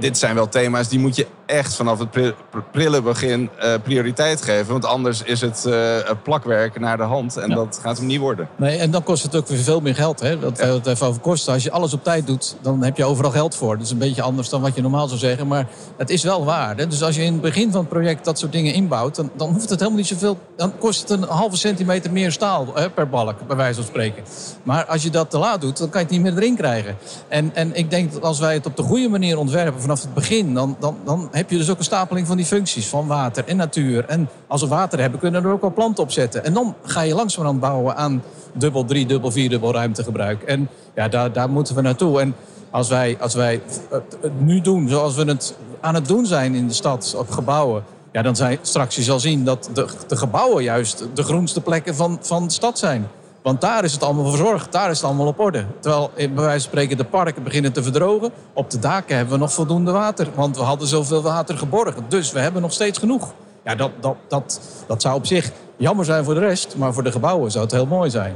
Dit 0.00 0.18
zijn 0.18 0.34
wel 0.34 0.48
thema's 0.48 0.88
die 0.88 0.98
moet 0.98 1.16
je 1.16 1.26
echt 1.46 1.74
vanaf 1.74 1.98
het 1.98 2.34
prille 2.72 3.02
begin 3.02 3.50
uh, 3.62 3.74
prioriteit 3.82 4.42
geven. 4.42 4.72
Want 4.72 4.84
anders 4.84 5.22
is 5.22 5.40
het 5.40 5.64
uh, 5.68 5.96
plakwerk 6.22 6.80
naar 6.80 6.96
de 6.96 7.02
hand 7.02 7.36
en 7.36 7.48
ja. 7.48 7.54
dat 7.54 7.78
gaat 7.82 7.96
hem 7.96 8.06
niet 8.06 8.20
worden. 8.20 8.48
Nee, 8.56 8.78
en 8.78 8.90
dan 8.90 9.02
kost 9.02 9.22
het 9.22 9.36
ook 9.36 9.46
weer 9.46 9.58
veel 9.58 9.80
meer 9.80 9.94
geld. 9.94 10.20
Hè? 10.20 10.38
Dat 10.38 10.58
ja. 10.58 10.66
het 10.66 10.86
even 10.86 11.06
over 11.06 11.20
kosten. 11.20 11.52
Als 11.52 11.62
je 11.62 11.70
alles 11.70 11.92
op 11.92 12.04
tijd 12.04 12.26
doet, 12.26 12.56
dan 12.62 12.82
heb 12.82 12.96
je 12.96 13.04
overal 13.04 13.30
geld 13.30 13.54
voor. 13.54 13.76
Dat 13.76 13.84
is 13.84 13.92
een 13.92 13.98
beetje 13.98 14.22
anders 14.22 14.48
dan 14.48 14.60
wat 14.60 14.74
je 14.74 14.82
normaal 14.82 15.06
zou 15.06 15.18
zeggen. 15.18 15.46
Maar 15.46 15.66
het 15.96 16.10
is 16.10 16.22
wel 16.22 16.44
waar. 16.44 16.76
Hè? 16.76 16.86
Dus 16.86 17.02
als 17.02 17.16
je 17.16 17.22
in 17.22 17.32
het 17.32 17.42
begin 17.42 17.70
van 17.70 17.80
het 17.80 17.88
project 17.88 18.24
dat 18.24 18.38
soort 18.38 18.52
dingen 18.52 18.74
inbouwt... 18.74 19.14
dan, 19.14 19.30
dan 19.36 19.52
hoeft 19.52 19.70
het 19.70 19.78
helemaal 19.78 19.98
niet 19.98 20.08
zoveel... 20.08 20.38
dan 20.56 20.78
kost 20.78 21.00
het 21.00 21.10
een 21.10 21.22
halve 21.22 21.56
centimeter 21.56 22.12
meer 22.12 22.32
staal 22.32 22.66
hè, 22.74 22.90
per 22.90 23.08
balk, 23.08 23.46
bij 23.46 23.56
wijze 23.56 23.74
van 23.74 23.84
spreken. 23.84 24.22
Maar 24.62 24.84
als 24.84 25.02
je 25.02 25.10
dat 25.10 25.30
te 25.30 25.38
laat 25.38 25.60
doet, 25.60 25.78
dan 25.78 25.88
kan 25.88 26.00
je 26.00 26.06
het 26.06 26.16
niet 26.16 26.24
meer 26.24 26.36
erin 26.36 26.56
krijgen. 26.56 26.96
En, 27.28 27.50
en 27.54 27.74
ik 27.74 27.90
denk 27.90 28.12
dat 28.12 28.22
als 28.22 28.38
wij 28.38 28.54
het 28.54 28.66
op 28.66 28.76
de 28.76 28.82
goede 28.82 29.08
manier 29.08 29.38
ontwerpen 29.38 29.75
vanaf 29.80 30.02
het 30.02 30.14
begin... 30.14 30.54
dan, 30.54 30.76
dan, 30.78 30.96
dan 31.04 31.28
heb 31.30 31.50
je 31.50 31.56
dus 31.56 31.70
ook 31.70 31.78
een 31.78 31.84
stapeling 31.84 32.26
van 32.26 32.36
die 32.36 32.46
functies 32.46 32.86
van 32.86 33.06
water 33.06 33.44
en 33.44 33.56
natuur. 33.56 34.04
En 34.04 34.28
als 34.46 34.60
we 34.60 34.66
water 34.66 35.00
hebben, 35.00 35.20
kunnen 35.20 35.42
we 35.42 35.48
er 35.48 35.54
ook 35.54 35.60
wel 35.60 35.72
planten 35.72 36.02
op 36.02 36.10
zetten. 36.10 36.44
En 36.44 36.52
dan 36.52 36.74
ga 36.82 37.00
je 37.00 37.14
langzamerhand 37.14 37.60
bouwen 37.60 37.96
aan 37.96 38.22
dubbel 38.52 38.84
drie, 38.84 39.06
dubbel 39.06 39.30
vier, 39.30 39.48
dubbel 39.48 39.72
ruimtegebruik. 39.72 40.42
En 40.42 40.68
ja, 40.94 41.08
daar, 41.08 41.32
daar 41.32 41.50
moeten 41.50 41.74
we 41.74 41.80
naartoe. 41.80 42.20
En 42.20 42.34
als 42.70 42.88
wij, 42.88 43.16
als 43.20 43.34
wij 43.34 43.60
het, 43.90 44.18
nu 44.38 44.60
doen 44.60 44.88
zoals 44.88 45.14
we 45.14 45.24
het 45.24 45.54
aan 45.80 45.94
het 45.94 46.06
doen 46.06 46.26
zijn 46.26 46.54
in 46.54 46.68
de 46.68 46.74
stad, 46.74 47.14
op 47.18 47.30
gebouwen... 47.30 47.84
Ja, 48.12 48.22
dan 48.22 48.36
zijn 48.36 48.58
straks 48.62 48.96
je 48.96 49.02
zal 49.02 49.20
zien 49.20 49.44
dat 49.44 49.70
de, 49.72 49.86
de 50.06 50.16
gebouwen 50.16 50.62
juist 50.62 51.04
de 51.14 51.22
groenste 51.22 51.60
plekken 51.60 51.94
van, 51.94 52.18
van 52.20 52.46
de 52.46 52.52
stad 52.52 52.78
zijn. 52.78 53.08
Want 53.46 53.60
daar 53.60 53.84
is 53.84 53.92
het 53.92 54.02
allemaal 54.02 54.30
verzorgd, 54.30 54.72
daar 54.72 54.90
is 54.90 54.96
het 54.96 55.06
allemaal 55.06 55.26
op 55.26 55.40
orde. 55.40 55.64
Terwijl 55.80 56.10
bij 56.14 56.30
wijze 56.34 56.50
van 56.50 56.60
spreken 56.60 56.96
de 56.96 57.04
parken 57.04 57.42
beginnen 57.42 57.72
te 57.72 57.82
verdrogen. 57.82 58.30
Op 58.52 58.70
de 58.70 58.78
daken 58.78 59.16
hebben 59.16 59.34
we 59.34 59.40
nog 59.40 59.52
voldoende 59.52 59.90
water. 59.90 60.28
Want 60.34 60.56
we 60.56 60.62
hadden 60.62 60.88
zoveel 60.88 61.22
water 61.22 61.58
geborgen. 61.58 62.04
Dus 62.08 62.32
we 62.32 62.38
hebben 62.38 62.62
nog 62.62 62.72
steeds 62.72 62.98
genoeg. 62.98 63.32
Ja, 63.64 63.74
dat, 63.74 63.90
dat, 64.00 64.16
dat, 64.28 64.60
dat 64.86 65.02
zou 65.02 65.16
op 65.16 65.26
zich 65.26 65.50
jammer 65.76 66.04
zijn 66.04 66.24
voor 66.24 66.34
de 66.34 66.40
rest. 66.40 66.76
Maar 66.76 66.92
voor 66.92 67.02
de 67.02 67.12
gebouwen 67.12 67.50
zou 67.50 67.64
het 67.64 67.72
heel 67.72 67.86
mooi 67.86 68.10
zijn. 68.10 68.34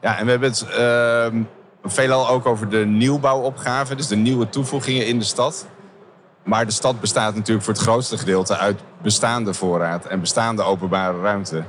Ja, 0.00 0.18
en 0.18 0.24
we 0.24 0.30
hebben 0.30 0.50
het 0.50 0.66
uh, 0.78 1.40
veelal 1.84 2.28
ook 2.28 2.46
over 2.46 2.68
de 2.68 2.86
nieuwbouwopgave. 2.86 3.94
Dus 3.94 4.06
de 4.06 4.16
nieuwe 4.16 4.48
toevoegingen 4.48 5.06
in 5.06 5.18
de 5.18 5.24
stad. 5.24 5.66
Maar 6.42 6.66
de 6.66 6.72
stad 6.72 7.00
bestaat 7.00 7.34
natuurlijk 7.34 7.64
voor 7.64 7.74
het 7.74 7.82
grootste 7.82 8.18
gedeelte 8.18 8.56
uit 8.56 8.80
bestaande 9.02 9.54
voorraad 9.54 10.06
en 10.06 10.20
bestaande 10.20 10.62
openbare 10.62 11.20
ruimte. 11.20 11.64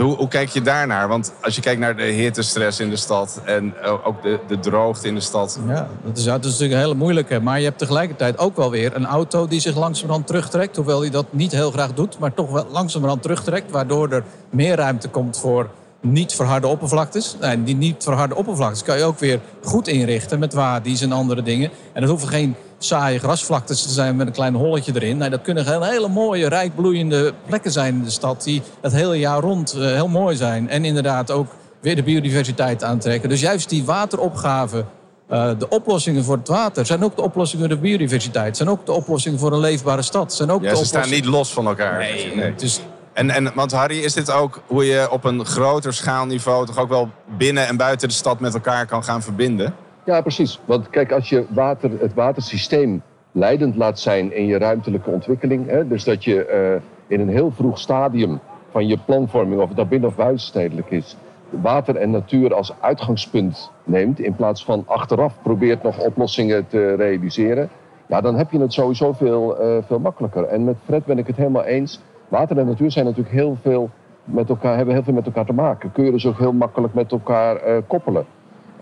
Hoe, 0.00 0.28
kijk 0.28 0.48
je 0.48 0.62
daarnaar? 0.62 1.08
Want 1.08 1.32
als 1.40 1.54
je 1.54 1.60
kijkt 1.60 1.80
naar 1.80 1.96
de 1.96 2.02
hittestress 2.02 2.80
in 2.80 2.90
de 2.90 2.96
stad 2.96 3.40
en 3.44 3.74
ook 4.04 4.22
de, 4.22 4.38
de 4.48 4.58
droogte 4.58 5.08
in 5.08 5.14
de 5.14 5.20
stad. 5.20 5.60
Ja, 5.66 5.88
dat 6.04 6.18
is, 6.18 6.24
natuurlijk 6.24 6.72
een 6.72 6.78
hele 6.78 6.94
moeilijke. 6.94 7.40
Maar 7.40 7.58
je 7.58 7.64
hebt 7.64 7.78
tegelijkertijd 7.78 8.38
ook 8.38 8.56
wel 8.56 8.70
weer 8.70 8.96
een 8.96 9.06
auto 9.06 9.46
die 9.46 9.60
zich 9.60 9.76
langzamerhand 9.76 10.26
terugtrekt. 10.26 10.76
Hoewel 10.76 11.00
hij 11.00 11.10
dat 11.10 11.26
niet 11.30 11.52
heel 11.52 11.70
graag 11.70 11.94
doet, 11.94 12.18
maar 12.18 12.34
toch 12.34 12.50
wel 12.50 12.66
langzamerhand 12.70 13.22
terugtrekt. 13.22 13.70
Waardoor 13.70 14.10
er 14.10 14.24
meer 14.50 14.76
ruimte 14.76 15.08
komt 15.08 15.38
voor 15.38 15.70
niet 16.00 16.34
verharde 16.34 16.66
oppervlaktes. 16.66 17.36
En 17.40 17.64
die 17.64 17.76
niet 17.76 18.02
verharde 18.02 18.34
oppervlaktes 18.34 18.82
kan 18.82 18.98
je 18.98 19.04
ook 19.04 19.18
weer 19.18 19.40
goed 19.62 19.88
inrichten 19.88 20.38
met 20.38 20.52
wadi's 20.52 21.00
en 21.00 21.12
andere 21.12 21.42
dingen. 21.42 21.70
En 21.92 22.00
dat 22.00 22.10
hoeven 22.10 22.28
geen 22.28 22.54
saaie 22.84 23.18
grasvlaktes 23.18 23.82
te 23.82 23.88
zijn 23.88 24.16
met 24.16 24.26
een 24.26 24.32
klein 24.32 24.54
holletje 24.54 24.92
erin. 24.94 25.16
Nee, 25.16 25.30
dat 25.30 25.42
kunnen 25.42 25.66
hele, 25.66 25.86
hele 25.86 26.08
mooie, 26.08 26.48
rijk 26.48 26.74
bloeiende 26.74 27.32
plekken 27.46 27.72
zijn 27.72 27.94
in 27.94 28.02
de 28.02 28.10
stad... 28.10 28.44
die 28.44 28.62
het 28.80 28.92
hele 28.92 29.18
jaar 29.18 29.40
rond 29.40 29.74
uh, 29.76 29.84
heel 29.84 30.08
mooi 30.08 30.36
zijn. 30.36 30.68
En 30.68 30.84
inderdaad 30.84 31.30
ook 31.30 31.46
weer 31.80 31.96
de 31.96 32.02
biodiversiteit 32.02 32.84
aantrekken. 32.84 33.28
Dus 33.28 33.40
juist 33.40 33.68
die 33.68 33.84
wateropgave, 33.84 34.84
uh, 35.30 35.50
de 35.58 35.68
oplossingen 35.68 36.24
voor 36.24 36.36
het 36.36 36.48
water... 36.48 36.86
zijn 36.86 37.04
ook 37.04 37.16
de 37.16 37.22
oplossingen 37.22 37.66
voor 37.66 37.76
de 37.76 37.82
biodiversiteit. 37.82 38.56
zijn 38.56 38.68
ook 38.68 38.86
de 38.86 38.92
oplossingen 38.92 39.38
voor 39.38 39.52
een 39.52 39.60
leefbare 39.60 40.02
stad. 40.02 40.34
Zijn 40.34 40.50
ook 40.50 40.62
ja, 40.62 40.68
de 40.70 40.76
ze 40.76 40.82
oplossingen... 40.82 41.06
staan 41.06 41.20
niet 41.20 41.34
los 41.34 41.52
van 41.52 41.66
elkaar. 41.66 41.98
Nee, 41.98 42.34
nee. 42.34 42.54
Dus 42.54 42.80
en, 43.12 43.30
en, 43.30 43.52
want 43.54 43.72
Harry, 43.72 43.98
is 43.98 44.12
dit 44.12 44.30
ook 44.30 44.62
hoe 44.66 44.84
je 44.84 45.10
op 45.10 45.24
een 45.24 45.46
groter 45.46 45.94
schaalniveau... 45.94 46.66
toch 46.66 46.78
ook 46.78 46.88
wel 46.88 47.10
binnen 47.38 47.66
en 47.66 47.76
buiten 47.76 48.08
de 48.08 48.14
stad 48.14 48.40
met 48.40 48.54
elkaar 48.54 48.86
kan 48.86 49.04
gaan 49.04 49.22
verbinden? 49.22 49.74
Ja, 50.04 50.20
precies. 50.20 50.60
Want 50.64 50.90
kijk, 50.90 51.12
als 51.12 51.28
je 51.28 51.44
water, 51.48 51.90
het 52.00 52.14
watersysteem 52.14 53.02
leidend 53.32 53.76
laat 53.76 53.98
zijn 53.98 54.34
in 54.34 54.46
je 54.46 54.58
ruimtelijke 54.58 55.10
ontwikkeling... 55.10 55.66
Hè, 55.66 55.88
dus 55.88 56.04
dat 56.04 56.24
je 56.24 56.48
uh, 56.80 56.82
in 57.06 57.20
een 57.20 57.28
heel 57.28 57.50
vroeg 57.50 57.78
stadium 57.78 58.40
van 58.70 58.86
je 58.86 58.98
planvorming... 59.04 59.60
of 59.60 59.68
het 59.68 59.76
nou 59.76 59.88
binnen- 59.88 60.08
of 60.08 60.16
buitenstedelijk 60.16 60.90
is... 60.90 61.16
water 61.50 61.96
en 61.96 62.10
natuur 62.10 62.54
als 62.54 62.74
uitgangspunt 62.80 63.70
neemt... 63.84 64.20
in 64.20 64.34
plaats 64.34 64.64
van 64.64 64.84
achteraf 64.86 65.42
probeert 65.42 65.82
nog 65.82 65.98
oplossingen 65.98 66.66
te 66.68 66.94
realiseren... 66.94 67.68
ja, 68.06 68.20
dan 68.20 68.36
heb 68.36 68.50
je 68.50 68.58
het 68.58 68.72
sowieso 68.72 69.12
veel, 69.12 69.64
uh, 69.64 69.76
veel 69.86 69.98
makkelijker. 69.98 70.44
En 70.44 70.64
met 70.64 70.76
Fred 70.84 71.04
ben 71.04 71.18
ik 71.18 71.26
het 71.26 71.36
helemaal 71.36 71.64
eens... 71.64 72.00
Water 72.28 72.58
en 72.58 72.66
natuur 72.66 72.90
zijn 72.90 73.04
natuurlijk 73.04 73.34
heel 73.34 73.56
veel 73.62 73.90
met 74.24 74.48
elkaar, 74.48 74.76
hebben 74.76 74.94
heel 74.94 75.02
veel 75.02 75.12
met 75.12 75.26
elkaar 75.26 75.46
te 75.46 75.52
maken. 75.52 75.92
Kun 75.92 76.04
je 76.04 76.10
dus 76.10 76.26
ook 76.26 76.38
heel 76.38 76.52
makkelijk 76.52 76.94
met 76.94 77.12
elkaar 77.12 77.68
uh, 77.68 77.76
koppelen. 77.86 78.26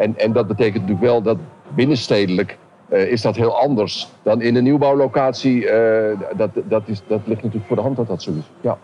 En, 0.00 0.18
en 0.18 0.32
dat 0.32 0.46
betekent 0.46 0.74
natuurlijk 0.74 1.00
wel 1.00 1.22
dat 1.22 1.36
binnenstedelijk 1.74 2.58
uh, 2.92 3.12
is 3.12 3.22
dat 3.22 3.36
heel 3.36 3.60
anders 3.60 4.08
dan 4.22 4.40
in 4.40 4.56
een 4.56 4.62
nieuwbouwlocatie. 4.62 5.62
Uh, 5.62 6.18
dat, 6.36 6.50
dat, 6.64 6.82
is, 6.84 7.02
dat 7.06 7.20
ligt 7.24 7.42
natuurlijk 7.42 7.66
voor 7.66 7.76
de 7.76 7.82
hand 7.82 7.96
dat 7.96 8.06
dat 8.06 8.22
zo 8.22 8.30
is. 8.30 8.44
Ja, 8.60 8.78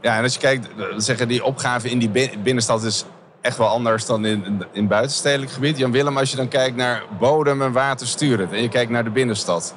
ja 0.00 0.16
en 0.16 0.22
als 0.22 0.34
je 0.34 0.40
kijkt, 0.40 0.68
zeggen 0.96 1.28
die 1.28 1.44
opgave 1.44 1.90
in 1.90 1.98
die 1.98 2.30
binnenstad 2.42 2.82
is 2.82 3.04
echt 3.40 3.56
wel 3.58 3.66
anders 3.66 4.06
dan 4.06 4.24
in, 4.24 4.64
in 4.72 4.88
buitenstedelijk 4.88 5.50
gebied. 5.50 5.78
Jan 5.78 5.92
Willem, 5.92 6.18
als 6.18 6.30
je 6.30 6.36
dan 6.36 6.48
kijkt 6.48 6.76
naar 6.76 7.02
bodem 7.18 7.62
en 7.62 7.72
water 7.72 8.06
sturend 8.06 8.52
en 8.52 8.62
je 8.62 8.68
kijkt 8.68 8.90
naar 8.90 9.04
de 9.04 9.10
binnenstad, 9.10 9.74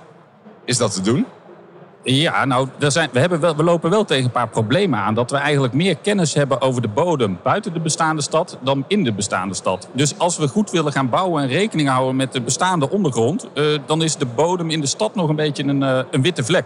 is 0.65 0.77
dat 0.77 0.93
te 0.93 1.01
doen? 1.01 1.25
Ja, 2.03 2.45
nou, 2.45 2.67
er 2.79 2.91
zijn, 2.91 3.09
we, 3.11 3.19
hebben 3.19 3.55
we 3.55 3.63
lopen 3.63 3.89
wel 3.89 4.05
tegen 4.05 4.25
een 4.25 4.31
paar 4.31 4.47
problemen 4.47 4.99
aan. 4.99 5.13
Dat 5.13 5.31
we 5.31 5.37
eigenlijk 5.37 5.73
meer 5.73 5.95
kennis 5.95 6.33
hebben 6.33 6.61
over 6.61 6.81
de 6.81 6.87
bodem 6.87 7.39
buiten 7.43 7.73
de 7.73 7.79
bestaande 7.79 8.21
stad 8.21 8.57
dan 8.61 8.85
in 8.87 9.03
de 9.03 9.13
bestaande 9.13 9.53
stad. 9.53 9.87
Dus 9.91 10.17
als 10.17 10.37
we 10.37 10.47
goed 10.47 10.71
willen 10.71 10.91
gaan 10.91 11.09
bouwen 11.09 11.43
en 11.43 11.49
rekening 11.49 11.89
houden 11.89 12.15
met 12.15 12.33
de 12.33 12.41
bestaande 12.41 12.89
ondergrond, 12.89 13.47
uh, 13.53 13.79
dan 13.85 14.01
is 14.01 14.15
de 14.15 14.25
bodem 14.25 14.69
in 14.69 14.81
de 14.81 14.87
stad 14.87 15.15
nog 15.15 15.29
een 15.29 15.35
beetje 15.35 15.63
een, 15.63 15.81
uh, 15.81 15.99
een 16.11 16.21
witte 16.21 16.43
vlek. 16.43 16.65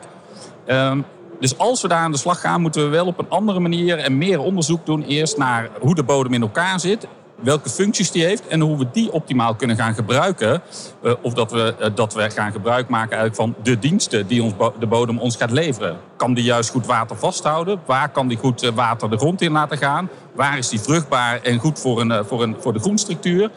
Um, 0.68 1.06
dus 1.40 1.58
als 1.58 1.82
we 1.82 1.88
daar 1.88 2.00
aan 2.00 2.12
de 2.12 2.18
slag 2.18 2.40
gaan, 2.40 2.62
moeten 2.62 2.84
we 2.84 2.88
wel 2.90 3.06
op 3.06 3.20
een 3.20 3.30
andere 3.30 3.60
manier 3.60 3.98
en 3.98 4.18
meer 4.18 4.40
onderzoek 4.40 4.86
doen. 4.86 5.04
Eerst 5.04 5.38
naar 5.38 5.70
hoe 5.80 5.96
de 5.96 6.04
bodem 6.04 6.34
in 6.34 6.42
elkaar 6.42 6.80
zit 6.80 7.08
welke 7.42 7.70
functies 7.70 8.12
die 8.12 8.24
heeft 8.24 8.48
en 8.48 8.60
hoe 8.60 8.78
we 8.78 8.88
die 8.92 9.12
optimaal 9.12 9.56
kunnen 9.56 9.76
gaan 9.76 9.94
gebruiken. 9.94 10.62
Uh, 11.04 11.14
of 11.22 11.34
dat 11.34 11.52
we, 11.52 11.76
uh, 11.80 11.88
dat 11.96 12.14
we 12.14 12.30
gaan 12.30 12.52
gebruik 12.52 12.90
maken 12.90 13.18
eigenlijk 13.18 13.36
van 13.36 13.64
de 13.64 13.80
diensten 13.80 14.28
die 14.28 14.44
ons 14.44 14.54
de 14.80 14.88
bodem 14.88 15.20
ons 15.20 15.36
gaat 15.36 15.52
leveren. 15.52 15.98
Kan 16.16 16.34
die 16.34 16.44
juist 16.44 16.70
goed 16.70 16.86
water 16.86 17.18
vasthouden? 17.18 17.80
Waar 17.86 18.10
kan 18.10 18.28
die 18.28 18.38
goed 18.38 18.64
uh, 18.64 18.72
water 18.72 19.10
de 19.10 19.18
grond 19.18 19.42
in 19.42 19.52
laten 19.52 19.78
gaan? 19.78 20.10
Waar 20.34 20.58
is 20.58 20.70
die 20.70 20.80
vruchtbaar 20.80 21.42
en 21.42 21.60
goed 21.60 21.80
voor, 21.80 22.02
een, 22.02 22.26
voor, 22.26 22.44
een, 22.44 22.56
voor 22.60 22.74
de 22.74 22.80
groenstructuur? 22.80 23.50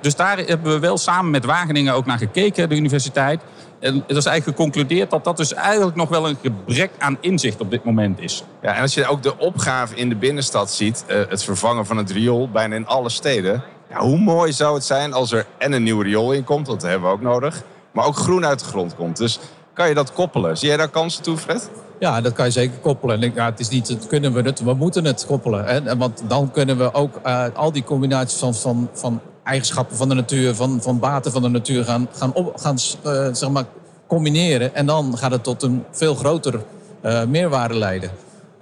dus 0.00 0.16
daar 0.16 0.38
hebben 0.38 0.72
we 0.72 0.78
wel 0.78 0.98
samen 0.98 1.30
met 1.30 1.44
Wageningen 1.44 1.94
ook 1.94 2.06
naar 2.06 2.18
gekeken, 2.18 2.68
de 2.68 2.76
universiteit. 2.76 3.42
En 3.82 4.04
er 4.08 4.16
is 4.16 4.26
eigenlijk 4.26 4.58
geconcludeerd 4.58 5.10
dat 5.10 5.24
dat 5.24 5.36
dus 5.36 5.54
eigenlijk 5.54 5.96
nog 5.96 6.08
wel 6.08 6.28
een 6.28 6.36
gebrek 6.42 6.90
aan 6.98 7.18
inzicht 7.20 7.60
op 7.60 7.70
dit 7.70 7.84
moment 7.84 8.20
is. 8.20 8.44
Ja, 8.62 8.74
en 8.74 8.82
als 8.82 8.94
je 8.94 9.06
ook 9.06 9.22
de 9.22 9.38
opgave 9.38 9.94
in 9.94 10.08
de 10.08 10.16
binnenstad 10.16 10.70
ziet, 10.70 11.04
uh, 11.08 11.16
het 11.28 11.44
vervangen 11.44 11.86
van 11.86 11.96
het 11.96 12.10
riool 12.10 12.50
bijna 12.50 12.74
in 12.74 12.86
alle 12.86 13.08
steden. 13.08 13.62
Ja, 13.90 14.00
hoe 14.00 14.18
mooi 14.18 14.52
zou 14.52 14.74
het 14.74 14.84
zijn 14.84 15.12
als 15.12 15.32
er 15.32 15.46
en 15.58 15.72
een 15.72 15.82
nieuw 15.82 16.00
riool 16.00 16.32
in 16.32 16.44
komt, 16.44 16.66
want 16.66 16.80
dat 16.80 16.90
hebben 16.90 17.08
we 17.08 17.14
ook 17.14 17.22
nodig, 17.22 17.62
maar 17.92 18.06
ook 18.06 18.16
groen 18.16 18.46
uit 18.46 18.58
de 18.58 18.64
grond 18.64 18.94
komt. 18.94 19.16
Dus 19.16 19.38
kan 19.74 19.88
je 19.88 19.94
dat 19.94 20.12
koppelen? 20.12 20.58
Zie 20.58 20.68
jij 20.68 20.76
daar 20.76 20.88
kansen 20.88 21.22
toe, 21.22 21.36
Fred? 21.36 21.70
Ja, 21.98 22.20
dat 22.20 22.32
kan 22.32 22.44
je 22.44 22.50
zeker 22.50 22.78
koppelen. 22.78 23.22
En 23.22 23.32
ja, 23.34 23.44
het 23.44 23.60
is 23.60 23.68
niet, 23.68 23.88
het 23.88 24.06
kunnen 24.06 24.32
we 24.32 24.40
het, 24.42 24.62
we 24.62 24.74
moeten 24.74 25.04
het 25.04 25.26
koppelen. 25.26 25.64
Hè? 25.64 25.96
Want 25.96 26.22
dan 26.26 26.50
kunnen 26.50 26.78
we 26.78 26.94
ook 26.94 27.20
uh, 27.26 27.44
al 27.54 27.72
die 27.72 27.84
combinaties 27.84 28.38
van, 28.38 28.54
van, 28.54 28.88
van 28.92 29.20
eigenschappen 29.44 29.96
van 29.96 30.08
de 30.08 30.14
natuur, 30.14 30.54
van, 30.54 30.82
van 30.82 30.98
baten 30.98 31.32
van 31.32 31.42
de 31.42 31.48
natuur 31.48 31.84
gaan, 31.84 32.08
gaan, 32.12 32.34
op, 32.34 32.56
gaan 32.56 32.76
uh, 33.06 33.28
zeg 33.32 33.50
maar, 33.50 33.64
combineren. 34.06 34.74
En 34.74 34.86
dan 34.86 35.18
gaat 35.18 35.30
het 35.30 35.44
tot 35.44 35.62
een 35.62 35.84
veel 35.90 36.14
groter 36.14 36.60
uh, 37.04 37.24
meerwaarde 37.24 37.74
leiden. 37.74 38.10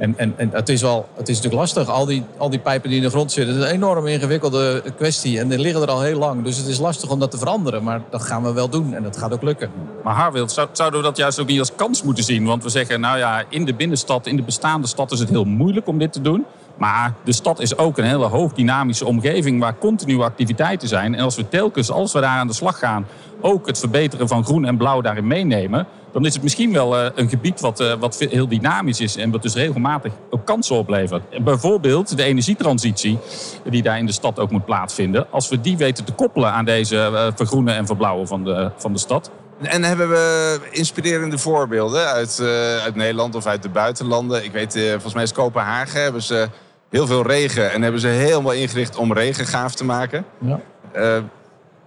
En, 0.00 0.18
en, 0.18 0.34
en 0.36 0.50
het, 0.52 0.68
is 0.68 0.82
wel, 0.82 1.08
het 1.14 1.28
is 1.28 1.36
natuurlijk 1.36 1.62
lastig, 1.62 1.88
al 1.88 2.06
die, 2.06 2.24
al 2.36 2.50
die 2.50 2.58
pijpen 2.58 2.88
die 2.88 2.98
in 2.98 3.04
de 3.04 3.10
grond 3.10 3.32
zitten. 3.32 3.54
Het 3.54 3.62
is 3.62 3.68
een 3.68 3.76
enorm 3.76 4.06
ingewikkelde 4.06 4.82
kwestie 4.96 5.38
en 5.38 5.48
die 5.48 5.58
liggen 5.58 5.82
er 5.82 5.90
al 5.90 6.00
heel 6.00 6.18
lang. 6.18 6.44
Dus 6.44 6.56
het 6.56 6.66
is 6.66 6.78
lastig 6.78 7.10
om 7.10 7.18
dat 7.18 7.30
te 7.30 7.38
veranderen, 7.38 7.82
maar 7.82 8.02
dat 8.10 8.22
gaan 8.22 8.42
we 8.42 8.52
wel 8.52 8.68
doen 8.68 8.94
en 8.94 9.02
dat 9.02 9.16
gaat 9.16 9.32
ook 9.32 9.42
lukken. 9.42 9.70
Maar 10.04 10.14
Harwild, 10.14 10.52
zou, 10.52 10.68
zouden 10.72 11.00
we 11.00 11.06
dat 11.06 11.16
juist 11.16 11.40
ook 11.40 11.46
niet 11.46 11.58
als 11.58 11.74
kans 11.74 12.02
moeten 12.02 12.24
zien? 12.24 12.44
Want 12.44 12.62
we 12.62 12.68
zeggen, 12.68 13.00
nou 13.00 13.18
ja, 13.18 13.44
in 13.48 13.64
de 13.64 13.74
binnenstad, 13.74 14.26
in 14.26 14.36
de 14.36 14.42
bestaande 14.42 14.86
stad 14.86 15.12
is 15.12 15.18
het 15.18 15.28
heel 15.28 15.44
moeilijk 15.44 15.86
om 15.86 15.98
dit 15.98 16.12
te 16.12 16.20
doen. 16.20 16.44
Maar 16.80 17.14
de 17.24 17.32
stad 17.32 17.60
is 17.60 17.76
ook 17.78 17.98
een 17.98 18.04
hele 18.04 18.26
hoog 18.26 18.52
dynamische 18.52 19.06
omgeving 19.06 19.60
waar 19.60 19.78
continue 19.78 20.22
activiteiten 20.22 20.88
zijn. 20.88 21.14
En 21.14 21.24
als 21.24 21.36
we 21.36 21.48
telkens, 21.48 21.90
als 21.90 22.12
we 22.12 22.20
daar 22.20 22.38
aan 22.38 22.46
de 22.46 22.52
slag 22.52 22.78
gaan, 22.78 23.06
ook 23.40 23.66
het 23.66 23.78
verbeteren 23.78 24.28
van 24.28 24.44
groen 24.44 24.64
en 24.64 24.76
blauw 24.76 25.00
daarin 25.00 25.26
meenemen, 25.26 25.86
dan 26.12 26.26
is 26.26 26.34
het 26.34 26.42
misschien 26.42 26.72
wel 26.72 26.98
uh, 26.98 27.10
een 27.14 27.28
gebied 27.28 27.60
wat, 27.60 27.80
uh, 27.80 27.92
wat 27.94 28.18
heel 28.18 28.48
dynamisch 28.48 29.00
is 29.00 29.16
en 29.16 29.30
wat 29.30 29.42
dus 29.42 29.54
regelmatig 29.54 30.12
ook 30.30 30.46
kansen 30.46 30.76
oplevert. 30.76 31.44
Bijvoorbeeld 31.44 32.16
de 32.16 32.22
energietransitie 32.22 33.18
die 33.64 33.82
daar 33.82 33.98
in 33.98 34.06
de 34.06 34.12
stad 34.12 34.38
ook 34.38 34.50
moet 34.50 34.64
plaatsvinden. 34.64 35.26
Als 35.30 35.48
we 35.48 35.60
die 35.60 35.76
weten 35.76 36.04
te 36.04 36.12
koppelen 36.12 36.52
aan 36.52 36.64
deze 36.64 36.96
uh, 36.96 37.26
vergroenen 37.34 37.74
en 37.74 37.86
verbouwen 37.86 38.26
van 38.26 38.44
de, 38.44 38.70
van 38.76 38.92
de 38.92 38.98
stad. 38.98 39.30
En 39.62 39.82
hebben 39.84 40.08
we 40.08 40.58
inspirerende 40.70 41.38
voorbeelden 41.38 42.06
uit, 42.06 42.40
uit 42.82 42.94
Nederland 42.94 43.34
of 43.34 43.46
uit 43.46 43.62
de 43.62 43.68
buitenlanden? 43.68 44.44
Ik 44.44 44.52
weet, 44.52 44.72
volgens 44.90 45.14
mij 45.14 45.22
is 45.22 45.32
Kopenhagen 45.32 46.02
hebben 46.02 46.22
ze 46.22 46.48
heel 46.91 47.07
veel 47.07 47.26
regen 47.26 47.72
en 47.72 47.82
hebben 47.82 48.01
ze 48.01 48.07
helemaal 48.07 48.53
ingericht 48.53 48.97
om 48.97 49.12
regen 49.12 49.47
gaaf 49.47 49.74
te 49.74 49.84
maken. 49.84 50.24
Ja. 50.38 50.61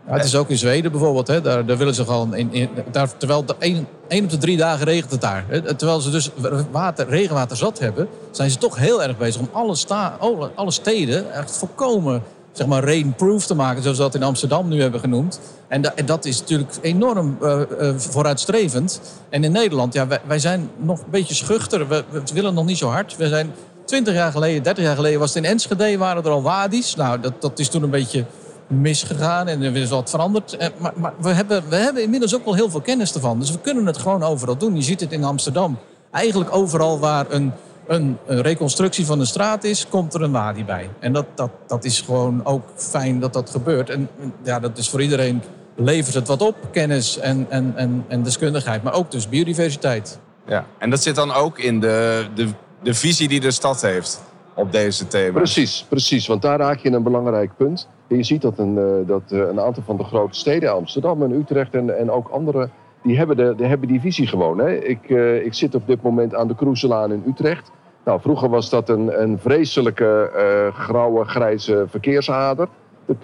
Ja, 0.07 0.13
het 0.13 0.25
is 0.25 0.35
ook 0.35 0.49
in 0.49 0.57
Zweden 0.57 0.91
bijvoorbeeld. 0.91 1.27
Hè, 1.27 1.41
daar, 1.41 1.65
daar 1.65 1.77
willen 1.77 1.93
ze 1.93 2.03
gewoon 2.03 2.35
in, 2.35 2.53
in 2.53 2.69
daar, 2.91 3.17
terwijl 3.17 3.45
de 3.45 3.55
één, 3.59 3.87
één 4.07 4.23
op 4.23 4.29
de 4.29 4.37
drie 4.37 4.57
dagen 4.57 4.85
regent 4.85 5.11
het 5.11 5.21
daar. 5.21 5.45
Hè, 5.47 5.73
terwijl 5.73 5.99
ze 5.99 6.09
dus 6.09 6.29
water, 6.71 7.09
regenwater 7.09 7.57
zat 7.57 7.79
hebben, 7.79 8.07
zijn 8.31 8.49
ze 8.49 8.57
toch 8.57 8.77
heel 8.77 9.03
erg 9.03 9.17
bezig 9.17 9.41
om 9.41 9.49
alle, 9.51 9.75
sta, 9.75 10.17
alle 10.55 10.71
steden 10.71 11.33
echt 11.33 11.57
volkomen 11.57 12.23
zeg 12.51 12.67
maar, 12.67 12.83
rainproof 12.83 13.45
te 13.45 13.55
maken, 13.55 13.81
zoals 13.81 13.97
we 13.97 14.03
dat 14.03 14.15
in 14.15 14.23
Amsterdam 14.23 14.67
nu 14.67 14.81
hebben 14.81 14.99
genoemd. 14.99 15.39
En, 15.67 15.81
da, 15.81 15.93
en 15.95 16.05
dat 16.05 16.25
is 16.25 16.39
natuurlijk 16.39 16.71
enorm 16.81 17.37
uh, 17.41 17.59
uh, 17.79 17.93
vooruitstrevend. 17.97 19.01
En 19.29 19.43
in 19.43 19.51
Nederland, 19.51 19.93
ja, 19.93 20.07
wij, 20.07 20.21
wij, 20.25 20.39
zijn 20.39 20.69
nog 20.77 20.99
een 20.99 21.09
beetje 21.09 21.33
schuchter. 21.33 21.87
We, 21.87 22.03
we 22.09 22.21
willen 22.33 22.53
nog 22.53 22.65
niet 22.65 22.77
zo 22.77 22.89
hard. 22.89 23.17
We 23.17 23.27
zijn 23.27 23.53
20 23.85 24.13
jaar 24.13 24.31
geleden, 24.31 24.63
30 24.63 24.83
jaar 24.83 24.95
geleden 24.95 25.19
was 25.19 25.33
het 25.33 25.43
in 25.43 25.49
Enschede, 25.49 25.97
waren 25.97 26.23
er 26.23 26.29
al 26.29 26.41
wadi's. 26.41 26.95
Nou, 26.95 27.19
dat, 27.19 27.41
dat 27.41 27.59
is 27.59 27.69
toen 27.69 27.83
een 27.83 27.89
beetje 27.89 28.25
misgegaan 28.67 29.47
en 29.47 29.61
er 29.61 29.75
is 29.75 29.89
wat 29.89 30.09
veranderd. 30.09 30.57
Eh, 30.57 30.67
maar, 30.77 30.93
maar, 30.95 31.13
we, 31.21 31.29
hebben, 31.29 31.63
we 31.69 31.75
hebben 31.75 32.03
inmiddels 32.03 32.35
ook 32.35 32.45
wel 32.45 32.53
heel 32.53 32.69
veel 32.69 32.81
kennis 32.81 33.13
ervan. 33.13 33.39
Dus 33.39 33.51
we 33.51 33.59
kunnen 33.59 33.85
het 33.85 33.97
gewoon 33.97 34.23
overal 34.23 34.57
doen. 34.57 34.75
Je 34.75 34.81
ziet 34.81 34.99
het 34.99 35.11
in 35.11 35.23
Amsterdam. 35.23 35.77
Eigenlijk 36.11 36.55
overal 36.55 36.99
waar 36.99 37.25
een, 37.29 37.51
een, 37.87 38.17
een 38.25 38.41
reconstructie 38.41 39.05
van 39.05 39.19
een 39.19 39.25
straat 39.25 39.63
is, 39.63 39.87
komt 39.89 40.13
er 40.13 40.21
een 40.21 40.31
wadi 40.31 40.65
bij. 40.65 40.89
En 40.99 41.13
dat, 41.13 41.25
dat, 41.35 41.49
dat 41.67 41.83
is 41.83 42.01
gewoon 42.01 42.45
ook 42.45 42.63
fijn 42.75 43.19
dat 43.19 43.33
dat 43.33 43.49
gebeurt. 43.49 43.89
En 43.89 44.09
ja, 44.43 44.59
dat 44.59 44.77
is 44.77 44.89
voor 44.89 45.01
iedereen 45.01 45.41
levert 45.75 46.15
het 46.15 46.27
wat 46.27 46.41
op, 46.41 46.55
kennis 46.71 47.17
en, 47.17 47.45
en, 47.49 47.73
en, 47.75 48.05
en 48.07 48.23
deskundigheid. 48.23 48.83
Maar 48.83 48.93
ook 48.93 49.11
dus 49.11 49.29
biodiversiteit. 49.29 50.19
Ja, 50.47 50.65
en 50.79 50.89
dat 50.89 51.03
zit 51.03 51.15
dan 51.15 51.33
ook 51.33 51.59
in 51.59 51.79
de, 51.79 52.25
de, 52.35 52.47
de 52.83 52.93
visie 52.93 53.27
die 53.27 53.39
de 53.39 53.51
stad 53.51 53.81
heeft 53.81 54.21
op 54.53 54.71
deze 54.71 55.07
thema's. 55.07 55.33
Precies, 55.33 55.85
precies. 55.89 56.27
Want 56.27 56.41
daar 56.41 56.59
raak 56.59 56.77
je 56.77 56.91
een 56.91 57.03
belangrijk 57.03 57.51
punt. 57.57 57.87
Je 58.07 58.23
ziet 58.23 58.41
dat 58.41 58.57
een, 58.57 58.75
uh, 58.75 59.07
dat 59.07 59.21
uh, 59.29 59.39
een 59.39 59.59
aantal 59.59 59.83
van 59.85 59.97
de 59.97 60.03
grote 60.03 60.37
steden, 60.37 60.73
Amsterdam 60.73 61.23
en 61.23 61.31
Utrecht 61.31 61.73
en, 61.73 61.97
en 61.97 62.11
ook 62.11 62.27
andere, 62.27 62.69
die 63.03 63.17
hebben, 63.17 63.37
de, 63.37 63.53
die 63.57 63.65
hebben 63.65 63.87
die 63.87 63.99
visie 63.99 64.27
gewoon. 64.27 64.57
Hè. 64.57 64.75
Ik, 64.75 65.09
uh, 65.09 65.45
ik 65.45 65.53
zit 65.53 65.75
op 65.75 65.87
dit 65.87 66.01
moment 66.01 66.35
aan 66.35 66.47
de 66.47 66.55
Kroeselaan 66.55 67.11
in 67.11 67.23
Utrecht. 67.27 67.71
Nou, 68.05 68.21
vroeger 68.21 68.49
was 68.49 68.69
dat 68.69 68.89
een, 68.89 69.21
een 69.21 69.39
vreselijke 69.39 70.31
grauwe, 70.73 71.25
grijze 71.25 71.85
verkeersader. 71.89 72.67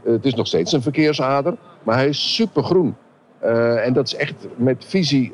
Het, 0.03 0.25
is 0.25 0.33
nog 0.33 0.47
steeds 0.47 0.71
een 0.71 0.81
verkeersader, 0.81 1.55
maar 1.83 1.95
hij 1.95 2.07
is 2.07 2.35
supergroen. 2.35 2.95
en 3.83 3.93
dat 3.93 4.07
is 4.07 4.15
echt 4.15 4.47
met 4.55 4.85
visie 4.87 5.31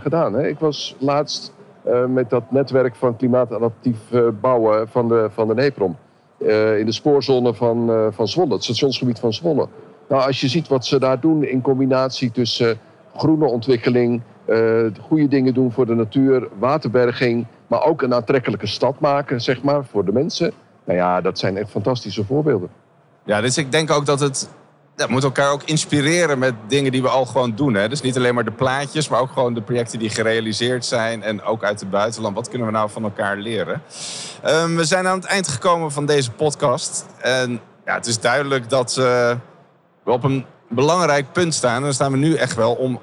gedaan. 0.00 0.34
Hè. 0.34 0.48
Ik 0.48 0.58
was 0.58 0.96
laatst 0.98 1.52
met 2.08 2.30
dat 2.30 2.50
netwerk 2.50 2.94
van 2.94 3.16
klimaatadaptief 3.16 3.98
bouwen 4.40 4.88
van 4.88 5.08
de, 5.08 5.28
van 5.30 5.48
de 5.48 5.54
NEPROM. 5.54 5.96
Uh, 6.38 6.78
in 6.78 6.86
de 6.86 6.92
spoorzone 6.92 7.54
van, 7.54 8.10
van 8.12 8.28
Zwolle, 8.28 8.52
het 8.52 8.64
stationsgebied 8.64 9.18
van 9.18 9.32
Zwolle. 9.32 9.68
Nou, 10.08 10.26
als 10.26 10.40
je 10.40 10.48
ziet 10.48 10.68
wat 10.68 10.86
ze 10.86 10.98
daar 10.98 11.20
doen 11.20 11.44
in 11.44 11.62
combinatie 11.62 12.30
tussen 12.30 12.78
groene 13.16 13.46
ontwikkeling, 13.46 14.22
goede 15.00 15.28
dingen 15.28 15.54
doen 15.54 15.72
voor 15.72 15.86
de 15.86 15.94
natuur, 15.94 16.48
waterberging, 16.58 17.46
maar 17.66 17.84
ook 17.84 18.02
een 18.02 18.14
aantrekkelijke 18.14 18.66
stad 18.66 19.00
maken, 19.00 19.40
zeg 19.40 19.62
maar, 19.62 19.84
voor 19.84 20.04
de 20.04 20.12
mensen. 20.12 20.52
Nou 20.84 20.98
ja, 20.98 21.20
dat 21.20 21.38
zijn 21.38 21.56
echt 21.56 21.70
fantastische 21.70 22.24
voorbeelden. 22.24 22.68
Ja, 23.24 23.40
dus 23.40 23.58
ik 23.58 23.72
denk 23.72 23.90
ook 23.90 24.06
dat 24.06 24.20
het 24.20 24.48
we 25.06 25.12
moeten 25.12 25.28
elkaar 25.28 25.52
ook 25.52 25.62
inspireren 25.62 26.38
met 26.38 26.54
dingen 26.68 26.92
die 26.92 27.02
we 27.02 27.08
al 27.08 27.24
gewoon 27.24 27.54
doen. 27.54 27.74
Hè? 27.74 27.88
Dus 27.88 28.00
niet 28.00 28.16
alleen 28.16 28.34
maar 28.34 28.44
de 28.44 28.50
plaatjes, 28.50 29.08
maar 29.08 29.20
ook 29.20 29.32
gewoon 29.32 29.54
de 29.54 29.62
projecten 29.62 29.98
die 29.98 30.10
gerealiseerd 30.10 30.84
zijn. 30.84 31.22
En 31.22 31.42
ook 31.42 31.64
uit 31.64 31.80
het 31.80 31.90
buitenland. 31.90 32.34
Wat 32.34 32.48
kunnen 32.48 32.66
we 32.66 32.72
nou 32.72 32.90
van 32.90 33.02
elkaar 33.02 33.36
leren? 33.36 33.82
Um, 34.46 34.76
we 34.76 34.84
zijn 34.84 35.06
aan 35.06 35.16
het 35.16 35.24
eind 35.24 35.48
gekomen 35.48 35.92
van 35.92 36.06
deze 36.06 36.30
podcast. 36.30 37.06
En 37.20 37.60
ja, 37.84 37.94
het 37.94 38.06
is 38.06 38.20
duidelijk 38.20 38.70
dat 38.70 38.94
we 38.94 39.36
op 40.04 40.24
een 40.24 40.44
belangrijk 40.68 41.32
punt 41.32 41.54
staan. 41.54 41.76
En 41.76 41.82
dan 41.82 41.94
staan 41.94 42.12
we 42.12 42.18
nu 42.18 42.34
echt 42.34 42.54
wel 42.56 42.74
om 42.74 43.00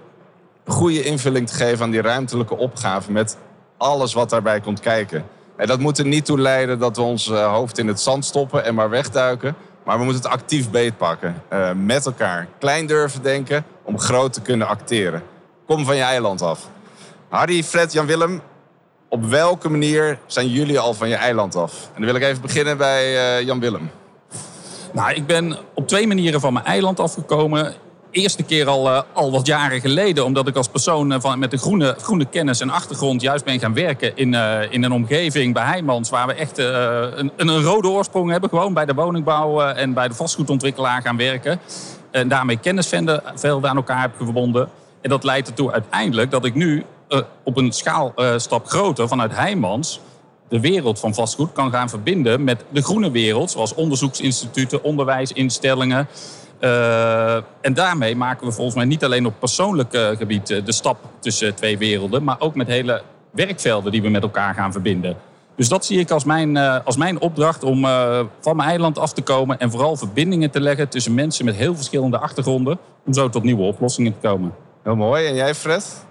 goede 0.65 1.03
invulling 1.03 1.47
te 1.47 1.55
geven 1.55 1.85
aan 1.85 1.91
die 1.91 2.01
ruimtelijke 2.01 2.57
opgave. 2.57 3.11
Met 3.11 3.37
alles 3.77 4.13
wat 4.13 4.29
daarbij 4.29 4.59
komt 4.59 4.79
kijken. 4.79 5.25
En 5.55 5.67
dat 5.67 5.79
moet 5.79 5.97
er 5.97 6.05
niet 6.05 6.25
toe 6.25 6.39
leiden 6.39 6.79
dat 6.79 6.95
we 6.95 7.01
ons 7.01 7.27
uh, 7.27 7.53
hoofd 7.53 7.77
in 7.77 7.87
het 7.87 8.01
zand 8.01 8.25
stoppen 8.25 8.63
en 8.63 8.75
maar 8.75 8.89
wegduiken. 8.89 9.55
Maar 9.89 9.97
we 9.97 10.03
moeten 10.03 10.23
het 10.23 10.31
actief 10.31 10.69
beetpakken. 10.69 11.43
Uh, 11.53 11.71
met 11.75 12.05
elkaar. 12.05 12.47
Klein 12.59 12.85
durven 12.87 13.21
denken 13.21 13.65
om 13.83 13.99
groot 13.99 14.33
te 14.33 14.41
kunnen 14.41 14.67
acteren. 14.67 15.23
Kom 15.67 15.85
van 15.85 15.95
je 15.95 16.01
eiland 16.01 16.41
af. 16.41 16.69
Harry, 17.29 17.63
Fred, 17.63 17.93
Jan-Willem. 17.93 18.41
Op 19.07 19.25
welke 19.25 19.69
manier 19.69 20.19
zijn 20.25 20.49
jullie 20.49 20.79
al 20.79 20.93
van 20.93 21.09
je 21.09 21.15
eiland 21.15 21.55
af? 21.55 21.73
En 21.73 22.01
dan 22.01 22.05
wil 22.05 22.15
ik 22.15 22.21
even 22.21 22.41
beginnen 22.41 22.77
bij 22.77 23.37
uh, 23.39 23.45
Jan-Willem. 23.45 23.89
Nou, 24.93 25.13
ik 25.13 25.27
ben 25.27 25.57
op 25.73 25.87
twee 25.87 26.07
manieren 26.07 26.39
van 26.39 26.53
mijn 26.53 26.65
eiland 26.65 26.99
afgekomen 26.99 27.73
eerste 28.11 28.43
keer 28.43 28.67
al, 28.67 28.87
uh, 28.87 29.01
al 29.13 29.31
wat 29.31 29.45
jaren 29.45 29.81
geleden. 29.81 30.25
Omdat 30.25 30.47
ik 30.47 30.55
als 30.55 30.67
persoon 30.67 31.11
uh, 31.11 31.19
van, 31.19 31.39
met 31.39 31.53
een 31.53 31.59
groene, 31.59 31.95
groene 32.01 32.25
kennis 32.25 32.59
en 32.59 32.69
achtergrond 32.69 33.21
juist 33.21 33.45
ben 33.45 33.59
gaan 33.59 33.73
werken 33.73 34.17
in, 34.17 34.33
uh, 34.33 34.71
in 34.71 34.83
een 34.83 34.91
omgeving 34.91 35.53
bij 35.53 35.65
Heijmans. 35.65 36.09
Waar 36.09 36.27
we 36.27 36.33
echt 36.33 36.57
een, 36.57 37.31
een, 37.35 37.61
rode 37.61 37.87
oorsprong 37.87 38.31
hebben. 38.31 38.49
Gewoon 38.49 38.73
bij 38.73 38.85
de 38.85 38.93
woningbouw 38.93 39.61
en 39.61 39.93
bij 39.93 40.07
de 40.07 40.13
vastgoedontwikkelaar 40.13 41.01
gaan 41.01 41.17
werken. 41.17 41.59
En 42.11 42.27
daarmee 42.27 42.57
kennisvelden 42.57 43.69
aan 43.69 43.75
elkaar 43.75 44.01
heb 44.01 44.11
verbonden. 44.17 44.69
En 45.01 45.09
dat 45.09 45.23
leidt 45.23 45.47
ertoe 45.47 45.71
uiteindelijk 45.71 46.31
dat 46.31 46.45
ik 46.45 46.55
nu 46.55 46.85
eh, 47.07 47.19
op 47.43 47.57
een 47.57 47.71
schaalstap 47.71 48.67
groter 48.67 49.07
vanuit 49.07 49.35
Heijmans 49.35 49.99
de 50.47 50.59
wereld 50.59 50.99
van 50.99 51.13
vastgoed 51.13 51.51
kan 51.51 51.71
gaan 51.71 51.89
verbinden 51.89 52.43
met 52.43 52.63
de 52.69 52.81
groene 52.81 53.11
wereld, 53.11 53.51
zoals 53.51 53.73
onderzoeksinstituten, 53.73 54.83
onderwijsinstellingen. 54.83 56.07
Uh, 56.59 57.35
en 57.35 57.73
daarmee 57.73 58.15
maken 58.15 58.47
we 58.47 58.53
volgens 58.53 58.75
mij 58.75 58.85
niet 58.85 59.03
alleen 59.03 59.25
op 59.25 59.33
persoonlijk 59.39 59.97
gebied 60.17 60.47
de 60.47 60.71
stap 60.71 60.97
tussen 61.19 61.55
twee 61.55 61.77
werelden, 61.77 62.23
maar 62.23 62.35
ook 62.39 62.55
met 62.55 62.67
hele 62.67 63.01
werkvelden 63.31 63.91
die 63.91 64.01
we 64.01 64.09
met 64.09 64.21
elkaar 64.23 64.53
gaan 64.53 64.71
verbinden. 64.71 65.17
Dus 65.55 65.69
dat 65.69 65.85
zie 65.85 65.99
ik 65.99 66.11
als 66.11 66.23
mijn, 66.23 66.57
als 66.57 66.97
mijn 66.97 67.21
opdracht 67.21 67.63
om 67.63 67.81
van 68.39 68.55
mijn 68.55 68.69
eiland 68.69 68.97
af 68.97 69.13
te 69.13 69.21
komen 69.21 69.59
en 69.59 69.71
vooral 69.71 69.95
verbindingen 69.95 70.51
te 70.51 70.61
leggen 70.61 70.89
tussen 70.89 71.13
mensen 71.13 71.45
met 71.45 71.55
heel 71.55 71.75
verschillende 71.75 72.17
achtergronden, 72.17 72.77
om 73.05 73.13
zo 73.13 73.29
tot 73.29 73.43
nieuwe 73.43 73.63
oplossingen 73.63 74.13
te 74.19 74.27
komen. 74.27 74.53
Heel 74.83 74.95
mooi. 74.95 75.25
En 75.25 75.35
jij, 75.35 75.55
Fred? 75.55 76.05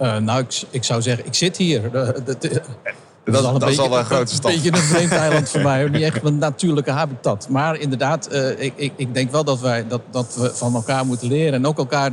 Uh, 0.00 0.16
nou, 0.16 0.40
ik, 0.40 0.62
ik, 0.70 0.84
zou 0.84 1.02
zeggen, 1.02 1.26
ik 1.26 1.34
zit 1.34 1.56
hier. 1.56 1.90
Dat, 3.32 3.34
dat, 3.34 3.42
is 3.42 3.48
al 3.48 3.54
een, 3.54 3.60
dat 3.60 3.68
is 3.68 3.78
al 3.78 3.98
een 3.98 4.04
grote 4.04 4.34
stap. 4.34 4.50
Een 4.50 4.56
beetje 4.62 4.78
een 4.78 4.84
vreemd 4.84 5.12
eiland 5.12 5.48
voor 5.48 5.62
mij. 5.62 5.88
Niet 5.88 6.02
echt 6.02 6.24
een 6.24 6.38
natuurlijke 6.38 6.90
habitat. 6.90 7.46
Maar 7.48 7.78
inderdaad, 7.78 8.28
uh, 8.32 8.50
ik, 8.50 8.72
ik, 8.76 8.92
ik, 8.96 9.14
denk 9.14 9.30
wel 9.30 9.44
dat, 9.44 9.60
wij, 9.60 9.86
dat, 9.88 10.00
dat 10.10 10.36
we 10.36 10.54
van 10.54 10.74
elkaar 10.74 11.06
moeten 11.06 11.28
leren. 11.28 11.54
En 11.54 11.66
ook 11.66 11.78
elkaar 11.78 12.10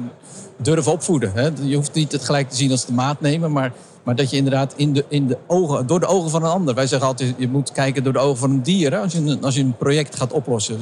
durven 0.57 0.91
opvoeden. 0.91 1.31
Hè. 1.33 1.49
Je 1.61 1.75
hoeft 1.75 1.93
niet 1.93 2.11
het 2.11 2.25
gelijk 2.25 2.49
te 2.49 2.55
zien 2.55 2.71
als 2.71 2.85
de 2.85 2.93
maat 2.93 3.21
nemen. 3.21 3.51
Maar, 3.51 3.73
maar 4.03 4.15
dat 4.15 4.29
je 4.29 4.37
inderdaad 4.37 4.73
in 4.75 4.93
de, 4.93 5.05
in 5.07 5.27
de 5.27 5.37
ogen, 5.47 5.87
door 5.87 5.99
de 5.99 6.05
ogen 6.05 6.29
van 6.29 6.43
een 6.43 6.49
ander. 6.49 6.75
Wij 6.75 6.87
zeggen 6.87 7.07
altijd, 7.07 7.35
je 7.37 7.47
moet 7.47 7.71
kijken 7.71 8.03
door 8.03 8.13
de 8.13 8.19
ogen 8.19 8.37
van 8.37 8.49
een 8.49 8.63
dier. 8.63 8.91
Hè, 8.91 8.99
als, 8.99 9.13
je, 9.13 9.37
als 9.41 9.55
je 9.55 9.61
een 9.61 9.77
project 9.77 10.15
gaat 10.15 10.31
oplossen. 10.31 10.77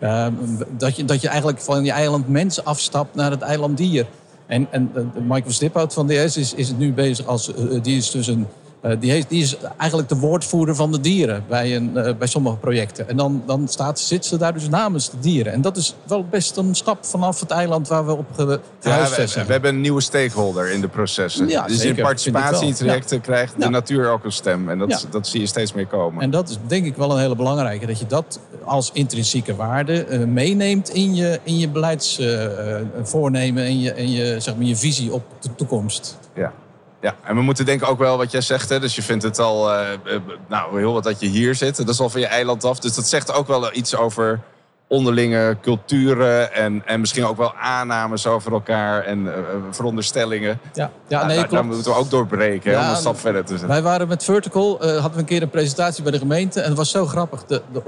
Uh, 0.00 0.26
dat, 0.76 0.96
je, 0.96 1.04
dat 1.04 1.20
je 1.20 1.28
eigenlijk 1.28 1.60
van 1.60 1.84
je 1.84 1.92
eiland 1.92 2.28
mens 2.28 2.64
afstapt 2.64 3.14
naar 3.14 3.30
het 3.30 3.42
eiland 3.42 3.76
dier. 3.76 4.06
En, 4.46 4.66
en 4.70 5.12
Michael 5.22 5.52
Stiphout 5.52 5.92
van 5.92 6.06
DS 6.06 6.36
is, 6.36 6.54
is 6.54 6.72
nu 6.76 6.92
bezig 6.92 7.26
als... 7.26 7.50
die 7.82 7.96
is 7.96 8.10
dus 8.10 8.26
een 8.26 8.46
die, 9.00 9.10
heeft, 9.10 9.28
die, 9.28 9.42
is 9.42 9.56
eigenlijk 9.76 10.08
de 10.08 10.16
woordvoerder 10.16 10.74
van 10.74 10.92
de 10.92 11.00
dieren 11.00 11.44
bij, 11.48 11.76
een, 11.76 11.90
uh, 11.94 12.10
bij 12.18 12.26
sommige 12.26 12.56
projecten. 12.56 13.08
En 13.08 13.16
dan, 13.16 13.42
dan 13.46 13.68
staat, 13.68 14.00
zit 14.00 14.24
ze 14.24 14.36
daar 14.36 14.52
dus 14.52 14.68
namens 14.68 15.10
de 15.10 15.18
dieren. 15.20 15.52
En 15.52 15.60
dat 15.60 15.76
is 15.76 15.94
wel 16.06 16.24
best 16.24 16.56
een 16.56 16.74
stap 16.74 17.04
vanaf 17.04 17.40
het 17.40 17.50
eiland 17.50 17.88
waar 17.88 18.06
we 18.06 18.12
op 18.12 18.26
ge, 18.34 18.60
gehuisvest 18.80 19.32
zijn. 19.32 19.40
we, 19.40 19.46
we, 19.46 19.52
hebben 19.52 19.74
een 19.74 19.80
nieuwe 19.80 20.00
stakeholder 20.00 20.70
in 20.70 20.80
de 20.80 20.88
processen. 20.88 21.48
Ja, 21.48 21.66
dus 21.66 21.78
zeker, 21.78 21.98
in 21.98 22.04
participatie-trajecten 22.04 23.16
ja. 23.16 23.22
krijgt 23.22 23.60
de 23.60 23.68
natuur 23.68 24.10
ook 24.10 24.24
een 24.24 24.32
stem. 24.32 24.68
En 24.68 24.78
dat, 24.78 24.90
Ja. 24.90 24.98
dat 25.10 25.26
zie 25.26 25.40
je 25.40 25.46
steeds 25.46 25.72
meer 25.72 25.86
komen. 25.86 26.22
En 26.22 26.30
dat 26.30 26.48
is 26.48 26.58
denk 26.66 26.86
ik 26.86 26.96
wel 26.96 27.10
een 27.10 27.18
hele 27.18 27.36
belangrijke. 27.36 27.86
Dat 27.86 27.98
je 27.98 28.06
dat 28.06 28.40
als 28.64 28.90
intrinsieke 28.92 29.56
waarde 29.56 30.04
eh, 30.04 30.24
meeneemt 30.24 30.88
in 30.88 31.14
je, 31.14 31.40
in 31.42 31.58
je 31.58 31.68
beleidsvoornemen 31.68 33.64
en 33.64 33.80
je, 33.80 33.92
en 33.92 34.10
je, 34.10 34.40
zeg 34.40 34.56
maar, 34.56 34.64
je 34.64 34.76
visie 34.76 35.12
op 35.12 35.22
de 35.40 35.54
toekomst. 35.54 36.18
Ja. 36.34 36.52
Ja, 37.04 37.14
en 37.22 37.34
we 37.34 37.42
moeten 37.42 37.64
denken 37.64 37.88
ook 37.88 37.98
wel 37.98 38.16
wat 38.16 38.30
jij 38.30 38.40
zegt. 38.40 38.68
Hè? 38.68 38.80
Dus 38.80 38.94
je 38.94 39.02
vindt 39.02 39.22
het 39.22 39.38
al, 39.38 39.72
eh, 39.72 39.92
eh, 39.92 39.98
nou, 40.48 40.78
heel 40.78 40.92
wat 40.92 41.04
dat 41.04 41.20
je 41.20 41.26
hier 41.26 41.54
zit. 41.54 41.76
Dat 41.76 41.88
is 41.88 42.00
al 42.00 42.10
van 42.10 42.20
je 42.20 42.26
eiland 42.26 42.64
af. 42.64 42.78
Dus 42.78 42.94
dat 42.94 43.06
zegt 43.06 43.32
ook 43.32 43.46
wel 43.46 43.74
iets 43.74 43.96
over 43.96 44.40
onderlinge 44.88 45.56
culturen. 45.62 46.52
En, 46.52 46.82
en 46.86 47.00
misschien 47.00 47.24
ook 47.24 47.36
wel 47.36 47.54
aannames 47.54 48.26
over 48.26 48.52
elkaar 48.52 49.04
en 49.04 49.34
eh, 49.34 49.40
veronderstellingen. 49.70 50.60
Ja, 50.72 50.90
ja 51.08 51.16
Nou, 51.16 51.26
nee, 51.26 51.36
daar, 51.36 51.48
daar 51.48 51.60
klopt. 51.60 51.74
moeten 51.74 51.92
we 51.92 51.98
ook 51.98 52.10
doorbreken 52.10 52.72
hè, 52.72 52.84
om 52.84 52.90
een 52.90 52.96
stap 52.96 53.18
verder 53.18 53.44
te 53.44 53.50
zetten. 53.50 53.68
Wij 53.68 53.82
waren 53.82 54.08
met 54.08 54.24
Vertical, 54.24 54.70
hadden 54.80 55.12
we 55.12 55.18
een 55.18 55.24
keer 55.24 55.42
een 55.42 55.50
presentatie 55.50 56.02
bij 56.02 56.12
de 56.12 56.18
gemeente. 56.18 56.60
En 56.60 56.68
het 56.68 56.78
was 56.78 56.90
zo 56.90 57.06
grappig. 57.06 57.44
De, 57.44 57.62
de, 57.72 57.82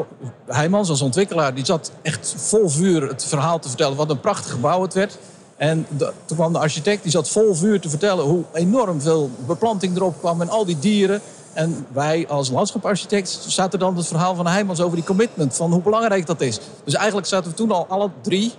Heijmans 0.47 0.89
als 0.89 1.01
ontwikkelaar, 1.01 1.55
die 1.55 1.65
zat 1.65 1.93
echt 2.03 2.35
vol 2.37 2.69
vuur 2.69 3.03
het 3.03 3.25
verhaal 3.25 3.59
te 3.59 3.69
vertellen. 3.69 3.97
Wat 3.97 4.11
een 4.11 4.21
prachtig 4.21 4.51
gebouw 4.51 4.83
het 4.83 4.95
werd. 4.95 5.19
En 5.57 5.87
de- 5.97 6.13
toen 6.25 6.37
kwam 6.37 6.53
de 6.53 6.59
architect, 6.59 7.03
die 7.03 7.11
zat 7.13 7.29
vol 7.29 7.55
vuur 7.55 7.81
te 7.81 7.89
vertellen... 7.89 8.25
hoe 8.25 8.45
enorm 8.53 9.01
veel 9.01 9.31
beplanting 9.47 9.97
erop 9.97 10.19
kwam 10.19 10.41
en 10.41 10.49
al 10.49 10.65
die 10.65 10.79
dieren. 10.79 11.21
En 11.53 11.87
wij 11.93 12.27
als 12.29 12.51
landschaparchitect 12.51 13.39
zaten 13.47 13.79
dan 13.79 13.97
het 13.97 14.07
verhaal 14.07 14.35
van 14.35 14.47
Heijmans 14.47 14.81
over 14.81 14.97
die 14.97 15.05
commitment. 15.07 15.57
Van 15.57 15.73
hoe 15.73 15.83
belangrijk 15.83 16.27
dat 16.27 16.41
is. 16.41 16.61
Dus 16.85 16.95
eigenlijk 16.95 17.27
zaten 17.27 17.51
we 17.51 17.57
toen 17.57 17.71
al 17.71 17.87
alle 17.89 18.11
drie 18.21 18.53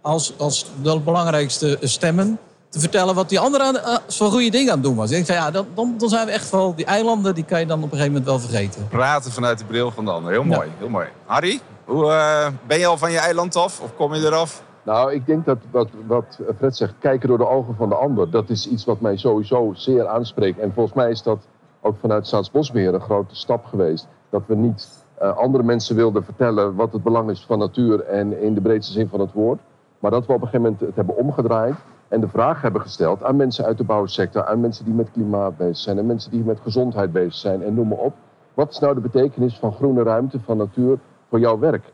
als, 0.00 0.32
als 0.36 0.66
de 0.82 1.00
belangrijkste 1.00 1.78
stemmen 1.80 2.38
te 2.68 2.80
vertellen 2.80 3.14
wat 3.14 3.28
die 3.28 3.40
andere 3.40 3.64
aan, 3.64 3.74
uh, 3.76 3.96
voor 4.08 4.30
goede 4.30 4.50
dingen 4.50 4.68
aan 4.70 4.78
het 4.78 4.86
doen 4.86 4.96
was. 4.96 5.10
Ik 5.10 5.26
zei, 5.26 5.38
ja, 5.38 5.50
dan, 5.50 5.66
dan, 5.74 5.94
dan 5.98 6.08
zijn 6.08 6.26
we 6.26 6.32
echt 6.32 6.50
wel... 6.50 6.74
Die 6.74 6.84
eilanden, 6.84 7.34
die 7.34 7.44
kan 7.44 7.60
je 7.60 7.66
dan 7.66 7.76
op 7.78 7.84
een 7.84 7.90
gegeven 7.98 8.12
moment 8.12 8.30
wel 8.30 8.38
vergeten. 8.40 8.88
Praten 8.88 9.32
vanuit 9.32 9.58
de 9.58 9.64
bril 9.64 9.90
van 9.90 10.04
de 10.04 10.10
ander. 10.10 10.32
Heel 10.32 10.44
Ja. 10.44 10.56
mooi, 10.56 10.68
heel 10.78 10.88
mooi. 10.88 11.06
Harry, 11.26 11.60
hoe, 11.84 12.10
eh, 12.10 12.46
ben 12.66 12.78
je 12.78 12.86
al 12.86 12.98
van 12.98 13.10
je 13.10 13.18
eiland 13.18 13.56
af? 13.56 13.80
Of 13.80 13.90
kom 13.96 14.14
je 14.14 14.26
eraf? 14.26 14.62
Nou, 14.84 15.12
ik 15.12 15.26
denk 15.26 15.44
dat 15.44 15.58
wat, 15.70 15.88
wat 16.06 16.40
Fred 16.56 16.76
zegt, 16.76 16.94
kijken 16.98 17.28
door 17.28 17.38
de 17.38 17.48
ogen 17.48 17.74
van 17.74 17.88
de 17.88 17.94
ander, 17.94 18.30
dat 18.30 18.50
is 18.50 18.68
iets 18.68 18.84
wat 18.84 19.00
mij 19.00 19.16
sowieso 19.16 19.72
zeer 19.72 20.06
aanspreekt. 20.06 20.58
En 20.58 20.72
volgens 20.72 20.94
mij 20.94 21.10
is 21.10 21.22
dat 21.22 21.46
ook 21.80 21.96
vanuit 22.00 22.26
Staatsbosbeheer 22.26 22.94
een 22.94 23.00
grote 23.00 23.36
stap 23.36 23.64
geweest. 23.64 24.08
Dat 24.30 24.42
we 24.46 24.54
niet 24.54 25.04
eh, 25.14 25.36
andere 25.36 25.64
mensen 25.64 25.96
wilden 25.96 26.24
vertellen 26.24 26.74
wat 26.74 26.92
het 26.92 27.02
belang 27.02 27.30
is 27.30 27.44
van 27.46 27.58
natuur 27.58 28.00
en 28.00 28.40
in 28.40 28.54
de 28.54 28.60
breedste 28.60 28.92
zin 28.92 29.08
van 29.08 29.20
het 29.20 29.32
woord. 29.32 29.60
Maar 29.98 30.10
dat 30.10 30.26
we 30.26 30.32
op 30.32 30.40
een 30.42 30.46
gegeven 30.46 30.62
moment 30.62 30.80
het 30.80 30.96
hebben 30.96 31.16
omgedraaid 31.16 31.74
en 32.08 32.20
de 32.20 32.28
vraag 32.28 32.62
hebben 32.62 32.80
gesteld 32.80 33.24
aan 33.24 33.36
mensen 33.36 33.64
uit 33.64 33.78
de 33.78 33.84
bouwsector, 33.84 34.44
aan 34.44 34.60
mensen 34.60 34.84
die 34.84 34.94
met 34.94 35.10
klimaat 35.10 35.56
bezig 35.56 35.76
zijn, 35.76 35.98
en 35.98 36.06
mensen 36.06 36.30
die 36.30 36.44
met 36.44 36.60
gezondheid 36.60 37.12
bezig 37.12 37.34
zijn 37.34 37.62
en 37.62 37.74
noem 37.74 37.88
maar 37.88 37.98
op. 37.98 38.14
Wat 38.54 38.70
is 38.70 38.78
nou 38.78 38.94
de 38.94 39.00
betekenis 39.00 39.58
van 39.58 39.72
groene 39.72 40.02
ruimte, 40.02 40.40
van 40.40 40.56
natuur 40.56 40.98
voor 41.28 41.38
jouw 41.38 41.58
werk? 41.58 41.92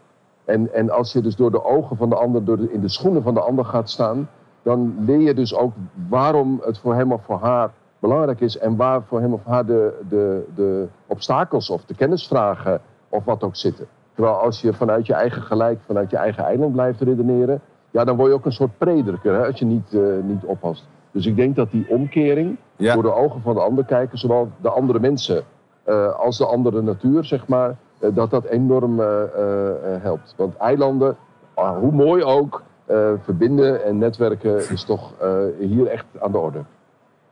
En, 0.50 0.72
en 0.74 0.90
als 0.90 1.12
je 1.12 1.20
dus 1.20 1.36
door 1.36 1.50
de 1.50 1.64
ogen 1.64 1.96
van 1.96 2.08
de 2.08 2.14
ander, 2.16 2.44
door 2.44 2.56
de, 2.56 2.72
in 2.72 2.80
de 2.80 2.88
schoenen 2.88 3.22
van 3.22 3.34
de 3.34 3.40
ander 3.40 3.64
gaat 3.64 3.90
staan, 3.90 4.28
dan 4.62 4.94
leer 5.06 5.20
je 5.20 5.34
dus 5.34 5.54
ook 5.54 5.72
waarom 6.08 6.60
het 6.64 6.78
voor 6.78 6.94
hem 6.94 7.12
of 7.12 7.24
voor 7.24 7.38
haar 7.38 7.70
belangrijk 7.98 8.40
is 8.40 8.58
en 8.58 8.76
waar 8.76 9.02
voor 9.02 9.20
hem 9.20 9.32
of 9.32 9.40
haar 9.44 9.66
de, 9.66 9.98
de, 10.08 10.44
de 10.54 10.86
obstakels 11.06 11.70
of 11.70 11.84
de 11.84 11.94
kennisvragen 11.94 12.80
of 13.08 13.24
wat 13.24 13.42
ook 13.42 13.56
zitten. 13.56 13.86
Terwijl 14.14 14.34
als 14.36 14.60
je 14.60 14.72
vanuit 14.72 15.06
je 15.06 15.14
eigen 15.14 15.42
gelijk, 15.42 15.78
vanuit 15.86 16.10
je 16.10 16.16
eigen 16.16 16.44
eiland 16.44 16.72
blijft 16.72 17.00
redeneren, 17.00 17.60
ja, 17.90 18.04
dan 18.04 18.16
word 18.16 18.28
je 18.28 18.34
ook 18.34 18.44
een 18.44 18.52
soort 18.52 18.78
prediker 18.78 19.34
hè, 19.34 19.46
als 19.46 19.58
je 19.58 19.64
niet, 19.64 19.94
eh, 19.94 20.00
niet 20.22 20.44
oppast. 20.44 20.88
Dus 21.10 21.26
ik 21.26 21.36
denk 21.36 21.56
dat 21.56 21.70
die 21.70 21.86
omkering, 21.88 22.56
Ja. 22.76 22.94
door 22.94 23.02
de 23.02 23.14
ogen 23.14 23.40
van 23.40 23.54
de 23.54 23.60
ander 23.60 23.84
kijken, 23.84 24.18
zowel 24.18 24.48
de 24.60 24.70
andere 24.70 25.00
mensen 25.00 25.42
eh, 25.84 26.18
als 26.18 26.38
de 26.38 26.46
andere 26.46 26.82
natuur, 26.82 27.24
zeg 27.24 27.46
maar, 27.48 27.76
dat 28.00 28.30
dat 28.30 28.44
enorm 28.44 29.00
eh, 29.00 29.22
eh, 29.22 29.94
eh, 29.94 30.02
helpt. 30.02 30.34
Want 30.36 30.56
eilanden, 30.56 31.16
ah, 31.54 31.78
hoe 31.78 31.92
mooi 31.92 32.24
ook, 32.24 32.62
eh, 32.86 33.10
verbinden 33.24 33.84
en 33.84 33.98
netwerken 33.98 34.70
is 34.70 34.84
toch 34.84 35.12
eh, 35.20 35.36
hier 35.58 35.86
echt 35.86 36.04
aan 36.20 36.32
de 36.32 36.38
orde. 36.38 36.58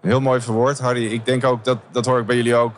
Heel 0.00 0.20
mooi 0.20 0.40
verwoord, 0.40 0.78
Harry. 0.78 1.06
Ik 1.06 1.24
denk 1.24 1.44
ook, 1.44 1.64
dat, 1.64 1.78
dat 1.90 2.06
hoor 2.06 2.18
ik 2.18 2.26
bij 2.26 2.36
jullie 2.36 2.54
ook. 2.54 2.72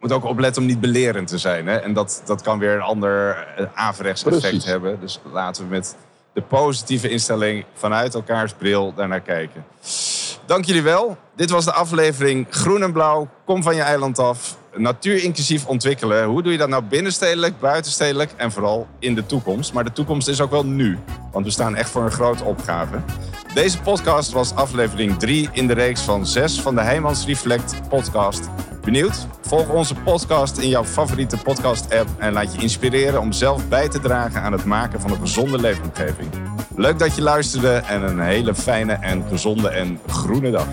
Moet 0.00 0.12
ook 0.12 0.24
opletten 0.24 0.62
om 0.62 0.68
niet 0.68 0.80
belerend 0.80 1.28
te 1.28 1.38
zijn. 1.38 1.66
Hè? 1.66 1.76
En 1.76 1.92
dat, 1.92 2.22
dat 2.24 2.42
kan 2.42 2.58
weer 2.58 2.74
een 2.74 2.80
ander 2.80 3.46
eh, 3.56 3.66
averechts 3.74 4.24
effect 4.24 4.42
Precies. 4.42 4.64
hebben. 4.64 5.00
Dus 5.00 5.20
laten 5.32 5.62
we 5.62 5.68
met 5.68 5.96
de 6.32 6.42
positieve 6.42 7.08
instelling 7.08 7.64
vanuit 7.72 8.14
elkaars 8.14 8.52
bril 8.52 8.92
daarnaar 8.94 9.20
kijken. 9.20 9.64
Dank 10.46 10.64
jullie 10.64 10.82
wel. 10.82 11.16
Dit 11.34 11.50
was 11.50 11.64
de 11.64 11.72
aflevering 11.72 12.46
Groen 12.50 12.82
en 12.82 12.92
Blauw. 12.92 13.28
Kom 13.44 13.62
van 13.62 13.74
je 13.74 13.82
eiland 13.82 14.18
af. 14.18 14.58
Natuur 14.76 15.22
inclusief 15.22 15.66
ontwikkelen. 15.66 16.24
Hoe 16.24 16.42
doe 16.42 16.52
je 16.52 16.58
dat 16.58 16.68
nou 16.68 16.82
binnenstedelijk, 16.82 17.60
buitenstedelijk 17.60 18.30
en 18.36 18.52
vooral 18.52 18.86
in 18.98 19.14
de 19.14 19.26
toekomst? 19.26 19.72
Maar 19.72 19.84
de 19.84 19.92
toekomst 19.92 20.28
is 20.28 20.40
ook 20.40 20.50
wel 20.50 20.66
nu. 20.66 20.98
Want 21.32 21.44
we 21.44 21.50
staan 21.50 21.76
echt 21.76 21.90
voor 21.90 22.02
een 22.02 22.10
grote 22.10 22.44
opgave. 22.44 22.96
Deze 23.54 23.80
podcast 23.80 24.32
was 24.32 24.54
aflevering 24.54 25.18
3 25.18 25.48
in 25.52 25.66
de 25.66 25.72
reeks 25.72 26.00
van 26.00 26.26
6 26.26 26.60
van 26.60 26.74
de 26.74 26.80
Heijmans 26.80 27.26
Reflect 27.26 27.88
podcast. 27.88 28.48
Benieuwd? 28.84 29.26
Volg 29.40 29.68
onze 29.68 29.94
podcast 29.94 30.58
in 30.58 30.68
jouw 30.68 30.84
favoriete 30.84 31.36
podcast-app 31.36 32.08
en 32.18 32.32
laat 32.32 32.54
je 32.54 32.60
inspireren 32.60 33.20
om 33.20 33.32
zelf 33.32 33.68
bij 33.68 33.88
te 33.88 34.00
dragen 34.00 34.42
aan 34.42 34.52
het 34.52 34.64
maken 34.64 35.00
van 35.00 35.10
een 35.10 35.20
gezonde 35.20 35.58
leefomgeving. 35.58 36.28
Leuk 36.76 36.98
dat 36.98 37.14
je 37.14 37.22
luisterde 37.22 37.72
en 37.74 38.02
een 38.02 38.20
hele 38.20 38.54
fijne 38.54 38.92
en 38.92 39.24
gezonde 39.28 39.68
en 39.68 39.98
groene 40.06 40.50
dag. 40.50 40.66